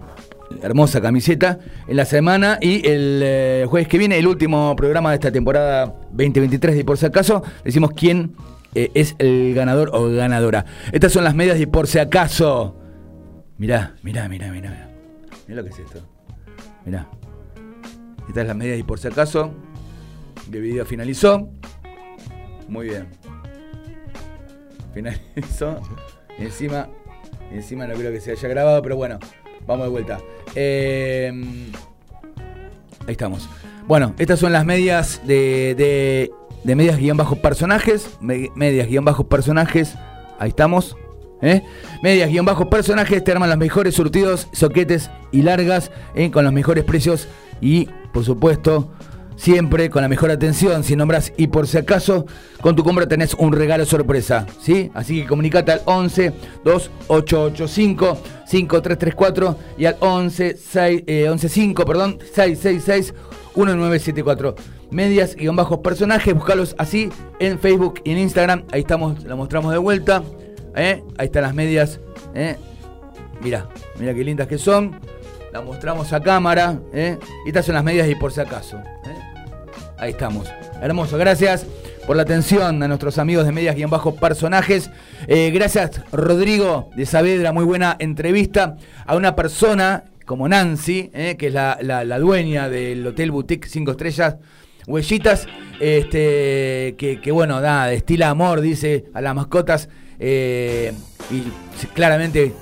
hermosa 0.62 1.02
camiseta, 1.02 1.60
en 1.88 1.98
la 1.98 2.06
semana 2.06 2.58
y 2.62 2.88
el 2.88 3.22
eh, 3.24 3.66
jueves 3.68 3.88
que 3.88 3.98
viene, 3.98 4.18
el 4.18 4.28
último 4.28 4.76
programa 4.76 5.10
de 5.10 5.16
esta 5.16 5.32
temporada 5.32 5.96
2023 6.12 6.80
y 6.80 6.84
por 6.84 6.98
si 6.98 7.06
acaso, 7.06 7.44
decimos 7.64 7.92
quién 7.96 8.36
eh, 8.76 8.92
es 8.94 9.16
el 9.20 9.54
ganador 9.54 9.92
o 9.94 10.10
ganadora. 10.10 10.66
Estas 10.92 11.12
son 11.12 11.24
las 11.24 11.36
medias 11.36 11.60
de 11.60 11.68
por 11.68 11.88
si 11.88 12.00
acaso. 12.00 12.76
Mirá, 13.58 13.96
mirá, 14.04 14.30
mirá, 14.30 14.52
mirá. 14.52 14.70
Mirá, 14.70 14.90
mirá 15.48 15.62
lo 15.62 15.64
que 15.64 15.70
es 15.70 15.80
esto. 15.80 16.02
Mirá. 16.86 17.08
Estas 18.28 18.36
son 18.36 18.48
las 18.48 18.58
medias 18.58 18.80
y 18.80 18.84
por 18.84 19.00
si 19.00 19.08
acaso. 19.08 19.52
El 20.52 20.62
video 20.62 20.86
finalizó. 20.86 21.50
Muy 22.68 22.90
bien. 22.90 23.08
Finalizó. 24.94 25.80
Encima, 26.38 26.88
encima 27.52 27.88
no 27.88 27.96
creo 27.96 28.12
que 28.12 28.22
se 28.22 28.32
haya 28.32 28.48
grabado, 28.48 28.82
pero 28.82 28.96
bueno, 28.96 29.18
vamos 29.68 29.86
de 29.86 29.90
vuelta. 29.92 30.20
Eh, 30.56 31.32
ahí 33.06 33.12
estamos. 33.12 33.48
Bueno, 33.88 34.14
estas 34.18 34.40
son 34.40 34.52
las 34.52 34.66
medias 34.66 35.22
de, 35.26 35.76
de, 35.76 36.32
de 36.64 36.76
medias 36.76 36.98
guion 36.98 37.18
bajo 37.18 37.36
personajes. 37.38 38.10
me- 38.20 38.50
medias 38.56 38.88
guion 38.88 39.06
bajo 39.06 39.28
personajes. 39.28 39.96
Ahí 40.40 40.50
estamos. 40.50 40.96
¿eh? 41.42 41.62
Medias 42.04 42.30
guion 42.30 42.46
bajo 42.46 42.70
personajes 42.70 43.24
te 43.24 43.32
arman 43.32 43.50
los 43.50 43.58
mejores 43.58 43.96
surtidos, 43.96 44.48
soquetes 44.52 45.10
y 45.32 45.42
largas 45.44 45.92
¿eh? 46.16 46.32
con 46.32 46.44
los 46.44 46.54
mejores 46.54 46.84
precios 46.84 47.28
y, 47.62 47.88
por 48.14 48.24
supuesto, 48.26 48.92
siempre 49.38 49.90
con 49.90 50.02
la 50.02 50.10
mejor 50.10 50.32
atención. 50.32 50.84
Si 50.84 50.98
nombras 50.98 51.32
y 51.38 51.48
por 51.48 51.68
si 51.68 51.78
acaso, 51.78 52.26
con 52.60 52.76
tu 52.76 52.84
compra 52.84 53.08
tenés 53.08 53.34
un 53.36 53.54
regalo 53.54 53.86
sorpresa. 53.86 54.46
¿sí? 54.62 54.92
Así 54.94 55.22
que 55.22 55.28
comunicate 55.28 55.72
al 55.72 55.82
11 55.86 56.34
2885 56.66 58.18
5334 58.46 59.58
y 59.78 59.86
al 59.86 59.96
11 60.00 60.58
6, 60.58 61.04
eh, 61.08 61.24
115, 61.26 61.86
perdón, 61.86 62.20
666 62.34 63.14
1974. 63.56 64.56
Medias 64.90 65.36
y 65.38 65.48
bajos 65.48 65.80
personajes, 65.80 66.34
buscalos 66.34 66.76
así 66.78 67.10
en 67.40 67.60
Facebook 67.60 68.02
y 68.04 68.12
en 68.12 68.20
Instagram. 68.20 68.64
Ahí 68.72 68.82
estamos, 68.82 69.24
la 69.24 69.36
mostramos 69.36 69.72
de 69.72 69.78
vuelta. 69.78 70.24
¿eh? 70.76 71.04
Ahí 71.18 71.26
están 71.26 71.44
las 71.44 71.54
medias. 71.54 72.00
¿eh? 72.34 72.56
Mira, 73.42 73.68
mira 74.00 74.14
qué 74.14 74.24
lindas 74.24 74.48
que 74.48 74.58
son. 74.58 75.00
La 75.52 75.62
mostramos 75.62 76.14
a 76.14 76.22
cámara. 76.22 76.80
¿eh? 76.94 77.18
Estas 77.46 77.66
son 77.66 77.76
las 77.76 77.84
medias 77.84 78.08
y 78.08 78.16
por 78.16 78.32
si 78.32 78.40
acaso. 78.40 78.78
¿eh? 78.78 79.27
Ahí 79.98 80.12
estamos. 80.12 80.48
Hermoso, 80.82 81.18
gracias 81.18 81.66
por 82.06 82.16
la 82.16 82.22
atención 82.22 82.82
a 82.84 82.88
nuestros 82.88 83.18
amigos 83.18 83.46
de 83.46 83.52
medias 83.52 83.76
guion 83.76 83.90
bajo 83.90 84.16
personajes. 84.16 84.92
Eh, 85.28 85.52
gracias, 85.52 86.02
Rodrigo 86.12 86.90
de 86.96 87.06
Saavedra, 87.06 87.52
muy 87.52 87.66
buena 87.66 87.96
entrevista 88.00 88.78
a 89.06 89.16
una 89.16 89.36
persona 89.36 90.06
como 90.26 90.48
Nancy, 90.48 91.10
eh, 91.14 91.36
que 91.38 91.48
es 91.48 91.54
la, 91.54 92.20
dueña 92.20 92.70
del 92.70 93.08
Hotel 93.08 93.32
Boutique 93.32 93.68
5 93.68 93.92
Estrellas, 93.92 94.36
Huellitas, 94.86 95.48
este, 95.80 96.96
que, 96.98 97.32
bueno, 97.32 97.60
da, 97.60 97.88
destila 97.88 98.30
amor, 98.30 98.62
dice 98.62 99.06
a 99.14 99.22
las 99.22 99.34
mascotas, 99.34 99.90
eh, 100.20 100.94
y 101.32 101.42
claramente 101.94 102.54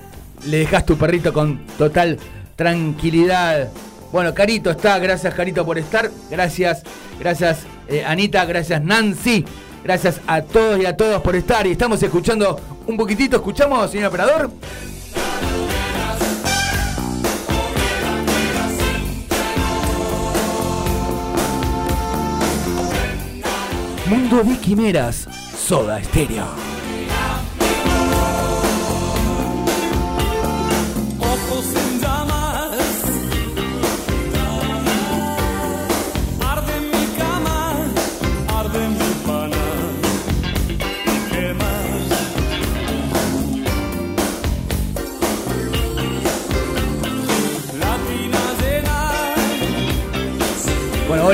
le 0.47 0.57
dejas 0.57 0.85
tu 0.85 0.97
perrito 0.97 1.33
con 1.33 1.65
total 1.77 2.17
tranquilidad. 2.55 3.69
Bueno, 4.15 4.33
Carito 4.33 4.71
está, 4.71 4.97
gracias 4.97 5.33
Carito 5.33 5.65
por 5.65 5.77
estar, 5.77 6.09
gracias, 6.31 6.83
gracias 7.19 7.65
eh, 7.89 8.01
Anita, 8.05 8.45
gracias 8.45 8.81
Nancy, 8.81 9.43
gracias 9.83 10.21
a 10.25 10.41
todos 10.41 10.79
y 10.79 10.85
a 10.85 10.95
todas 10.95 11.21
por 11.21 11.35
estar. 11.35 11.67
Y 11.67 11.71
estamos 11.71 12.01
escuchando 12.01 12.57
un 12.87 12.95
poquitito, 12.95 13.35
¿escuchamos, 13.35 13.91
señor 13.91 14.07
operador? 14.07 14.49
Mundo 24.05 24.43
de 24.45 24.57
Quimeras, 24.59 25.27
Soda 25.57 25.99
Estéreo. 25.99 26.74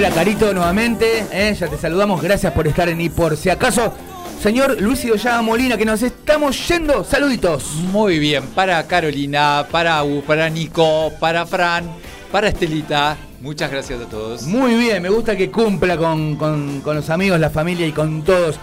Hola 0.03 0.15
Carito 0.15 0.51
nuevamente, 0.51 1.25
¿eh? 1.31 1.53
ya 1.53 1.67
te 1.67 1.77
saludamos, 1.77 2.23
gracias 2.23 2.51
por 2.53 2.65
estar 2.67 2.89
en 2.89 2.99
Y 3.01 3.09
por 3.09 3.37
si 3.37 3.51
acaso. 3.51 3.93
señor 4.41 4.81
Luis 4.81 5.05
Idoya 5.05 5.39
Molina, 5.43 5.77
que 5.77 5.85
nos 5.85 6.01
estamos 6.01 6.67
yendo. 6.67 7.03
Saluditos. 7.03 7.65
Muy 7.91 8.17
bien, 8.17 8.47
para 8.47 8.81
Carolina, 8.87 9.63
para 9.69 9.99
Agus, 9.99 10.23
para 10.23 10.49
Nico, 10.49 11.11
para 11.19 11.45
Fran, 11.45 11.85
para 12.31 12.47
Estelita. 12.47 13.15
Muchas 13.41 13.69
gracias 13.69 14.01
a 14.01 14.05
todos. 14.05 14.41
Muy 14.43 14.73
bien, 14.73 15.03
me 15.03 15.09
gusta 15.09 15.37
que 15.37 15.51
cumpla 15.51 15.95
con, 15.97 16.35
con- 16.35 16.81
con 16.81 16.95
los 16.95 17.07
amigos, 17.11 17.39
la 17.39 17.51
familia 17.51 17.85
y 17.85 17.91
con 17.91 18.23
todos. 18.23 18.59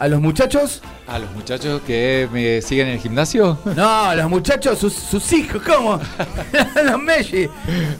A 0.00 0.06
los 0.06 0.20
muchachos, 0.20 0.80
A 1.08 1.18
los 1.18 1.28
muchachos 1.32 1.80
que 1.84 2.28
me 2.32 2.62
siguen 2.62 2.86
en 2.86 2.92
el 2.94 3.00
gimnasio. 3.00 3.58
no, 3.74 3.88
a 4.04 4.14
los 4.14 4.30
muchachos, 4.30 4.78
sus, 4.78 4.92
sus 4.92 5.32
hijos, 5.32 5.60
¿cómo? 5.66 5.98
los 6.84 7.00
Messi. 7.02 7.36
¿Le 7.42 7.50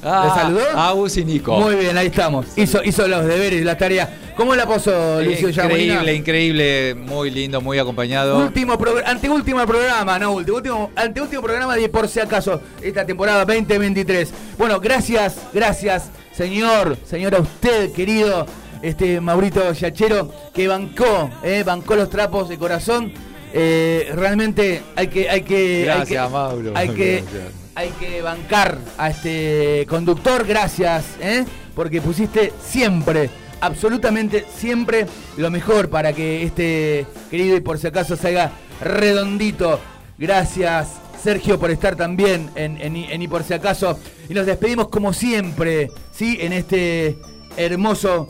Ah, 0.04 0.32
saludó? 0.36 0.60
Agus 0.78 1.16
y 1.16 1.24
Nico. 1.24 1.58
Muy 1.58 1.74
bien, 1.74 1.98
ahí 1.98 2.06
estamos. 2.06 2.46
Hizo, 2.56 2.84
hizo 2.84 3.08
los 3.08 3.24
deberes, 3.26 3.64
la 3.64 3.76
tarea. 3.76 4.16
¿Cómo 4.36 4.54
la 4.54 4.64
pasó 4.68 4.90
Molina? 5.16 5.34
Increíble, 5.34 6.14
increíble, 6.14 6.94
muy 6.94 7.32
lindo, 7.32 7.60
muy 7.60 7.80
acompañado. 7.80 8.38
Último 8.38 8.78
progr- 8.78 9.02
anteúltimo 9.04 9.66
programa, 9.66 10.16
no 10.20 10.30
último, 10.34 10.56
último, 10.58 10.90
anteúltimo 10.94 11.42
programa 11.42 11.74
de 11.74 11.88
por 11.88 12.06
si 12.06 12.20
acaso 12.20 12.60
esta 12.80 13.04
temporada 13.04 13.44
2023. 13.44 14.32
Bueno, 14.56 14.78
gracias, 14.78 15.38
gracias, 15.52 16.10
señor, 16.30 16.96
señor 17.04 17.34
a 17.34 17.40
usted, 17.40 17.90
querido, 17.90 18.46
este 18.82 19.20
Maurito 19.20 19.72
Yachero, 19.72 20.32
que 20.52 20.68
bancó, 20.68 21.30
eh, 21.42 21.62
bancó 21.64 21.96
los 21.96 22.10
trapos 22.10 22.48
de 22.48 22.58
corazón. 22.58 23.12
Eh, 23.52 24.10
realmente 24.14 24.82
hay 24.96 25.08
que, 25.08 25.28
hay 25.30 25.42
que, 25.42 25.84
Gracias, 25.84 26.20
hay 26.20 26.26
que, 26.26 26.32
Mauro. 26.32 26.72
hay 26.74 26.88
que, 26.90 27.22
Gracias. 27.22 27.52
hay 27.74 27.88
que 27.90 28.22
bancar 28.22 28.78
a 28.98 29.10
este 29.10 29.86
conductor, 29.88 30.46
gracias, 30.46 31.04
¿eh? 31.20 31.44
porque 31.74 32.02
pusiste 32.02 32.52
siempre, 32.62 33.30
absolutamente 33.60 34.44
siempre 34.54 35.06
lo 35.36 35.50
mejor 35.50 35.88
para 35.88 36.12
que 36.12 36.42
este 36.42 37.06
querido 37.30 37.56
y 37.56 37.60
por 37.60 37.78
si 37.78 37.86
acaso 37.86 38.16
salga 38.16 38.52
redondito. 38.80 39.80
Gracias, 40.18 40.88
Sergio, 41.22 41.58
por 41.58 41.70
estar 41.70 41.96
también 41.96 42.50
en, 42.54 42.80
en, 42.80 42.96
en 42.96 43.22
y 43.22 43.28
por 43.28 43.44
si 43.44 43.54
acaso. 43.54 43.98
Y 44.28 44.34
nos 44.34 44.46
despedimos 44.46 44.88
como 44.88 45.12
siempre, 45.12 45.90
¿sí? 46.12 46.36
En 46.40 46.52
este 46.52 47.18
hermoso 47.56 48.28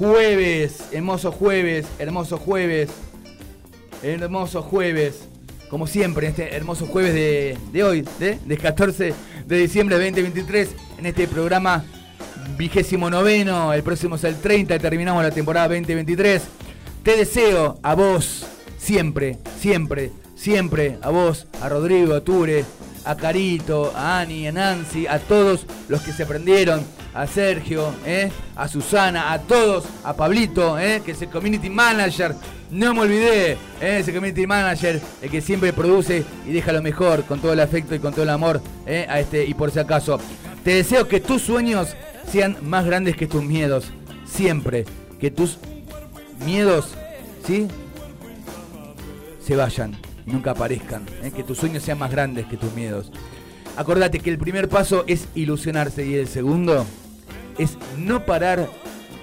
jueves, 0.00 0.88
hermoso 0.92 1.30
jueves, 1.30 1.86
hermoso 2.00 2.38
jueves 2.38 2.88
hermoso 4.02 4.62
jueves, 4.62 5.28
como 5.68 5.86
siempre, 5.86 6.26
en 6.26 6.30
este 6.30 6.54
hermoso 6.54 6.86
jueves 6.86 7.14
de, 7.14 7.58
de 7.72 7.84
hoy, 7.84 8.04
de, 8.18 8.38
de 8.44 8.56
14 8.56 9.14
de 9.46 9.58
diciembre 9.58 9.98
de 9.98 10.06
2023, 10.06 10.70
en 10.98 11.06
este 11.06 11.28
programa 11.28 11.84
vigésimo 12.56 13.10
noveno, 13.10 13.72
el 13.72 13.82
próximo 13.82 14.16
es 14.16 14.24
el 14.24 14.36
30 14.36 14.74
y 14.74 14.78
terminamos 14.78 15.22
la 15.22 15.30
temporada 15.30 15.68
2023. 15.68 16.42
Te 17.02 17.16
deseo 17.16 17.78
a 17.82 17.94
vos, 17.94 18.46
siempre, 18.78 19.38
siempre, 19.58 20.10
siempre, 20.34 20.98
a 21.02 21.10
vos, 21.10 21.46
a 21.60 21.68
Rodrigo, 21.68 22.14
a 22.14 22.22
Ture, 22.22 22.64
a 23.04 23.16
Carito, 23.16 23.92
a 23.94 24.20
Ani, 24.20 24.46
a 24.46 24.52
Nancy, 24.52 25.06
a 25.06 25.18
todos 25.18 25.66
los 25.88 26.02
que 26.02 26.12
se 26.12 26.26
prendieron, 26.26 26.84
a 27.14 27.26
Sergio, 27.26 27.92
¿eh? 28.06 28.30
a 28.56 28.68
Susana, 28.68 29.32
a 29.32 29.40
todos, 29.40 29.84
a 30.04 30.14
Pablito, 30.14 30.78
¿eh? 30.78 31.02
que 31.04 31.12
es 31.12 31.22
el 31.22 31.28
community 31.28 31.70
manager. 31.70 32.34
No 32.70 32.94
me 32.94 33.00
olvidé, 33.00 33.52
¿eh? 33.80 33.98
ese 34.00 34.12
community 34.12 34.46
manager, 34.46 35.00
el 35.20 35.30
que 35.30 35.40
siempre 35.40 35.72
produce 35.72 36.24
y 36.46 36.52
deja 36.52 36.72
lo 36.72 36.82
mejor 36.82 37.24
con 37.24 37.40
todo 37.40 37.52
el 37.52 37.60
afecto 37.60 37.94
y 37.94 37.98
con 37.98 38.12
todo 38.12 38.22
el 38.22 38.30
amor 38.30 38.60
¿eh? 38.86 39.06
a 39.08 39.18
este 39.18 39.44
y 39.44 39.54
por 39.54 39.70
si 39.70 39.80
acaso. 39.80 40.20
Te 40.62 40.74
deseo 40.74 41.08
que 41.08 41.20
tus 41.20 41.42
sueños 41.42 41.96
sean 42.30 42.56
más 42.62 42.84
grandes 42.84 43.16
que 43.16 43.26
tus 43.26 43.42
miedos. 43.42 43.90
Siempre. 44.24 44.84
Que 45.18 45.30
tus 45.30 45.58
miedos, 46.44 46.90
¿sí? 47.46 47.66
Se 49.44 49.56
vayan, 49.56 49.96
nunca 50.30 50.52
aparezcan. 50.52 51.04
¿eh? 51.22 51.30
Que 51.34 51.42
tus 51.42 51.58
sueños 51.58 51.82
sean 51.82 51.98
más 51.98 52.10
grandes 52.10 52.46
que 52.46 52.56
tus 52.56 52.72
miedos. 52.74 53.10
Acordate 53.76 54.20
que 54.20 54.30
el 54.30 54.38
primer 54.38 54.68
paso 54.68 55.04
es 55.06 55.28
ilusionarse 55.34 56.06
y 56.06 56.14
el 56.14 56.28
segundo 56.28 56.86
es 57.58 57.76
no 57.98 58.24
parar 58.24 58.68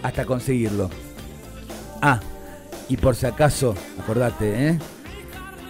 hasta 0.03 0.25
conseguirlo. 0.25 0.89
Ah, 2.01 2.19
y 2.89 2.97
por 2.97 3.15
si 3.15 3.25
acaso, 3.25 3.75
acordate, 3.99 4.69
¿eh? 4.69 4.79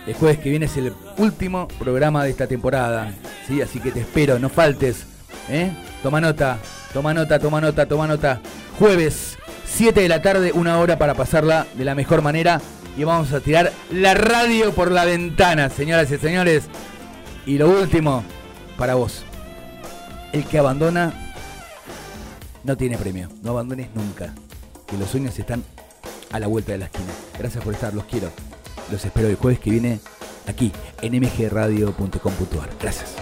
El 0.05 0.13
jueves 0.13 0.39
que 0.39 0.49
viene 0.49 0.67
es 0.67 0.77
el 0.77 0.93
último 1.17 1.67
programa 1.79 2.23
de 2.23 2.29
esta 2.29 2.47
temporada. 2.47 3.13
¿sí? 3.47 3.61
Así 3.61 3.79
que 3.79 3.91
te 3.91 4.01
espero, 4.01 4.39
no 4.39 4.49
faltes. 4.49 5.05
¿eh? 5.49 5.71
Toma 6.01 6.21
nota, 6.21 6.59
toma 6.93 7.13
nota, 7.13 7.39
toma 7.39 7.59
nota, 7.59 7.85
toma 7.85 8.07
nota. 8.07 8.39
Jueves, 8.79 9.38
7 9.65 9.99
de 9.99 10.07
la 10.07 10.21
tarde, 10.21 10.51
una 10.53 10.79
hora 10.79 10.97
para 10.97 11.13
pasarla 11.13 11.67
de 11.73 11.83
la 11.83 11.93
mejor 11.93 12.21
manera. 12.21 12.61
Y 12.97 13.03
vamos 13.03 13.31
a 13.31 13.39
tirar 13.39 13.71
la 13.91 14.15
radio 14.15 14.73
por 14.73 14.91
la 14.91 15.05
ventana, 15.05 15.69
señoras 15.69 16.11
y 16.11 16.17
señores. 16.17 16.63
Y 17.45 17.59
lo 17.59 17.69
último, 17.69 18.23
para 18.77 18.95
vos. 18.95 19.23
El 20.33 20.43
que 20.45 20.57
abandona 20.57 21.13
no 22.63 22.75
tiene 22.75 22.97
premio. 22.97 23.29
No 23.43 23.51
abandones 23.51 23.89
nunca. 23.93 24.33
Que 24.87 24.97
los 24.97 25.09
sueños 25.09 25.37
están 25.37 25.63
a 26.31 26.39
la 26.39 26.47
vuelta 26.47 26.71
de 26.71 26.79
la 26.79 26.85
esquina. 26.85 27.13
Gracias 27.37 27.63
por 27.63 27.73
estar, 27.75 27.93
los 27.93 28.05
quiero. 28.05 28.31
Los 28.91 29.05
espero 29.05 29.27
el 29.27 29.35
jueves 29.35 29.59
que 29.59 29.69
viene 29.69 29.99
aquí 30.47 30.71
en 31.01 31.19
mgradio.com.ar. 31.19 32.69
Gracias. 32.81 33.15